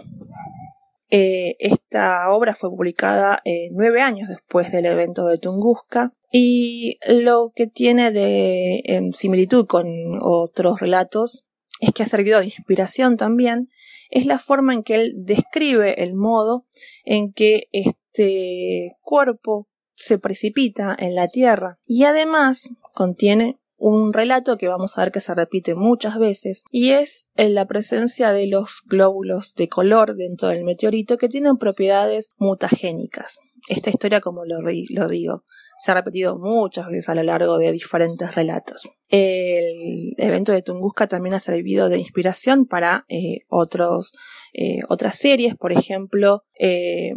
Eh, 1.10 1.56
esta 1.58 2.30
obra 2.30 2.54
fue 2.54 2.70
publicada 2.70 3.40
eh, 3.44 3.68
nueve 3.72 4.00
años 4.00 4.28
después 4.28 4.70
del 4.70 4.86
evento 4.86 5.26
de 5.26 5.38
Tunguska 5.38 6.12
y 6.30 6.98
lo 7.08 7.52
que 7.54 7.66
tiene 7.66 8.12
de 8.12 9.10
similitud 9.12 9.66
con 9.66 9.88
otros 10.20 10.78
relatos 10.78 11.46
es 11.80 11.92
que 11.92 12.04
ha 12.04 12.06
servido 12.06 12.38
de 12.38 12.44
inspiración 12.46 13.16
también 13.16 13.68
es 14.10 14.26
la 14.26 14.38
forma 14.38 14.74
en 14.74 14.82
que 14.82 14.94
él 14.96 15.14
describe 15.16 16.02
el 16.02 16.14
modo 16.14 16.66
en 17.04 17.32
que 17.32 17.68
este 17.72 18.96
cuerpo 19.00 19.68
se 19.94 20.18
precipita 20.18 20.96
en 20.98 21.14
la 21.14 21.28
Tierra 21.28 21.78
y 21.84 22.04
además 22.04 22.74
contiene 22.92 23.59
un 23.80 24.12
relato 24.12 24.58
que 24.58 24.68
vamos 24.68 24.96
a 24.96 25.02
ver 25.02 25.10
que 25.10 25.22
se 25.22 25.34
repite 25.34 25.74
muchas 25.74 26.18
veces 26.18 26.64
y 26.70 26.90
es 26.90 27.28
la 27.34 27.66
presencia 27.66 28.30
de 28.32 28.46
los 28.46 28.82
glóbulos 28.84 29.54
de 29.54 29.68
color 29.68 30.16
dentro 30.16 30.48
del 30.48 30.64
meteorito 30.64 31.16
que 31.16 31.30
tienen 31.30 31.56
propiedades 31.56 32.28
mutagénicas. 32.36 33.40
Esta 33.68 33.88
historia, 33.88 34.20
como 34.20 34.42
lo, 34.44 35.08
digo, 35.08 35.44
se 35.78 35.90
ha 35.90 35.94
repetido 35.94 36.38
muchas 36.38 36.88
veces 36.88 37.08
a 37.08 37.14
lo 37.14 37.22
largo 37.22 37.56
de 37.56 37.72
diferentes 37.72 38.34
relatos. 38.34 38.82
El 39.08 40.14
evento 40.18 40.52
de 40.52 40.62
Tunguska 40.62 41.06
también 41.06 41.34
ha 41.34 41.40
servido 41.40 41.88
de 41.88 41.98
inspiración 41.98 42.66
para 42.66 43.06
eh, 43.08 43.40
otros, 43.48 44.12
eh, 44.52 44.80
otras 44.90 45.16
series, 45.16 45.54
por 45.56 45.72
ejemplo, 45.72 46.44
eh, 46.58 47.14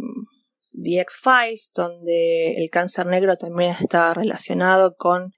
The 0.82 1.00
X-Files, 1.00 1.72
donde 1.74 2.54
el 2.56 2.70
cáncer 2.70 3.06
negro 3.06 3.36
también 3.36 3.76
está 3.80 4.14
relacionado 4.14 4.96
con, 4.96 5.34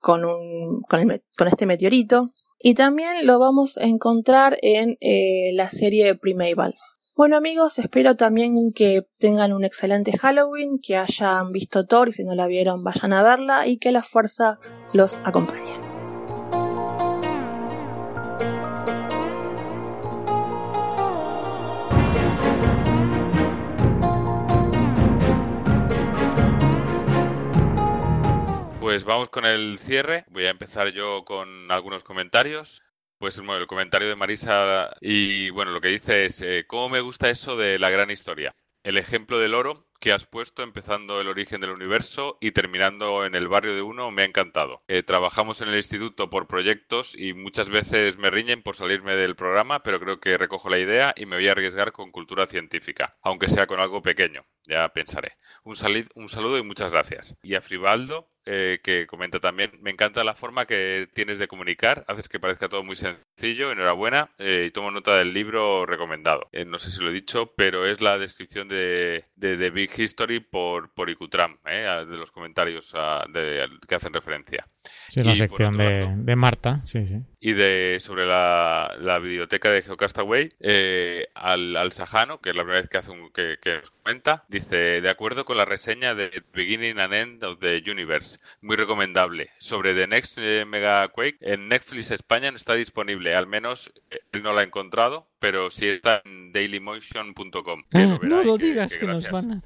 con, 0.00 0.24
un, 0.24 0.82
con, 0.82 1.00
el, 1.00 1.22
con, 1.36 1.48
este 1.48 1.66
meteorito. 1.66 2.26
Y 2.58 2.74
también 2.74 3.26
lo 3.26 3.38
vamos 3.38 3.78
a 3.78 3.84
encontrar 3.84 4.58
en 4.62 4.98
eh, 5.00 5.52
la 5.54 5.70
serie 5.70 6.14
Primeval. 6.14 6.74
Bueno 7.16 7.36
amigos, 7.36 7.78
espero 7.78 8.16
también 8.16 8.72
que 8.74 9.06
tengan 9.18 9.52
un 9.52 9.64
excelente 9.64 10.16
Halloween, 10.16 10.78
que 10.82 10.96
hayan 10.96 11.52
visto 11.52 11.86
Thor 11.86 12.08
y 12.08 12.12
si 12.12 12.24
no 12.24 12.34
la 12.34 12.46
vieron 12.46 12.82
vayan 12.82 13.12
a 13.12 13.22
verla 13.22 13.66
y 13.66 13.78
que 13.78 13.92
la 13.92 14.02
fuerza 14.02 14.58
los 14.94 15.20
acompañe. 15.24 15.89
Pues 29.00 29.06
vamos 29.06 29.30
con 29.30 29.46
el 29.46 29.78
cierre. 29.78 30.26
Voy 30.28 30.44
a 30.44 30.50
empezar 30.50 30.92
yo 30.92 31.24
con 31.24 31.70
algunos 31.72 32.04
comentarios. 32.04 32.82
Pues 33.16 33.38
bueno, 33.38 33.56
el 33.56 33.66
comentario 33.66 34.06
de 34.10 34.14
Marisa 34.14 34.94
y 35.00 35.48
bueno, 35.48 35.70
lo 35.70 35.80
que 35.80 35.88
dice 35.88 36.26
es, 36.26 36.42
eh, 36.42 36.66
¿cómo 36.66 36.90
me 36.90 37.00
gusta 37.00 37.30
eso 37.30 37.56
de 37.56 37.78
la 37.78 37.88
gran 37.88 38.10
historia? 38.10 38.54
El 38.82 38.98
ejemplo 38.98 39.38
del 39.38 39.54
oro 39.54 39.86
que 40.00 40.12
has 40.12 40.24
puesto, 40.24 40.62
empezando 40.62 41.20
el 41.20 41.28
origen 41.28 41.60
del 41.60 41.70
universo 41.70 42.38
y 42.40 42.52
terminando 42.52 43.26
en 43.26 43.34
el 43.34 43.48
barrio 43.48 43.74
de 43.74 43.82
uno, 43.82 44.10
me 44.10 44.22
ha 44.22 44.24
encantado. 44.24 44.82
Eh, 44.88 45.02
trabajamos 45.02 45.60
en 45.60 45.68
el 45.68 45.76
instituto 45.76 46.30
por 46.30 46.46
proyectos 46.46 47.14
y 47.14 47.34
muchas 47.34 47.68
veces 47.68 48.16
me 48.16 48.30
riñen 48.30 48.62
por 48.62 48.76
salirme 48.76 49.14
del 49.14 49.36
programa, 49.36 49.82
pero 49.82 50.00
creo 50.00 50.18
que 50.18 50.38
recojo 50.38 50.70
la 50.70 50.78
idea 50.78 51.14
y 51.16 51.26
me 51.26 51.36
voy 51.36 51.48
a 51.48 51.52
arriesgar 51.52 51.92
con 51.92 52.10
cultura 52.10 52.46
científica, 52.46 53.16
aunque 53.22 53.48
sea 53.48 53.66
con 53.66 53.78
algo 53.78 54.02
pequeño, 54.02 54.44
ya 54.64 54.88
pensaré. 54.88 55.34
Un, 55.64 55.76
un 56.14 56.28
saludo 56.28 56.58
y 56.58 56.62
muchas 56.62 56.92
gracias. 56.92 57.36
Y 57.42 57.54
a 57.54 57.60
Fribaldo, 57.60 58.30
eh, 58.46 58.80
que 58.82 59.06
comenta 59.06 59.38
también, 59.38 59.72
me 59.82 59.90
encanta 59.90 60.24
la 60.24 60.34
forma 60.34 60.66
que 60.66 61.08
tienes 61.12 61.38
de 61.38 61.46
comunicar, 61.46 62.04
haces 62.08 62.28
que 62.28 62.40
parezca 62.40 62.70
todo 62.70 62.82
muy 62.82 62.96
sencillo, 62.96 63.70
enhorabuena, 63.70 64.30
eh, 64.38 64.64
y 64.68 64.70
tomo 64.70 64.90
nota 64.90 65.16
del 65.16 65.34
libro 65.34 65.84
recomendado. 65.84 66.48
Eh, 66.52 66.64
no 66.64 66.78
sé 66.78 66.90
si 66.90 67.02
lo 67.02 67.10
he 67.10 67.12
dicho, 67.12 67.52
pero 67.54 67.86
es 67.86 68.00
la 68.00 68.18
descripción 68.18 68.68
de, 68.68 69.24
de, 69.36 69.70
Big 69.70 69.89
History 69.96 70.40
por, 70.40 70.92
por 70.92 71.10
Icutram, 71.10 71.58
de 71.64 72.16
los 72.16 72.30
comentarios 72.30 72.92
ah, 72.94 73.24
que 73.32 73.94
hacen 73.94 74.12
referencia. 74.12 74.64
Sí, 75.08 75.22
la 75.22 75.34
sección 75.34 75.76
de, 75.76 76.08
de, 76.16 76.36
Marta, 76.36 76.80
sí, 76.84 77.04
sí. 77.04 77.18
Y 77.40 77.52
de 77.52 77.98
sobre 78.00 78.26
la, 78.26 78.94
la 79.00 79.18
biblioteca 79.18 79.70
de 79.70 79.82
Geocastaway, 79.82 80.50
al, 81.34 81.76
al 81.76 81.92
Sajano, 81.92 82.40
que 82.40 82.50
es 82.50 82.56
la 82.56 82.62
primera 82.62 82.80
vez 82.80 82.88
que, 82.88 82.98
hace 82.98 83.10
un, 83.10 83.30
que, 83.32 83.58
que 83.60 83.78
nos 83.78 83.90
comenta, 83.90 84.44
dice, 84.48 85.00
de 85.00 85.10
acuerdo 85.10 85.44
con 85.44 85.56
la 85.56 85.64
reseña 85.64 86.14
de 86.14 86.42
Beginning 86.52 86.98
and 86.98 87.14
End 87.14 87.44
of 87.44 87.58
the 87.60 87.82
Universe, 87.90 88.38
muy 88.60 88.76
recomendable. 88.76 89.50
Sobre 89.58 89.94
The 89.94 90.06
Next 90.06 90.38
eh, 90.38 90.64
Mega 90.66 91.08
Quake, 91.08 91.38
en 91.40 91.68
Netflix 91.68 92.10
España 92.10 92.50
no 92.50 92.56
está 92.56 92.74
disponible, 92.74 93.34
al 93.34 93.46
menos 93.46 93.92
eh, 94.10 94.20
él 94.32 94.42
no 94.42 94.52
la 94.52 94.62
ha 94.62 94.64
encontrado, 94.64 95.26
pero 95.38 95.70
sí 95.70 95.88
está 95.88 96.22
en 96.24 96.52
dailymotion.com. 96.52 97.84
Ah, 97.92 98.18
no 98.22 98.44
lo 98.44 98.58
digas, 98.58 98.96
que, 98.98 99.06
nos 99.06 99.30
van 99.30 99.52
a 99.52 99.60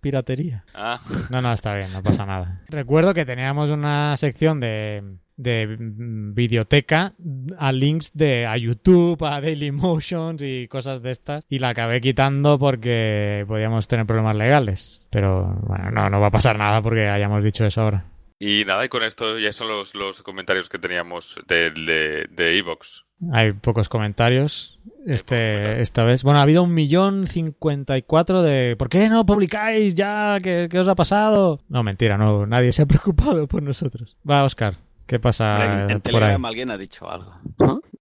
Piratería. 0.00 0.64
Ah. 0.74 1.00
No, 1.30 1.42
no, 1.42 1.52
está 1.52 1.74
bien, 1.74 1.92
no 1.92 2.02
pasa 2.02 2.26
nada. 2.26 2.62
Recuerdo 2.68 3.14
que 3.14 3.24
teníamos 3.24 3.70
una 3.70 4.16
sección 4.16 4.60
de 4.60 5.18
de 5.36 5.76
videoteca 5.78 7.14
a 7.58 7.72
links 7.72 8.12
de 8.14 8.46
a 8.46 8.56
YouTube, 8.56 9.22
a 9.24 9.40
Dailymotions 9.40 10.42
y 10.42 10.68
cosas 10.68 11.02
de 11.02 11.10
estas 11.10 11.44
y 11.48 11.58
la 11.58 11.70
acabé 11.70 12.00
quitando 12.00 12.58
porque 12.58 13.44
podíamos 13.48 13.88
tener 13.88 14.06
problemas 14.06 14.36
legales. 14.36 15.02
Pero 15.10 15.58
bueno, 15.62 15.90
no, 15.90 16.10
no 16.10 16.20
va 16.20 16.28
a 16.28 16.32
pasar 16.32 16.58
nada 16.58 16.82
porque 16.82 17.08
hayamos 17.08 17.42
dicho 17.42 17.64
eso 17.64 17.82
ahora. 17.82 18.04
Y 18.38 18.64
nada, 18.64 18.84
y 18.84 18.88
con 18.88 19.02
esto 19.02 19.38
ya 19.38 19.52
son 19.52 19.68
los, 19.68 19.94
los 19.94 20.22
comentarios 20.22 20.68
que 20.68 20.78
teníamos 20.78 21.36
de 21.46 22.58
Evox. 22.58 23.04
Hay 23.32 23.52
pocos 23.52 23.88
comentarios 23.88 24.78
este, 25.06 25.80
esta 25.82 26.04
vez. 26.04 26.22
Bueno, 26.22 26.38
ha 26.38 26.42
habido 26.42 26.62
un 26.62 26.74
millón 26.74 27.26
cincuenta 27.26 27.96
y 27.96 28.02
cuatro 28.02 28.42
de 28.42 28.76
¿por 28.76 28.88
qué 28.88 29.08
no 29.08 29.26
publicáis 29.26 29.94
ya? 29.94 30.38
¿Qué, 30.42 30.68
¿Qué, 30.70 30.78
os 30.78 30.88
ha 30.88 30.94
pasado? 30.94 31.60
No, 31.68 31.82
mentira, 31.82 32.18
no, 32.18 32.46
nadie 32.46 32.72
se 32.72 32.82
ha 32.82 32.86
preocupado 32.86 33.46
por 33.46 33.62
nosotros. 33.62 34.16
Va, 34.28 34.44
Oscar. 34.44 34.76
¿Qué 35.06 35.20
pasa? 35.20 35.86
En, 35.90 36.00
Telegram 36.00 36.42
alguien 36.44 36.70
ha 36.70 36.78
dicho 36.78 37.10
algo. 37.10 37.32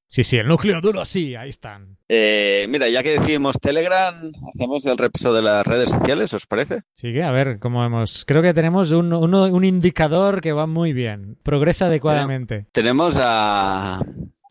Sí, 0.08 0.24
sí, 0.24 0.38
el 0.38 0.48
núcleo 0.48 0.80
duro, 0.80 1.04
sí, 1.04 1.36
ahí 1.36 1.50
están. 1.50 1.98
Eh, 2.08 2.66
mira, 2.70 2.88
ya 2.88 3.04
que 3.04 3.20
decimos 3.20 3.60
Telegram, 3.60 4.14
hacemos 4.54 4.86
el 4.86 4.98
repaso 4.98 5.34
de 5.34 5.42
las 5.42 5.66
redes 5.66 5.90
sociales, 5.90 6.34
¿os 6.34 6.46
parece? 6.46 6.84
Sí, 6.94 7.20
a 7.20 7.32
ver, 7.32 7.60
cómo 7.60 7.84
hemos. 7.84 8.24
Creo 8.26 8.42
que 8.42 8.54
tenemos 8.54 8.92
un, 8.92 9.12
un 9.12 9.66
indicador 9.66 10.40
que 10.40 10.54
va 10.54 10.66
muy 10.66 10.94
bien, 10.94 11.38
progresa 11.44 11.88
adecuadamente. 11.88 12.68
Tenemos 12.72 13.20
a, 13.22 14.00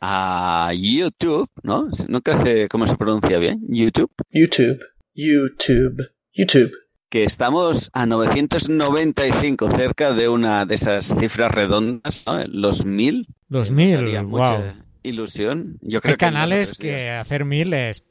a 0.00 0.72
YouTube, 0.74 1.48
¿no? 1.62 1.88
Nunca 2.09 2.34
sé 2.34 2.68
cómo 2.68 2.86
se 2.86 2.96
pronuncia 2.96 3.38
bien. 3.38 3.61
YouTube. 3.68 4.11
YouTube. 4.30 4.80
YouTube. 5.14 6.11
YouTube 6.34 6.82
que 7.12 7.24
estamos 7.24 7.90
a 7.92 8.06
995, 8.06 9.68
cerca 9.68 10.14
de 10.14 10.30
una 10.30 10.64
de 10.64 10.76
esas 10.76 11.04
cifras 11.04 11.52
redondas, 11.52 12.24
¿no? 12.26 12.42
Los 12.46 12.86
mil. 12.86 13.26
Los 13.50 13.70
mil, 13.70 14.00
mucha 14.22 14.82
ilusión. 15.02 15.78
Yo 15.82 16.00
creo 16.00 16.12
Hay 16.12 16.16
canales 16.16 16.78
que 16.78 17.10
hacer 17.10 17.44
mil 17.44 17.74
es... 17.74 18.02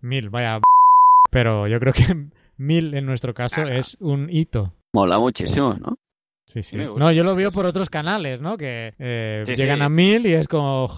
mil, 0.00 0.28
vaya... 0.28 0.60
Pero 1.30 1.68
yo 1.68 1.78
creo 1.78 1.92
que 1.92 2.26
mil 2.56 2.94
en 2.94 3.06
nuestro 3.06 3.32
caso 3.32 3.62
es 3.62 3.96
un 4.00 4.28
hito. 4.28 4.74
Mola 4.92 5.20
muchísimo, 5.20 5.74
¿no? 5.74 5.96
Sí, 6.46 6.62
sí. 6.62 6.76
No, 6.76 7.10
yo 7.10 7.24
lo 7.24 7.34
veo 7.34 7.50
por 7.50 7.66
otros 7.66 7.90
canales, 7.90 8.40
¿no? 8.40 8.56
Que 8.56 8.94
eh, 9.00 9.42
llegan 9.56 9.82
a 9.82 9.88
mil 9.88 10.26
y 10.26 10.32
es 10.32 10.46
como, 10.46 10.88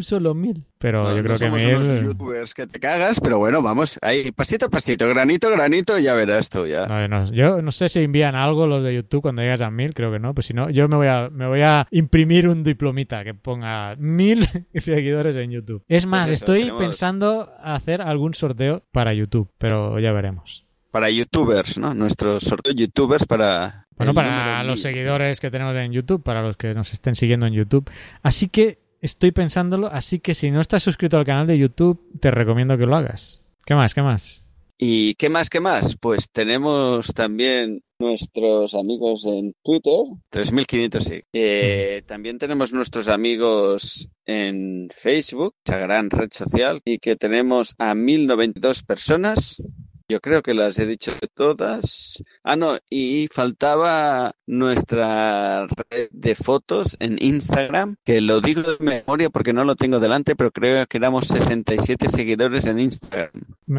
solo 0.00 0.32
mil. 0.32 0.64
Pero 0.78 1.16
yo 1.16 1.22
creo 1.24 1.38
que 1.38 1.50
mil. 1.50 1.74
Unos 1.74 2.02
youtubers 2.02 2.54
que 2.54 2.68
te 2.68 2.78
cagas, 2.78 3.20
pero 3.20 3.38
bueno, 3.38 3.62
vamos, 3.62 3.98
ahí 4.00 4.30
pasito 4.30 4.66
a 4.66 4.68
pasito, 4.68 5.08
granito 5.08 5.50
granito, 5.50 5.98
ya 5.98 6.14
verás 6.14 6.50
tú 6.50 6.66
ya. 6.66 6.86
yo 7.32 7.62
no 7.62 7.72
sé 7.72 7.88
si 7.88 7.98
envían 7.98 8.36
algo 8.36 8.68
los 8.68 8.84
de 8.84 8.94
YouTube 8.94 9.22
cuando 9.22 9.42
llegas 9.42 9.60
a 9.60 9.70
mil, 9.72 9.92
creo 9.92 10.12
que 10.12 10.20
no. 10.20 10.34
Pues 10.34 10.46
si 10.46 10.54
no, 10.54 10.70
yo 10.70 10.86
me 10.86 10.96
voy 10.96 11.08
a, 11.08 11.28
me 11.30 11.48
voy 11.48 11.62
a 11.62 11.88
imprimir 11.90 12.48
un 12.48 12.62
diplomita 12.62 13.24
que 13.24 13.34
ponga 13.34 13.96
mil 13.96 14.48
seguidores 14.76 15.34
en 15.34 15.50
YouTube. 15.50 15.82
Es 15.88 16.06
más, 16.06 16.26
pues 16.26 16.38
estoy 16.38 16.70
pensando 16.78 17.52
hacer 17.60 18.02
algún 18.02 18.34
sorteo 18.34 18.84
para 18.92 19.12
YouTube, 19.14 19.50
pero 19.58 19.98
ya 19.98 20.12
veremos 20.12 20.64
para 20.92 21.10
youtubers, 21.10 21.78
¿no? 21.78 21.94
Nuestros 21.94 22.44
sorteo 22.44 22.74
youtubers 22.74 23.24
para... 23.24 23.86
Bueno, 23.96 24.14
para 24.14 24.62
los 24.62 24.82
seguidores 24.82 25.40
que 25.40 25.50
tenemos 25.50 25.74
en 25.74 25.92
YouTube, 25.92 26.22
para 26.22 26.42
los 26.42 26.56
que 26.56 26.74
nos 26.74 26.92
estén 26.92 27.16
siguiendo 27.16 27.46
en 27.46 27.54
YouTube. 27.54 27.90
Así 28.22 28.48
que 28.48 28.78
estoy 29.00 29.32
pensándolo, 29.32 29.86
así 29.86 30.20
que 30.20 30.34
si 30.34 30.50
no 30.50 30.60
estás 30.60 30.82
suscrito 30.82 31.16
al 31.16 31.24
canal 31.24 31.46
de 31.46 31.58
YouTube, 31.58 31.98
te 32.20 32.30
recomiendo 32.30 32.76
que 32.76 32.86
lo 32.86 32.94
hagas. 32.94 33.40
¿Qué 33.64 33.74
más? 33.74 33.94
¿Qué 33.94 34.02
más? 34.02 34.44
¿Y 34.76 35.14
qué 35.14 35.30
más? 35.30 35.48
¿Qué 35.48 35.60
más? 35.60 35.96
Pues 35.96 36.30
tenemos 36.30 37.14
también 37.14 37.80
nuestros 37.98 38.74
amigos 38.74 39.24
en 39.26 39.52
Twitter, 39.62 39.94
3500 40.28 41.04
sí. 41.04 41.20
Eh, 41.32 42.02
también 42.06 42.38
tenemos 42.38 42.72
nuestros 42.72 43.08
amigos 43.08 44.08
en 44.26 44.88
Facebook, 44.94 45.54
esa 45.64 45.78
gran 45.78 46.10
red 46.10 46.28
social, 46.32 46.80
y 46.84 46.98
que 46.98 47.16
tenemos 47.16 47.74
a 47.78 47.94
1092 47.94 48.82
personas 48.82 49.62
yo 50.08 50.20
creo 50.20 50.42
que 50.42 50.54
las 50.54 50.78
he 50.78 50.86
dicho 50.86 51.12
todas. 51.34 52.22
Ah, 52.42 52.56
no, 52.56 52.76
y 52.90 53.28
faltaba 53.32 54.32
nuestra 54.46 55.66
red 55.66 56.08
de 56.12 56.34
fotos 56.34 56.96
en 57.00 57.16
Instagram, 57.20 57.96
que 58.04 58.20
lo 58.20 58.40
digo 58.40 58.62
de 58.62 58.84
memoria 58.84 59.30
porque 59.30 59.52
no 59.52 59.64
lo 59.64 59.76
tengo 59.76 60.00
delante, 60.00 60.36
pero 60.36 60.50
creo 60.50 60.86
que 60.86 60.98
éramos 60.98 61.26
67 61.28 62.08
seguidores 62.08 62.66
en 62.66 62.80
Instagram. 62.80 63.30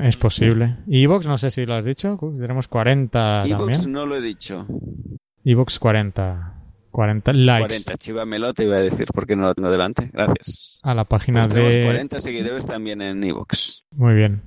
Es 0.04 0.18
posible. 0.18 0.78
¿Y 0.88 1.04
Evox? 1.04 1.28
No 1.28 1.38
sé 1.38 1.52
si 1.52 1.66
lo 1.66 1.76
has 1.76 1.86
dicho. 1.86 2.18
Tenemos 2.40 2.68
40 2.68 3.44
Evox 3.46 3.88
no 3.88 4.06
lo 4.06 4.16
he 4.16 4.22
dicho. 4.22 4.66
Evox 5.44 5.80
40. 5.80 6.60
40 6.92 7.34
likes. 7.34 7.84
40, 7.84 7.98
Chiva 7.98 8.26
Melota 8.26 8.64
iba 8.64 8.76
a 8.76 8.80
decir 8.80 9.08
porque 9.14 9.36
no 9.36 9.44
lo 9.44 9.56
tengo 9.56 9.72
delante. 9.72 10.10
Gracias. 10.14 10.80
A 10.84 10.94
la 10.94 11.06
página 11.06 11.42
pues 11.42 11.76
de... 11.76 11.84
40 11.84 12.20
seguidores 12.20 12.68
también 12.68 13.02
en 13.02 13.24
Evox. 13.24 13.86
Muy 13.92 14.14
bien. 14.14 14.44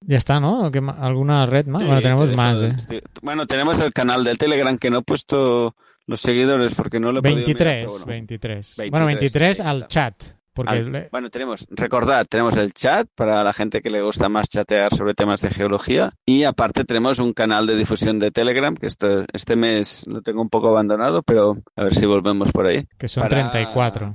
Ya 0.00 0.18
está, 0.18 0.40
¿no? 0.40 0.70
¿Alguna 0.98 1.46
red 1.46 1.66
más? 1.66 1.82
bueno, 1.84 2.00
tenemos 2.00 2.36
más, 2.36 2.90
¿eh? 2.90 3.00
Bueno, 3.22 3.46
tenemos 3.46 3.80
el 3.80 3.92
canal 3.92 4.24
del 4.24 4.38
Telegram 4.38 4.76
que 4.78 4.90
no 4.90 4.98
he 4.98 5.02
puesto 5.02 5.74
los 6.06 6.20
seguidores 6.20 6.74
porque 6.74 7.00
no 7.00 7.12
lo 7.12 7.18
he 7.18 7.22
23, 7.22 7.84
podido 7.84 7.90
bueno. 7.92 8.06
23, 8.06 8.74
23. 8.76 8.90
Bueno, 8.90 9.06
23 9.06 9.60
al 9.60 9.88
chat. 9.88 10.14
Porque 10.56 11.08
Bueno, 11.12 11.28
tenemos, 11.28 11.66
recordad, 11.68 12.24
tenemos 12.26 12.56
el 12.56 12.72
chat 12.72 13.06
para 13.14 13.44
la 13.44 13.52
gente 13.52 13.82
que 13.82 13.90
le 13.90 14.00
gusta 14.00 14.30
más 14.30 14.48
chatear 14.48 14.94
sobre 14.94 15.12
temas 15.12 15.42
de 15.42 15.50
geología 15.50 16.14
y 16.24 16.44
aparte 16.44 16.84
tenemos 16.84 17.18
un 17.18 17.34
canal 17.34 17.66
de 17.66 17.76
difusión 17.76 18.18
de 18.18 18.30
Telegram 18.30 18.74
que 18.74 18.86
este, 18.86 19.26
este 19.34 19.54
mes 19.54 20.06
lo 20.06 20.22
tengo 20.22 20.40
un 20.40 20.48
poco 20.48 20.68
abandonado, 20.68 21.22
pero 21.22 21.56
a 21.76 21.84
ver 21.84 21.94
si 21.94 22.06
volvemos 22.06 22.52
por 22.52 22.64
ahí. 22.64 22.86
Que 22.96 23.06
son 23.06 23.28
34. 23.28 24.14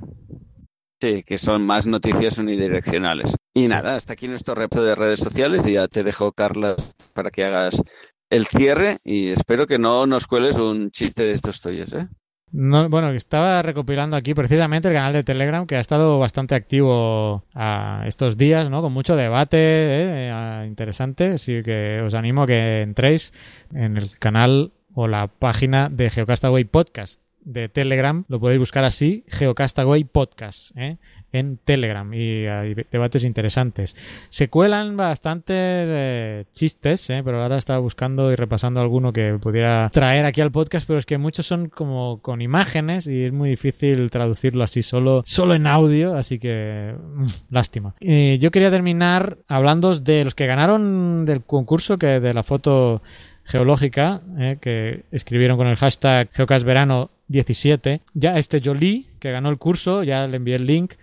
Sí, 1.02 1.24
que 1.26 1.36
son 1.36 1.66
más 1.66 1.88
noticias 1.88 2.38
unidireccionales. 2.38 3.34
Y 3.52 3.66
nada, 3.66 3.96
hasta 3.96 4.12
aquí 4.12 4.28
nuestro 4.28 4.54
reto 4.54 4.84
de 4.84 4.94
redes 4.94 5.18
sociales 5.18 5.66
y 5.66 5.72
ya 5.72 5.88
te 5.88 6.04
dejo, 6.04 6.30
Carla, 6.30 6.76
para 7.12 7.32
que 7.32 7.44
hagas 7.44 7.82
el 8.30 8.46
cierre 8.46 8.98
y 9.04 9.30
espero 9.30 9.66
que 9.66 9.80
no 9.80 10.06
nos 10.06 10.28
cueles 10.28 10.58
un 10.58 10.92
chiste 10.92 11.24
de 11.24 11.32
estos 11.32 11.60
tuyos, 11.60 11.92
¿eh? 11.92 12.06
No, 12.52 12.88
bueno, 12.88 13.10
estaba 13.10 13.62
recopilando 13.62 14.14
aquí 14.14 14.32
precisamente 14.32 14.86
el 14.86 14.94
canal 14.94 15.12
de 15.12 15.24
Telegram 15.24 15.66
que 15.66 15.74
ha 15.74 15.80
estado 15.80 16.20
bastante 16.20 16.54
activo 16.54 17.46
a 17.52 18.04
estos 18.06 18.38
días, 18.38 18.70
¿no? 18.70 18.80
Con 18.80 18.92
mucho 18.92 19.16
debate 19.16 19.58
¿eh? 19.58 20.64
interesante, 20.68 21.32
así 21.32 21.64
que 21.64 22.00
os 22.06 22.14
animo 22.14 22.44
a 22.44 22.46
que 22.46 22.82
entréis 22.82 23.32
en 23.74 23.96
el 23.96 24.16
canal 24.20 24.70
o 24.94 25.08
la 25.08 25.26
página 25.26 25.88
de 25.88 26.10
Geocastaway 26.10 26.62
Podcast 26.62 27.20
de 27.44 27.68
Telegram, 27.68 28.24
lo 28.28 28.40
podéis 28.40 28.58
buscar 28.58 28.84
así, 28.84 29.24
Geocastaway 29.28 30.04
Podcast, 30.04 30.76
¿eh? 30.76 30.96
en 31.32 31.56
Telegram 31.56 32.12
y 32.12 32.46
hay 32.46 32.74
debates 32.90 33.24
interesantes. 33.24 33.96
Se 34.28 34.48
cuelan 34.48 34.96
bastantes 34.96 35.56
eh, 35.56 36.44
chistes, 36.52 37.08
¿eh? 37.10 37.22
pero 37.24 37.42
ahora 37.42 37.58
estaba 37.58 37.78
buscando 37.78 38.30
y 38.30 38.36
repasando 38.36 38.80
alguno 38.80 39.12
que 39.12 39.38
pudiera 39.40 39.88
traer 39.90 40.26
aquí 40.26 40.40
al 40.40 40.52
podcast, 40.52 40.86
pero 40.86 40.98
es 40.98 41.06
que 41.06 41.18
muchos 41.18 41.46
son 41.46 41.68
como 41.68 42.20
con 42.20 42.42
imágenes 42.42 43.06
y 43.06 43.24
es 43.24 43.32
muy 43.32 43.50
difícil 43.50 44.10
traducirlo 44.10 44.62
así 44.62 44.82
solo, 44.82 45.22
solo 45.24 45.54
en 45.54 45.66
audio, 45.66 46.14
así 46.14 46.38
que 46.38 46.94
mm, 46.96 47.26
lástima. 47.50 47.94
Y 48.00 48.38
yo 48.38 48.50
quería 48.50 48.70
terminar 48.70 49.38
hablando 49.48 49.94
de 49.94 50.24
los 50.24 50.34
que 50.34 50.46
ganaron 50.46 51.24
del 51.24 51.42
concurso 51.42 51.98
que 51.98 52.20
de 52.20 52.34
la 52.34 52.42
foto 52.42 53.02
geológica 53.44 54.20
¿eh? 54.38 54.58
que 54.60 55.04
escribieron 55.10 55.56
con 55.56 55.66
el 55.66 55.76
hashtag 55.76 56.30
Geocasverano 56.32 57.10
17. 57.28 58.00
Ya 58.14 58.38
este 58.38 58.60
Jolie, 58.64 59.06
que 59.18 59.30
ganó 59.30 59.50
el 59.50 59.58
curso, 59.58 60.02
ya 60.02 60.26
le 60.26 60.36
envié 60.36 60.56
el 60.56 60.66
link. 60.66 60.94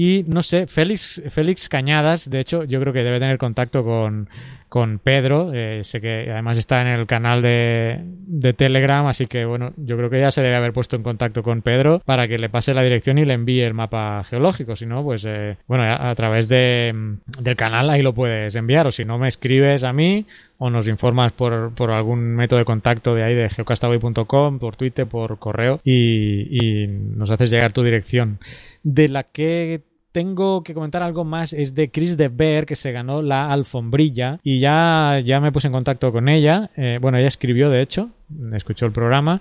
Y 0.00 0.24
no 0.28 0.42
sé, 0.42 0.68
Félix, 0.68 1.20
Félix 1.28 1.68
Cañadas, 1.68 2.30
de 2.30 2.38
hecho, 2.38 2.62
yo 2.62 2.78
creo 2.80 2.92
que 2.92 3.02
debe 3.02 3.18
tener 3.18 3.36
contacto 3.36 3.82
con, 3.82 4.28
con 4.68 5.00
Pedro. 5.00 5.50
Eh, 5.52 5.82
sé 5.82 6.00
que 6.00 6.30
además 6.30 6.56
está 6.56 6.82
en 6.82 6.86
el 6.86 7.06
canal 7.06 7.42
de, 7.42 8.00
de, 8.04 8.52
Telegram, 8.52 9.06
así 9.06 9.26
que 9.26 9.44
bueno, 9.44 9.72
yo 9.76 9.96
creo 9.96 10.08
que 10.08 10.20
ya 10.20 10.30
se 10.30 10.40
debe 10.40 10.54
haber 10.54 10.72
puesto 10.72 10.94
en 10.94 11.02
contacto 11.02 11.42
con 11.42 11.62
Pedro 11.62 12.00
para 12.04 12.28
que 12.28 12.38
le 12.38 12.48
pase 12.48 12.74
la 12.74 12.84
dirección 12.84 13.18
y 13.18 13.24
le 13.24 13.34
envíe 13.34 13.62
el 13.62 13.74
mapa 13.74 14.22
geológico. 14.22 14.76
Si 14.76 14.86
no, 14.86 15.02
pues 15.02 15.24
eh, 15.26 15.56
bueno, 15.66 15.82
a, 15.82 16.10
a 16.10 16.14
través 16.14 16.46
de, 16.46 17.16
del 17.40 17.56
canal 17.56 17.90
ahí 17.90 18.02
lo 18.02 18.14
puedes 18.14 18.54
enviar, 18.54 18.86
o 18.86 18.92
si 18.92 19.04
no, 19.04 19.18
me 19.18 19.26
escribes 19.26 19.82
a 19.82 19.92
mí 19.92 20.26
o 20.58 20.70
nos 20.70 20.88
informas 20.88 21.32
por, 21.32 21.72
por 21.74 21.90
algún 21.92 22.34
método 22.34 22.58
de 22.58 22.64
contacto 22.64 23.14
de 23.14 23.22
ahí 23.22 23.34
de 23.34 23.48
geocastaway.com, 23.48 24.58
por 24.58 24.76
Twitter, 24.76 25.06
por 25.06 25.38
correo 25.38 25.80
y, 25.84 26.86
nos 26.88 27.30
haces 27.30 27.50
llegar 27.50 27.72
tu 27.72 27.82
dirección. 27.82 28.38
De 28.82 29.08
la 29.08 29.22
que 29.22 29.82
tengo 30.12 30.62
que 30.62 30.74
comentar 30.74 31.02
algo 31.02 31.24
más 31.24 31.52
es 31.52 31.74
de 31.74 31.90
Chris 31.90 32.16
de 32.16 32.28
Beer 32.28 32.66
que 32.66 32.76
se 32.76 32.92
ganó 32.92 33.22
la 33.22 33.52
alfombrilla 33.52 34.40
y 34.42 34.58
ya, 34.58 35.20
ya 35.24 35.40
me 35.40 35.52
puse 35.52 35.68
en 35.68 35.72
contacto 35.72 36.10
con 36.12 36.28
ella. 36.28 36.70
Eh, 36.76 36.98
bueno, 37.00 37.18
ella 37.18 37.28
escribió 37.28 37.70
de 37.70 37.82
hecho, 37.82 38.10
escuchó 38.52 38.86
el 38.86 38.92
programa 38.92 39.40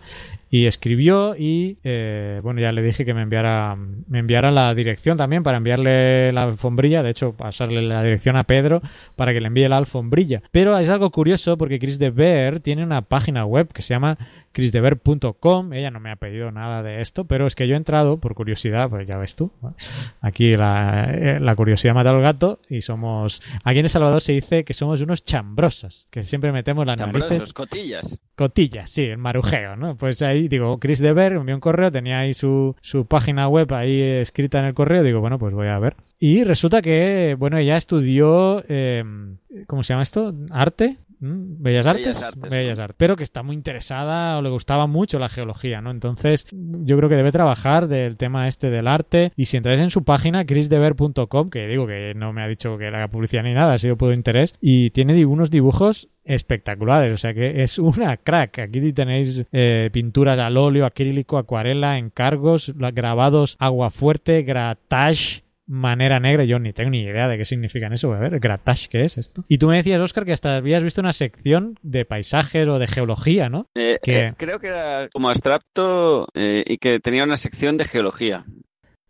y 0.50 0.66
escribió 0.66 1.36
y 1.38 1.78
eh, 1.84 2.40
bueno 2.42 2.62
ya 2.62 2.72
le 2.72 2.82
dije 2.82 3.06
que 3.06 3.14
me 3.14 3.22
enviara 3.22 3.76
me 3.76 4.20
enviara 4.20 4.50
la 4.50 4.74
dirección 4.74 5.18
también 5.18 5.44
para 5.44 5.58
enviarle 5.58 6.32
la 6.32 6.42
alfombrilla 6.42 7.04
de 7.04 7.10
hecho 7.10 7.34
pasarle 7.34 7.82
la 7.82 8.02
dirección 8.02 8.38
a 8.38 8.42
Pedro 8.42 8.82
para 9.16 9.34
que 9.34 9.42
le 9.42 9.48
envíe 9.48 9.68
la 9.68 9.78
alfombrilla. 9.78 10.42
Pero 10.52 10.78
es 10.78 10.90
algo 10.90 11.12
curioso 11.12 11.58
porque 11.58 11.80
Chris 11.80 12.00
de 12.00 12.12
Beer 12.12 12.60
tiene 12.60 12.84
una 12.84 13.02
página 13.02 13.46
web 13.46 13.72
que 13.74 13.82
se 13.82 13.94
llama 13.94 14.18
chrisdever.com 14.54 15.74
ella 15.74 15.92
no 15.92 16.00
me 16.00 16.12
ha 16.12 16.16
pedido 16.16 16.52
nada 16.52 16.82
de 16.82 17.02
esto 17.02 17.26
pero 17.26 17.46
es 17.46 17.54
que 17.54 17.68
yo 17.68 17.76
he 17.76 17.78
entrado 17.78 18.18
por 18.18 18.34
curiosidad 18.34 18.90
pues 18.90 19.08
ya 19.08 19.18
ves 19.18 19.36
tú 19.36 19.52
aquí 20.22 20.56
la, 20.56 21.12
eh, 21.14 21.40
la 21.40 21.56
curiosidad 21.56 21.94
mata 21.94 22.10
al 22.10 22.22
gato 22.22 22.60
y 22.68 22.82
somos 22.82 23.44
aquí 23.64 23.80
en 23.80 23.86
El 23.86 23.90
Salvador 23.92 24.22
se 24.22 24.32
dice 24.32 24.64
que 24.64 24.74
somos 24.74 25.02
unos 25.02 25.24
chambrosos 25.24 26.08
que 26.10 26.24
siempre 26.24 26.52
metemos 26.52 26.88
las 26.88 26.98
Chambrosos, 26.98 27.30
narices 27.30 27.54
cotillas. 27.54 28.22
cotillas 28.36 28.77
sí 28.86 29.06
el 29.06 29.18
marujeo 29.18 29.76
no 29.76 29.96
pues 29.96 30.22
ahí 30.22 30.48
digo 30.48 30.78
Chris 30.80 31.00
Dever 31.00 31.34
envió 31.34 31.56
un 31.56 31.62
correo 31.62 31.92
tenía 31.92 32.20
ahí 32.20 32.34
su, 32.34 32.76
su 32.82 33.06
página 33.06 33.48
web 33.48 33.74
ahí 33.74 34.02
escrita 34.02 34.60
en 34.60 34.66
el 34.66 34.74
correo 34.74 35.02
digo 35.02 35.22
bueno 35.22 35.40
pues 35.40 35.54
voy 35.54 35.68
a 35.68 35.80
ver 35.80 35.96
y 36.20 36.44
resulta 36.44 36.82
que 36.82 37.36
bueno 37.40 37.58
ella 37.58 37.78
estudió 37.78 38.64
eh, 38.68 39.04
¿cómo 39.66 39.84
se 39.84 39.94
llama 39.94 40.04
esto? 40.04 40.34
arte. 40.52 40.98
Bellas 41.20 41.88
Artes, 41.88 42.06
Bellas 42.06 42.24
Artes, 42.24 42.50
Bellas 42.50 42.80
Artes. 42.80 42.96
pero 42.98 43.16
que 43.16 43.24
está 43.24 43.44
muy 43.44 43.56
interesada 43.56 44.38
o 44.38 44.42
le 44.42 44.50
gustaba 44.50 44.88
mucho 44.88 45.20
la 45.20 45.30
geología, 45.30 45.82
¿no? 45.82 45.92
Entonces, 45.92 46.46
yo 46.52 46.98
creo 46.98 47.10
que 47.10 47.16
debe 47.16 47.32
trabajar 47.32 47.88
del 47.88 48.18
tema 48.18 48.48
este 48.48 48.70
del 48.70 48.88
arte. 48.88 49.32
Y 49.36 49.46
si 49.46 49.58
entráis 49.58 49.80
en 49.80 49.90
su 49.90 50.04
página, 50.04 50.46
chrisdever.com, 50.46 51.50
que 51.50 51.68
digo 51.68 51.88
que 51.88 52.14
no 52.16 52.34
me 52.34 52.44
ha 52.44 52.48
dicho 52.48 52.78
que 52.78 52.92
le 52.92 52.98
haga 52.98 53.08
publicidad 53.08 53.44
ni 53.44 53.54
nada, 53.54 53.74
ha 53.74 53.78
sido 53.78 53.98
por 53.98 54.14
interés, 54.14 54.56
y 54.62 54.92
tiene 54.92 55.26
unos 55.26 55.50
dibujos 55.50 56.10
espectaculares, 56.28 57.14
o 57.14 57.18
sea 57.18 57.34
que 57.34 57.64
es 57.64 57.80
una 57.80 58.18
crack. 58.18 58.60
Aquí 58.60 58.94
tenéis 58.94 59.46
eh, 59.52 59.90
pinturas 59.92 60.38
al 60.40 60.58
óleo, 60.58 60.86
acrílico, 60.86 61.38
acuarela, 61.38 61.98
encargos, 61.98 62.74
grabados, 62.76 63.56
agua 63.60 63.90
fuerte, 63.90 64.44
gratage, 64.44 65.44
manera 65.68 66.20
negra, 66.20 66.46
yo 66.46 66.60
ni 66.60 66.74
tengo 66.74 66.90
ni 66.90 67.02
idea 67.02 67.28
de 67.28 67.38
qué 67.38 67.46
significan 67.46 67.94
eso. 67.94 68.12
A 68.14 68.20
ver, 68.20 68.40
gratage, 68.40 68.88
¿qué 68.90 69.04
es 69.04 69.18
esto? 69.18 69.44
Y 69.48 69.58
tú 69.58 69.68
me 69.68 69.76
decías, 69.76 70.02
Oscar, 70.02 70.26
que 70.26 70.32
hasta 70.32 70.56
habías 70.56 70.84
visto 70.84 71.02
una 71.02 71.14
sección 71.14 71.78
de 71.84 72.06
paisajes 72.06 72.68
o 72.68 72.80
de 72.80 72.88
geología, 72.88 73.50
¿no? 73.50 73.68
Eh, 73.76 73.98
que... 74.02 74.20
eh, 74.22 74.34
creo 74.38 74.60
que 74.60 74.68
era 74.68 75.10
como 75.12 75.30
abstracto 75.30 76.28
eh, 76.34 76.64
y 76.66 76.78
que 76.78 77.00
tenía 77.00 77.24
una 77.24 77.38
sección 77.38 77.78
de 77.78 77.86
geología. 77.86 78.44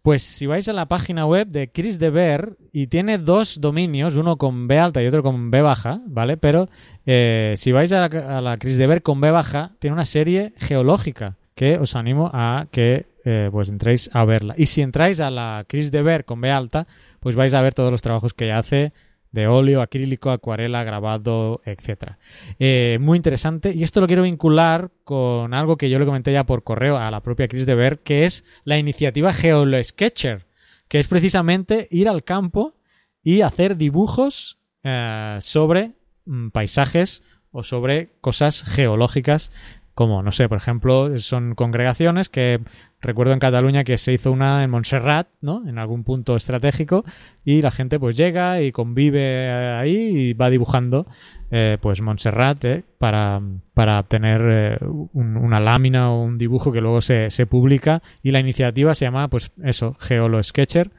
Pues 0.01 0.23
si 0.23 0.45
vais 0.45 0.67
a 0.69 0.73
la 0.73 0.87
página 0.87 1.25
web 1.25 1.47
de 1.47 1.69
Chris 1.69 1.99
de 1.99 2.09
Beer 2.09 2.55
y 2.71 2.87
tiene 2.87 3.17
dos 3.17 3.59
dominios, 3.59 4.15
uno 4.15 4.37
con 4.37 4.67
B 4.67 4.79
alta 4.79 5.03
y 5.03 5.07
otro 5.07 5.21
con 5.21 5.51
B 5.51 5.61
baja, 5.61 6.01
¿vale? 6.07 6.37
Pero 6.37 6.69
si 7.05 7.71
vais 7.73 7.91
a 7.91 8.07
la, 8.07 8.37
a 8.37 8.41
la 8.41 8.57
Chris 8.57 8.77
de 8.77 8.87
Beer 8.87 9.01
con 9.01 9.19
B 9.19 9.31
baja, 9.31 9.75
tiene 9.79 9.95
una 9.95 10.05
serie 10.05 10.53
geológica 10.57 11.35
que 11.55 11.77
os 11.77 11.95
animo 11.97 12.31
a 12.33 12.67
que 12.71 13.05
eh, 13.29 13.49
pues 13.51 13.67
entréis 13.67 14.09
a 14.13 14.23
verla. 14.23 14.55
Y 14.57 14.67
si 14.67 14.81
entráis 14.81 15.19
a 15.19 15.29
la 15.29 15.65
Chris 15.67 15.91
de 15.91 16.01
Ver 16.01 16.23
con 16.23 16.39
B 16.39 16.49
alta, 16.49 16.87
pues 17.19 17.35
vais 17.35 17.53
a 17.53 17.61
ver 17.61 17.73
todos 17.73 17.91
los 17.91 18.01
trabajos 18.01 18.33
que 18.33 18.45
ella 18.45 18.59
hace 18.59 18.93
de 19.33 19.47
óleo, 19.47 19.81
acrílico, 19.81 20.31
acuarela, 20.31 20.85
grabado, 20.85 21.61
etc. 21.65 22.13
Eh, 22.57 22.97
muy 23.01 23.17
interesante. 23.17 23.73
Y 23.75 23.83
esto 23.83 23.99
lo 23.99 24.07
quiero 24.07 24.23
vincular 24.23 24.91
con 25.03 25.53
algo 25.53 25.75
que 25.75 25.89
yo 25.89 25.99
le 25.99 26.05
comenté 26.05 26.31
ya 26.31 26.45
por 26.45 26.63
correo 26.63 26.95
a 26.95 27.11
la 27.11 27.21
propia 27.21 27.49
Chris 27.49 27.65
de 27.65 27.75
Ver, 27.75 27.99
que 27.99 28.23
es 28.23 28.45
la 28.63 28.77
iniciativa 28.77 29.33
GeoLoSketcher, 29.33 30.47
que 30.87 30.99
es 30.99 31.09
precisamente 31.09 31.89
ir 31.91 32.07
al 32.07 32.23
campo 32.23 32.75
y 33.23 33.41
hacer 33.41 33.75
dibujos 33.75 34.57
eh, 34.85 35.37
sobre 35.41 35.95
mm, 36.23 36.51
paisajes 36.51 37.23
o 37.51 37.65
sobre 37.65 38.13
cosas 38.21 38.63
geológicas 38.63 39.51
como, 39.97 40.21
no 40.21 40.31
sé, 40.31 40.47
por 40.47 40.59
ejemplo, 40.59 41.17
son 41.17 41.55
congregaciones 41.55 42.29
que 42.29 42.61
recuerdo 43.01 43.33
en 43.33 43.39
Cataluña 43.39 43.83
que 43.83 43.97
se 43.97 44.13
hizo 44.13 44.31
una 44.31 44.63
en 44.63 44.69
Montserrat, 44.69 45.27
¿no? 45.41 45.67
En 45.67 45.77
algún 45.77 46.03
punto 46.03 46.35
estratégico 46.35 47.03
y 47.45 47.61
la 47.61 47.71
gente 47.71 47.99
pues 47.99 48.17
llega 48.17 48.61
y 48.61 48.71
convive 48.71 49.51
ahí 49.51 49.95
y 49.95 50.33
va 50.33 50.49
dibujando 50.49 51.05
eh, 51.51 51.77
pues 51.81 52.01
Montserrat 52.01 52.65
¿eh? 52.65 52.83
para, 52.97 53.41
para 53.73 53.99
obtener 53.99 54.41
eh, 54.43 54.77
un, 55.13 55.37
una 55.37 55.59
lámina 55.59 56.11
o 56.11 56.23
un 56.23 56.37
dibujo 56.37 56.71
que 56.71 56.81
luego 56.81 57.01
se, 57.01 57.31
se, 57.31 57.45
publica 57.45 58.01
y 58.23 58.31
la 58.31 58.39
iniciativa 58.39 58.95
se 58.95 59.05
llama 59.05 59.27
pues 59.27 59.51
eso, 59.63 59.95
Geolo 59.99 60.41
Sketcher 60.41 60.91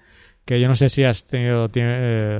que 0.48 0.58
yo 0.58 0.66
no 0.66 0.74
sé 0.74 0.88
si 0.88 1.04
has 1.04 1.26
tenido 1.26 1.68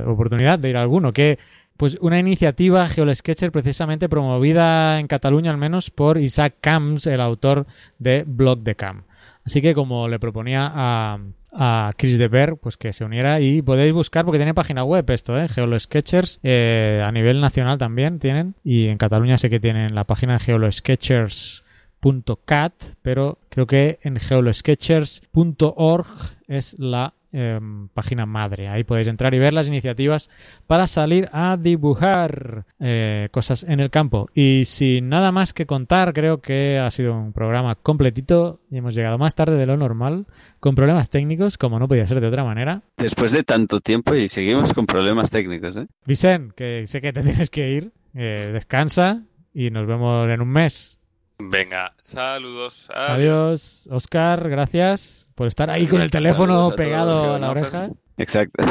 oportunidad 0.07 0.57
de 0.57 0.71
ir 0.71 0.77
a 0.77 0.81
alguno, 0.81 1.13
que 1.13 1.37
pues 1.77 1.95
una 2.01 2.19
iniciativa 2.19 2.89
GeoSketcher 2.89 3.51
precisamente 3.51 4.09
promovida 4.09 4.99
en 4.99 5.05
Cataluña 5.05 5.51
al 5.51 5.57
menos 5.57 5.91
por 5.91 6.17
Isaac 6.17 6.55
Camps, 6.59 7.05
el 7.05 7.21
autor 7.21 7.67
de 7.99 8.25
Blog 8.25 8.63
de 8.63 8.73
Camp. 8.73 9.05
Así 9.49 9.61
que 9.63 9.73
como 9.73 10.07
le 10.07 10.19
proponía 10.19 10.71
a, 10.71 11.17
a 11.51 11.91
Chris 11.97 12.19
de 12.19 12.27
Ver, 12.27 12.57
pues 12.57 12.77
que 12.77 12.93
se 12.93 13.03
uniera 13.03 13.41
y 13.41 13.63
podéis 13.63 13.95
buscar 13.95 14.23
porque 14.23 14.37
tiene 14.37 14.53
página 14.53 14.83
web 14.83 15.09
esto, 15.09 15.41
¿eh? 15.41 15.49
GeoSketchers, 15.49 16.39
eh, 16.43 17.03
a 17.03 17.11
nivel 17.11 17.41
nacional 17.41 17.79
también 17.79 18.19
tienen 18.19 18.53
y 18.63 18.89
en 18.89 18.99
Cataluña 18.99 19.39
sé 19.39 19.49
que 19.49 19.59
tienen 19.59 19.95
la 19.95 20.03
página 20.03 20.37
geosketchers.cat, 20.37 22.73
pero 23.01 23.39
creo 23.49 23.65
que 23.65 23.97
en 24.03 24.19
geosketchers.org 24.19 26.05
es 26.47 26.75
la 26.77 27.15
eh, 27.31 27.59
página 27.93 28.25
madre. 28.25 28.67
Ahí 28.67 28.83
podéis 28.83 29.07
entrar 29.07 29.33
y 29.33 29.39
ver 29.39 29.53
las 29.53 29.67
iniciativas 29.67 30.29
para 30.67 30.87
salir 30.87 31.29
a 31.31 31.57
dibujar 31.57 32.65
eh, 32.79 33.29
cosas 33.31 33.63
en 33.63 33.79
el 33.79 33.89
campo. 33.89 34.29
Y 34.33 34.63
sin 34.65 35.09
nada 35.09 35.31
más 35.31 35.53
que 35.53 35.65
contar, 35.65 36.13
creo 36.13 36.41
que 36.41 36.79
ha 36.79 36.89
sido 36.91 37.13
un 37.13 37.33
programa 37.33 37.75
completito 37.75 38.61
y 38.69 38.77
hemos 38.77 38.95
llegado 38.95 39.17
más 39.17 39.35
tarde 39.35 39.57
de 39.57 39.65
lo 39.65 39.77
normal, 39.77 40.27
con 40.59 40.75
problemas 40.75 41.09
técnicos, 41.09 41.57
como 41.57 41.79
no 41.79 41.87
podía 41.87 42.07
ser 42.07 42.21
de 42.21 42.27
otra 42.27 42.43
manera. 42.43 42.81
Después 42.97 43.31
de 43.31 43.43
tanto 43.43 43.79
tiempo 43.79 44.15
y 44.15 44.27
seguimos 44.27 44.73
con 44.73 44.85
problemas 44.85 45.29
técnicos, 45.29 45.75
¿eh? 45.77 45.87
Vicent, 46.05 46.53
que 46.53 46.85
sé 46.87 47.01
que 47.01 47.13
te 47.13 47.23
tienes 47.29 47.49
que 47.49 47.71
ir, 47.71 47.91
eh, 48.13 48.51
descansa 48.53 49.23
y 49.53 49.69
nos 49.71 49.87
vemos 49.87 50.29
en 50.29 50.41
un 50.41 50.49
mes. 50.49 50.98
Venga, 51.39 51.95
saludos. 52.01 52.87
Adiós, 52.93 53.87
Oscar, 53.91 54.49
gracias 54.49 55.29
por 55.35 55.47
estar 55.47 55.69
ahí 55.69 55.87
con 55.87 56.01
el 56.01 56.11
teléfono 56.11 56.59
todos, 56.59 56.75
pegado 56.75 57.35
a 57.35 57.39
la 57.39 57.51
oreja. 57.51 57.89
Exacto. 58.17 58.63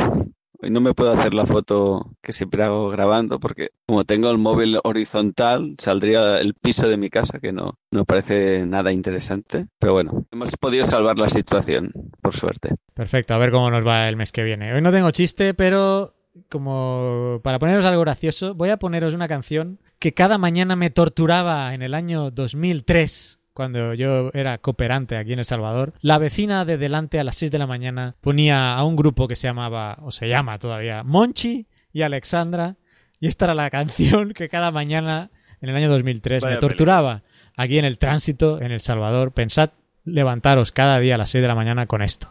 Hoy 0.60 0.70
no 0.70 0.80
me 0.80 0.92
puedo 0.92 1.12
hacer 1.12 1.34
la 1.34 1.46
foto 1.46 2.02
que 2.20 2.32
siempre 2.32 2.64
hago 2.64 2.90
grabando 2.90 3.38
porque 3.38 3.68
como 3.86 4.04
tengo 4.04 4.30
el 4.30 4.38
móvil 4.38 4.78
horizontal 4.84 5.76
saldría 5.78 6.40
el 6.40 6.52
piso 6.54 6.88
de 6.88 6.96
mi 6.96 7.08
casa 7.10 7.38
que 7.38 7.52
no, 7.52 7.74
no 7.90 8.04
parece 8.04 8.66
nada 8.66 8.92
interesante. 8.92 9.68
Pero 9.78 9.94
bueno, 9.94 10.26
hemos 10.30 10.54
podido 10.56 10.84
salvar 10.84 11.18
la 11.18 11.28
situación, 11.28 11.90
por 12.20 12.34
suerte. 12.34 12.74
Perfecto, 12.92 13.34
a 13.34 13.38
ver 13.38 13.50
cómo 13.50 13.70
nos 13.70 13.86
va 13.86 14.08
el 14.08 14.16
mes 14.16 14.32
que 14.32 14.42
viene. 14.42 14.74
Hoy 14.74 14.82
no 14.82 14.92
tengo 14.92 15.10
chiste, 15.12 15.54
pero 15.54 16.14
como 16.50 17.40
para 17.42 17.58
poneros 17.58 17.86
algo 17.86 18.02
gracioso, 18.02 18.54
voy 18.54 18.70
a 18.70 18.78
poneros 18.78 19.14
una 19.14 19.28
canción 19.28 19.78
que 19.98 20.14
cada 20.14 20.38
mañana 20.38 20.76
me 20.76 20.90
torturaba 20.90 21.74
en 21.74 21.82
el 21.82 21.94
año 21.94 22.30
2003 22.30 23.38
cuando 23.52 23.92
yo 23.92 24.30
era 24.34 24.58
cooperante 24.58 25.16
aquí 25.16 25.32
en 25.32 25.40
El 25.40 25.44
Salvador, 25.44 25.92
la 26.00 26.18
vecina 26.18 26.64
de 26.64 26.78
delante 26.78 27.18
a 27.18 27.24
las 27.24 27.34
6 27.34 27.50
de 27.50 27.58
la 27.58 27.66
mañana 27.66 28.14
ponía 28.20 28.76
a 28.76 28.84
un 28.84 28.94
grupo 28.94 29.26
que 29.26 29.34
se 29.34 29.48
llamaba, 29.48 29.98
o 30.02 30.12
se 30.12 30.28
llama 30.28 30.60
todavía, 30.60 31.02
Monchi 31.02 31.66
y 31.92 32.02
Alexandra, 32.02 32.76
y 33.18 33.26
esta 33.26 33.46
era 33.46 33.54
la 33.54 33.68
canción 33.70 34.32
que 34.32 34.48
cada 34.48 34.70
mañana 34.70 35.32
en 35.60 35.70
el 35.70 35.76
año 35.76 35.90
2003 35.90 36.40
Vaya 36.40 36.54
me 36.54 36.60
torturaba 36.60 37.18
aquí 37.56 37.78
en 37.78 37.84
el 37.84 37.98
tránsito 37.98 38.62
en 38.62 38.70
El 38.70 38.80
Salvador. 38.80 39.32
Pensad 39.32 39.70
levantaros 40.04 40.70
cada 40.70 41.00
día 41.00 41.16
a 41.16 41.18
las 41.18 41.30
6 41.30 41.42
de 41.42 41.48
la 41.48 41.56
mañana 41.56 41.86
con 41.86 42.00
esto. 42.00 42.30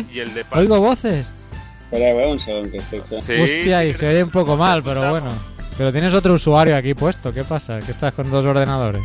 ¿Eh? 0.00 0.06
Y 0.12 0.18
el 0.20 0.34
de 0.34 0.44
Oigo 0.52 0.80
voces. 0.80 1.26
Espera, 1.90 2.26
un 2.28 2.38
segundo 2.38 2.70
que 2.70 2.76
estoy... 2.78 3.00
Hostia, 3.00 3.84
y 3.84 3.92
se 3.92 4.08
oye 4.08 4.22
un 4.22 4.30
poco 4.30 4.56
mal, 4.56 4.82
pero 4.82 5.10
bueno. 5.10 5.30
Pero 5.76 5.90
tienes 5.92 6.12
otro 6.14 6.34
usuario 6.34 6.76
aquí 6.76 6.94
puesto, 6.94 7.32
¿qué 7.32 7.42
pasa? 7.42 7.78
¿Que 7.80 7.92
estás 7.92 8.12
con 8.14 8.30
dos 8.30 8.44
ordenadores? 8.44 9.02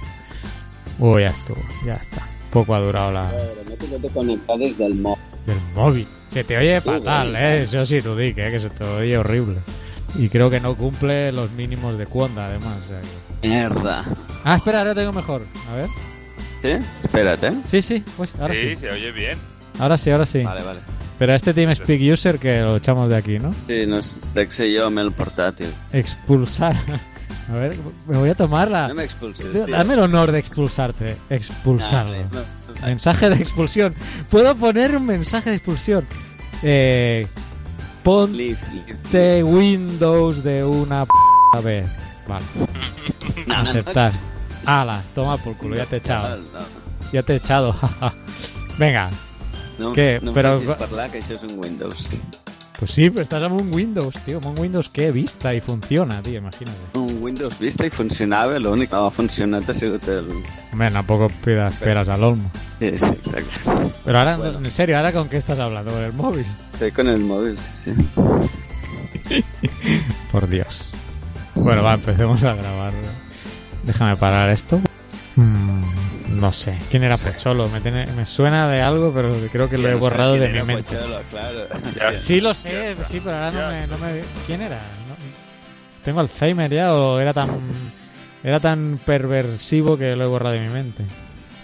Uy, 0.99 1.21
ya 1.21 1.27
estuvo, 1.27 1.61
ya 1.85 1.95
está. 1.95 2.27
Poco 2.51 2.75
ha 2.75 2.79
durado 2.81 3.11
la 3.11 3.23
No 3.23 3.97
te 4.01 4.09
conectas 4.09 4.59
desde 4.59 4.85
el 4.87 4.95
móvil. 4.95 5.23
del 5.45 5.57
móvil. 5.73 6.07
Se 6.31 6.43
te 6.43 6.57
oye 6.57 6.79
Sí, 6.81 6.85
fatal, 6.89 7.31
güey. 7.31 7.43
¿eh? 7.43 7.61
Eso 7.63 7.85
sí, 7.85 8.01
tú 8.01 8.15
di, 8.15 8.33
que, 8.33 8.51
que 8.51 8.59
se 8.59 8.69
te 8.69 8.83
oye 8.83 9.17
horrible. 9.17 9.57
Y 10.17 10.29
creo 10.29 10.49
que 10.49 10.59
no 10.59 10.75
cumple 10.75 11.31
los 11.31 11.51
mínimos 11.51 11.97
de 11.97 12.05
cuonda, 12.05 12.45
además. 12.47 12.77
o 12.85 12.89
sea 12.89 12.99
que- 13.01 13.47
Mierda. 13.47 14.03
Ah, 14.43 14.55
espera, 14.57 14.79
ahora 14.79 14.95
tengo 14.95 15.11
mejor. 15.13 15.41
A 15.71 15.75
ver. 15.75 15.89
¿Sí? 16.61 16.85
Espérate. 17.01 17.51
Sí, 17.69 17.81
sí, 17.81 18.03
pues 18.17 18.33
ahora 18.39 18.53
sí. 18.53 18.69
Sí, 18.71 18.75
se 18.77 18.89
oye 18.89 19.11
bien. 19.11 19.37
Ahora 19.79 19.97
sí, 19.97 20.09
ahora 20.11 20.25
sí. 20.25 20.43
Vale, 20.43 20.63
vale. 20.63 20.79
Pero 21.17 21.31
a 21.31 21.35
este 21.35 21.53
TeamSpeak 21.53 22.01
User 22.13 22.39
que 22.39 22.59
lo 22.61 22.75
echamos 22.77 23.09
de 23.09 23.15
aquí, 23.15 23.39
¿no? 23.39 23.53
Sí, 23.67 23.85
nos 23.87 24.33
dexé 24.33 24.71
yo 24.73 24.87
el 24.87 25.11
portátil. 25.13 25.67
Expulsar. 25.93 26.75
A 27.49 27.53
ver, 27.53 27.75
me 28.07 28.17
voy 28.17 28.29
a 28.29 28.35
tomar 28.35 28.71
la... 28.71 28.87
No 28.87 28.95
me 28.95 29.03
expulses, 29.03 29.51
tío. 29.51 29.67
Dame 29.67 29.93
el 29.93 29.99
honor 29.99 30.31
de 30.31 30.39
expulsarte. 30.39 31.15
Expulsarlo. 31.29 32.11
Dale, 32.11 32.25
no, 32.31 32.39
no. 32.81 32.87
Mensaje 32.87 33.29
de 33.29 33.35
expulsión. 33.35 33.93
Puedo 34.31 34.55
poner 34.55 34.95
un 34.97 35.05
mensaje 35.05 35.51
de 35.51 35.57
expulsión. 35.57 36.07
Eh, 36.63 37.27
ponte. 38.03 39.43
Windows 39.43 40.43
de 40.43 40.63
una 40.63 41.05
p 41.05 41.61
vez. 41.63 41.85
Vale. 42.27 42.45
No, 43.47 43.57
no, 43.57 43.63
no, 43.63 43.69
Aceptar. 43.69 44.11
es- 44.11 44.27
Ala, 44.65 45.03
toma 45.13 45.37
por 45.37 45.55
culo, 45.57 45.75
ya 45.75 45.85
te 45.85 45.97
he 45.97 45.99
echado. 45.99 46.37
No. 46.37 46.43
Ya 47.13 47.21
te 47.21 47.33
he 47.33 47.35
echado. 47.35 47.75
Venga. 48.79 49.11
No, 49.77 49.93
¿Qué? 49.93 50.19
no 50.21 50.33
Però- 50.33 50.53
facis 50.53 50.71
parlar, 50.79 51.09
que 51.11 51.19
això 51.19 51.33
és 51.35 51.43
un 51.43 51.57
Windows. 51.59 52.07
Pues 52.77 52.91
sí, 52.91 53.09
pero 53.09 53.21
estás 53.23 53.41
en 53.41 53.53
un 53.53 53.73
Windows, 53.73 54.13
tío. 54.25 54.39
Un 54.43 54.59
Windows 54.59 54.89
que 54.89 55.09
vista 55.11 55.53
y 55.53 55.61
funciona, 55.61 56.21
tío, 56.21 56.39
imagínate. 56.39 56.77
Un 56.93 57.23
Windows 57.23 57.57
Vista 57.57 57.85
i 57.85 57.89
funcionava, 57.89 58.59
l'únic 58.59 58.89
que 58.89 58.95
no 58.97 59.05
ha 59.07 59.11
funcionat 59.11 59.69
ha 59.69 59.73
sigut 59.73 60.03
el... 60.09 60.27
Hombre, 60.73 60.91
tampoco 60.91 61.29
pidas 61.43 61.73
peras 61.75 62.09
al 62.09 62.21
olmo. 62.23 62.51
Sí, 62.81 62.97
sí, 62.97 63.05
exacto. 63.05 63.91
Pero 64.03 64.19
ahora, 64.19 64.35
Bueno. 64.37 64.59
en 64.59 64.71
serio, 64.71 64.97
¿ahora 64.97 65.13
con 65.13 65.29
qué 65.29 65.37
estás 65.37 65.57
hablando? 65.57 65.93
¿Con 65.93 66.03
el 66.03 66.11
móvil? 66.11 66.45
Estoy 66.73 66.91
con 66.91 67.07
el 67.07 67.19
móvil, 67.21 67.57
sí, 67.57 67.71
sí. 67.73 67.93
Por 70.31 70.49
Dios. 70.49 70.85
Bueno, 71.55 71.81
va, 71.83 71.93
empecemos 71.93 72.43
a 72.43 72.55
grabar. 72.55 72.91
Déjame 73.83 74.17
parar 74.17 74.49
esto. 74.49 74.81
Mm, 75.37 75.83
no 76.35 76.53
sé. 76.53 76.77
¿Quién 76.91 77.03
era 77.03 77.17
Pocholo? 77.17 77.67
Me, 77.69 77.81
tiene- 77.81 78.05
me 78.07 78.25
suena 78.25 78.67
de 78.69 78.81
algo, 78.81 79.11
pero 79.13 79.29
creo 79.51 79.69
que 79.69 79.77
lo 79.77 79.89
he 79.89 79.95
borrado 79.95 80.33
de 80.33 80.49
mi 80.49 80.55
era 80.57 80.63
mente. 80.65 80.95
Pocholo, 80.95 81.19
claro. 81.29 81.59
Hostia. 81.73 82.19
Sí, 82.19 82.41
lo 82.41 82.53
sé, 82.53 82.95
sí, 83.07 83.21
pero 83.23 83.35
ahora 83.37 83.51
no 83.51 83.69
me, 83.71 83.87
no 83.87 83.97
me- 83.97 84.21
¿Quién 84.45 84.61
era? 84.61 84.75
No- 84.77 85.15
¿Tengo 86.03 86.19
Alzheimer 86.19 86.71
ya 86.71 86.93
o 86.93 87.19
era 87.19 87.33
tan... 87.33 87.49
Era 88.43 88.59
tan 88.59 88.99
perversivo 89.03 89.97
que 89.97 90.15
lo 90.15 90.23
he 90.23 90.27
borrado 90.27 90.53
de 90.53 90.61
mi 90.61 90.69
mente? 90.69 91.03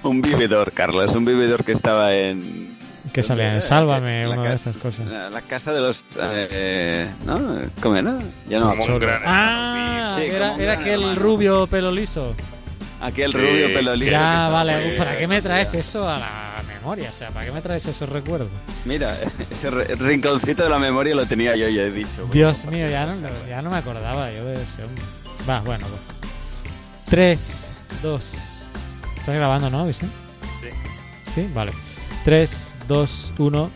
Un 0.02 0.20
vividor, 0.20 0.72
Carlos, 0.72 1.14
un 1.14 1.26
vividor 1.26 1.64
que 1.64 1.74
estaba 1.74 2.12
en... 2.16 2.76
Que 3.14 3.22
salía 3.22 3.54
en. 3.54 3.62
Sálvame, 3.62 4.24
La 4.26 4.30
una 4.40 4.50
de 4.50 4.56
esas 4.56 4.78
cosas. 4.78 5.02
La, 5.08 5.30
la 5.30 5.42
casa 5.42 5.74
de 5.74 5.82
los... 5.82 6.06
Eh, 6.20 7.08
¿No? 7.24 7.40
¿Cómo 7.84 7.96
era? 7.98 8.18
Ya 8.50 8.60
no 8.60 8.66
me 8.66 8.72
Como 8.72 8.84
un 8.86 8.92
acuerdo. 8.94 9.00
gran 9.00 9.22
Ah, 9.26 10.16
Sí, 10.18 10.24
era, 10.26 10.40
como 10.40 10.56
un 10.56 10.62
era 10.62 10.72
gran 10.74 10.82
aquel 10.84 11.02
hermano. 11.02 11.20
rubio 11.20 11.68
pelo 11.68 11.92
liso. 11.92 12.34
Aquel 13.02 13.32
Sí. 13.32 13.38
rubio 13.38 13.74
pelo 13.74 13.96
liso. 13.96 14.12
que 14.12 14.18
Ya, 14.18 14.50
vale. 14.50 14.96
¿Para 14.98 15.18
qué 15.18 15.28
me 15.28 15.42
traes 15.42 15.74
eso 15.74 16.08
a 16.08 16.18
la 16.20 16.64
memoria? 16.68 17.10
O 17.10 17.14
sea, 17.18 17.30
¿para 17.32 17.46
qué 17.48 17.52
me 17.52 17.62
traes 17.62 17.86
esos 17.88 18.08
recuerdos? 18.10 18.50
Mira, 18.86 19.18
ese 19.50 19.70
rinconcito 19.72 20.64
de 20.64 20.70
la 20.70 20.80
memoria 20.80 21.16
lo 21.16 21.26
tenía 21.26 21.56
yo, 21.56 21.68
ya 21.68 21.82
he 21.84 21.92
dicho. 21.92 22.28
Dios 22.32 22.64
mío, 22.66 22.88
ya 22.90 23.06
no, 23.08 23.16
ya 23.50 23.62
no 23.62 23.70
me 23.72 23.78
acordaba 23.78 24.32
yo 24.32 24.46
de 24.46 24.54
ese 24.54 24.84
hombre. 24.84 25.04
Va, 25.50 25.60
bueno. 25.62 25.88
pues. 25.88 26.02
3, 27.10 27.70
2. 28.04 28.34
¿Estás 29.18 29.36
grabando, 29.36 29.70
no, 29.70 29.86
Vicente? 29.88 30.16
Sí. 30.62 30.70
Sí, 31.36 31.50
vale. 31.54 31.72
3, 32.24 32.76
2, 32.88 33.34
1. 33.38 33.72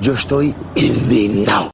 Yo 0.00 0.14
estoy 0.14 0.54
indignado. 0.76 1.68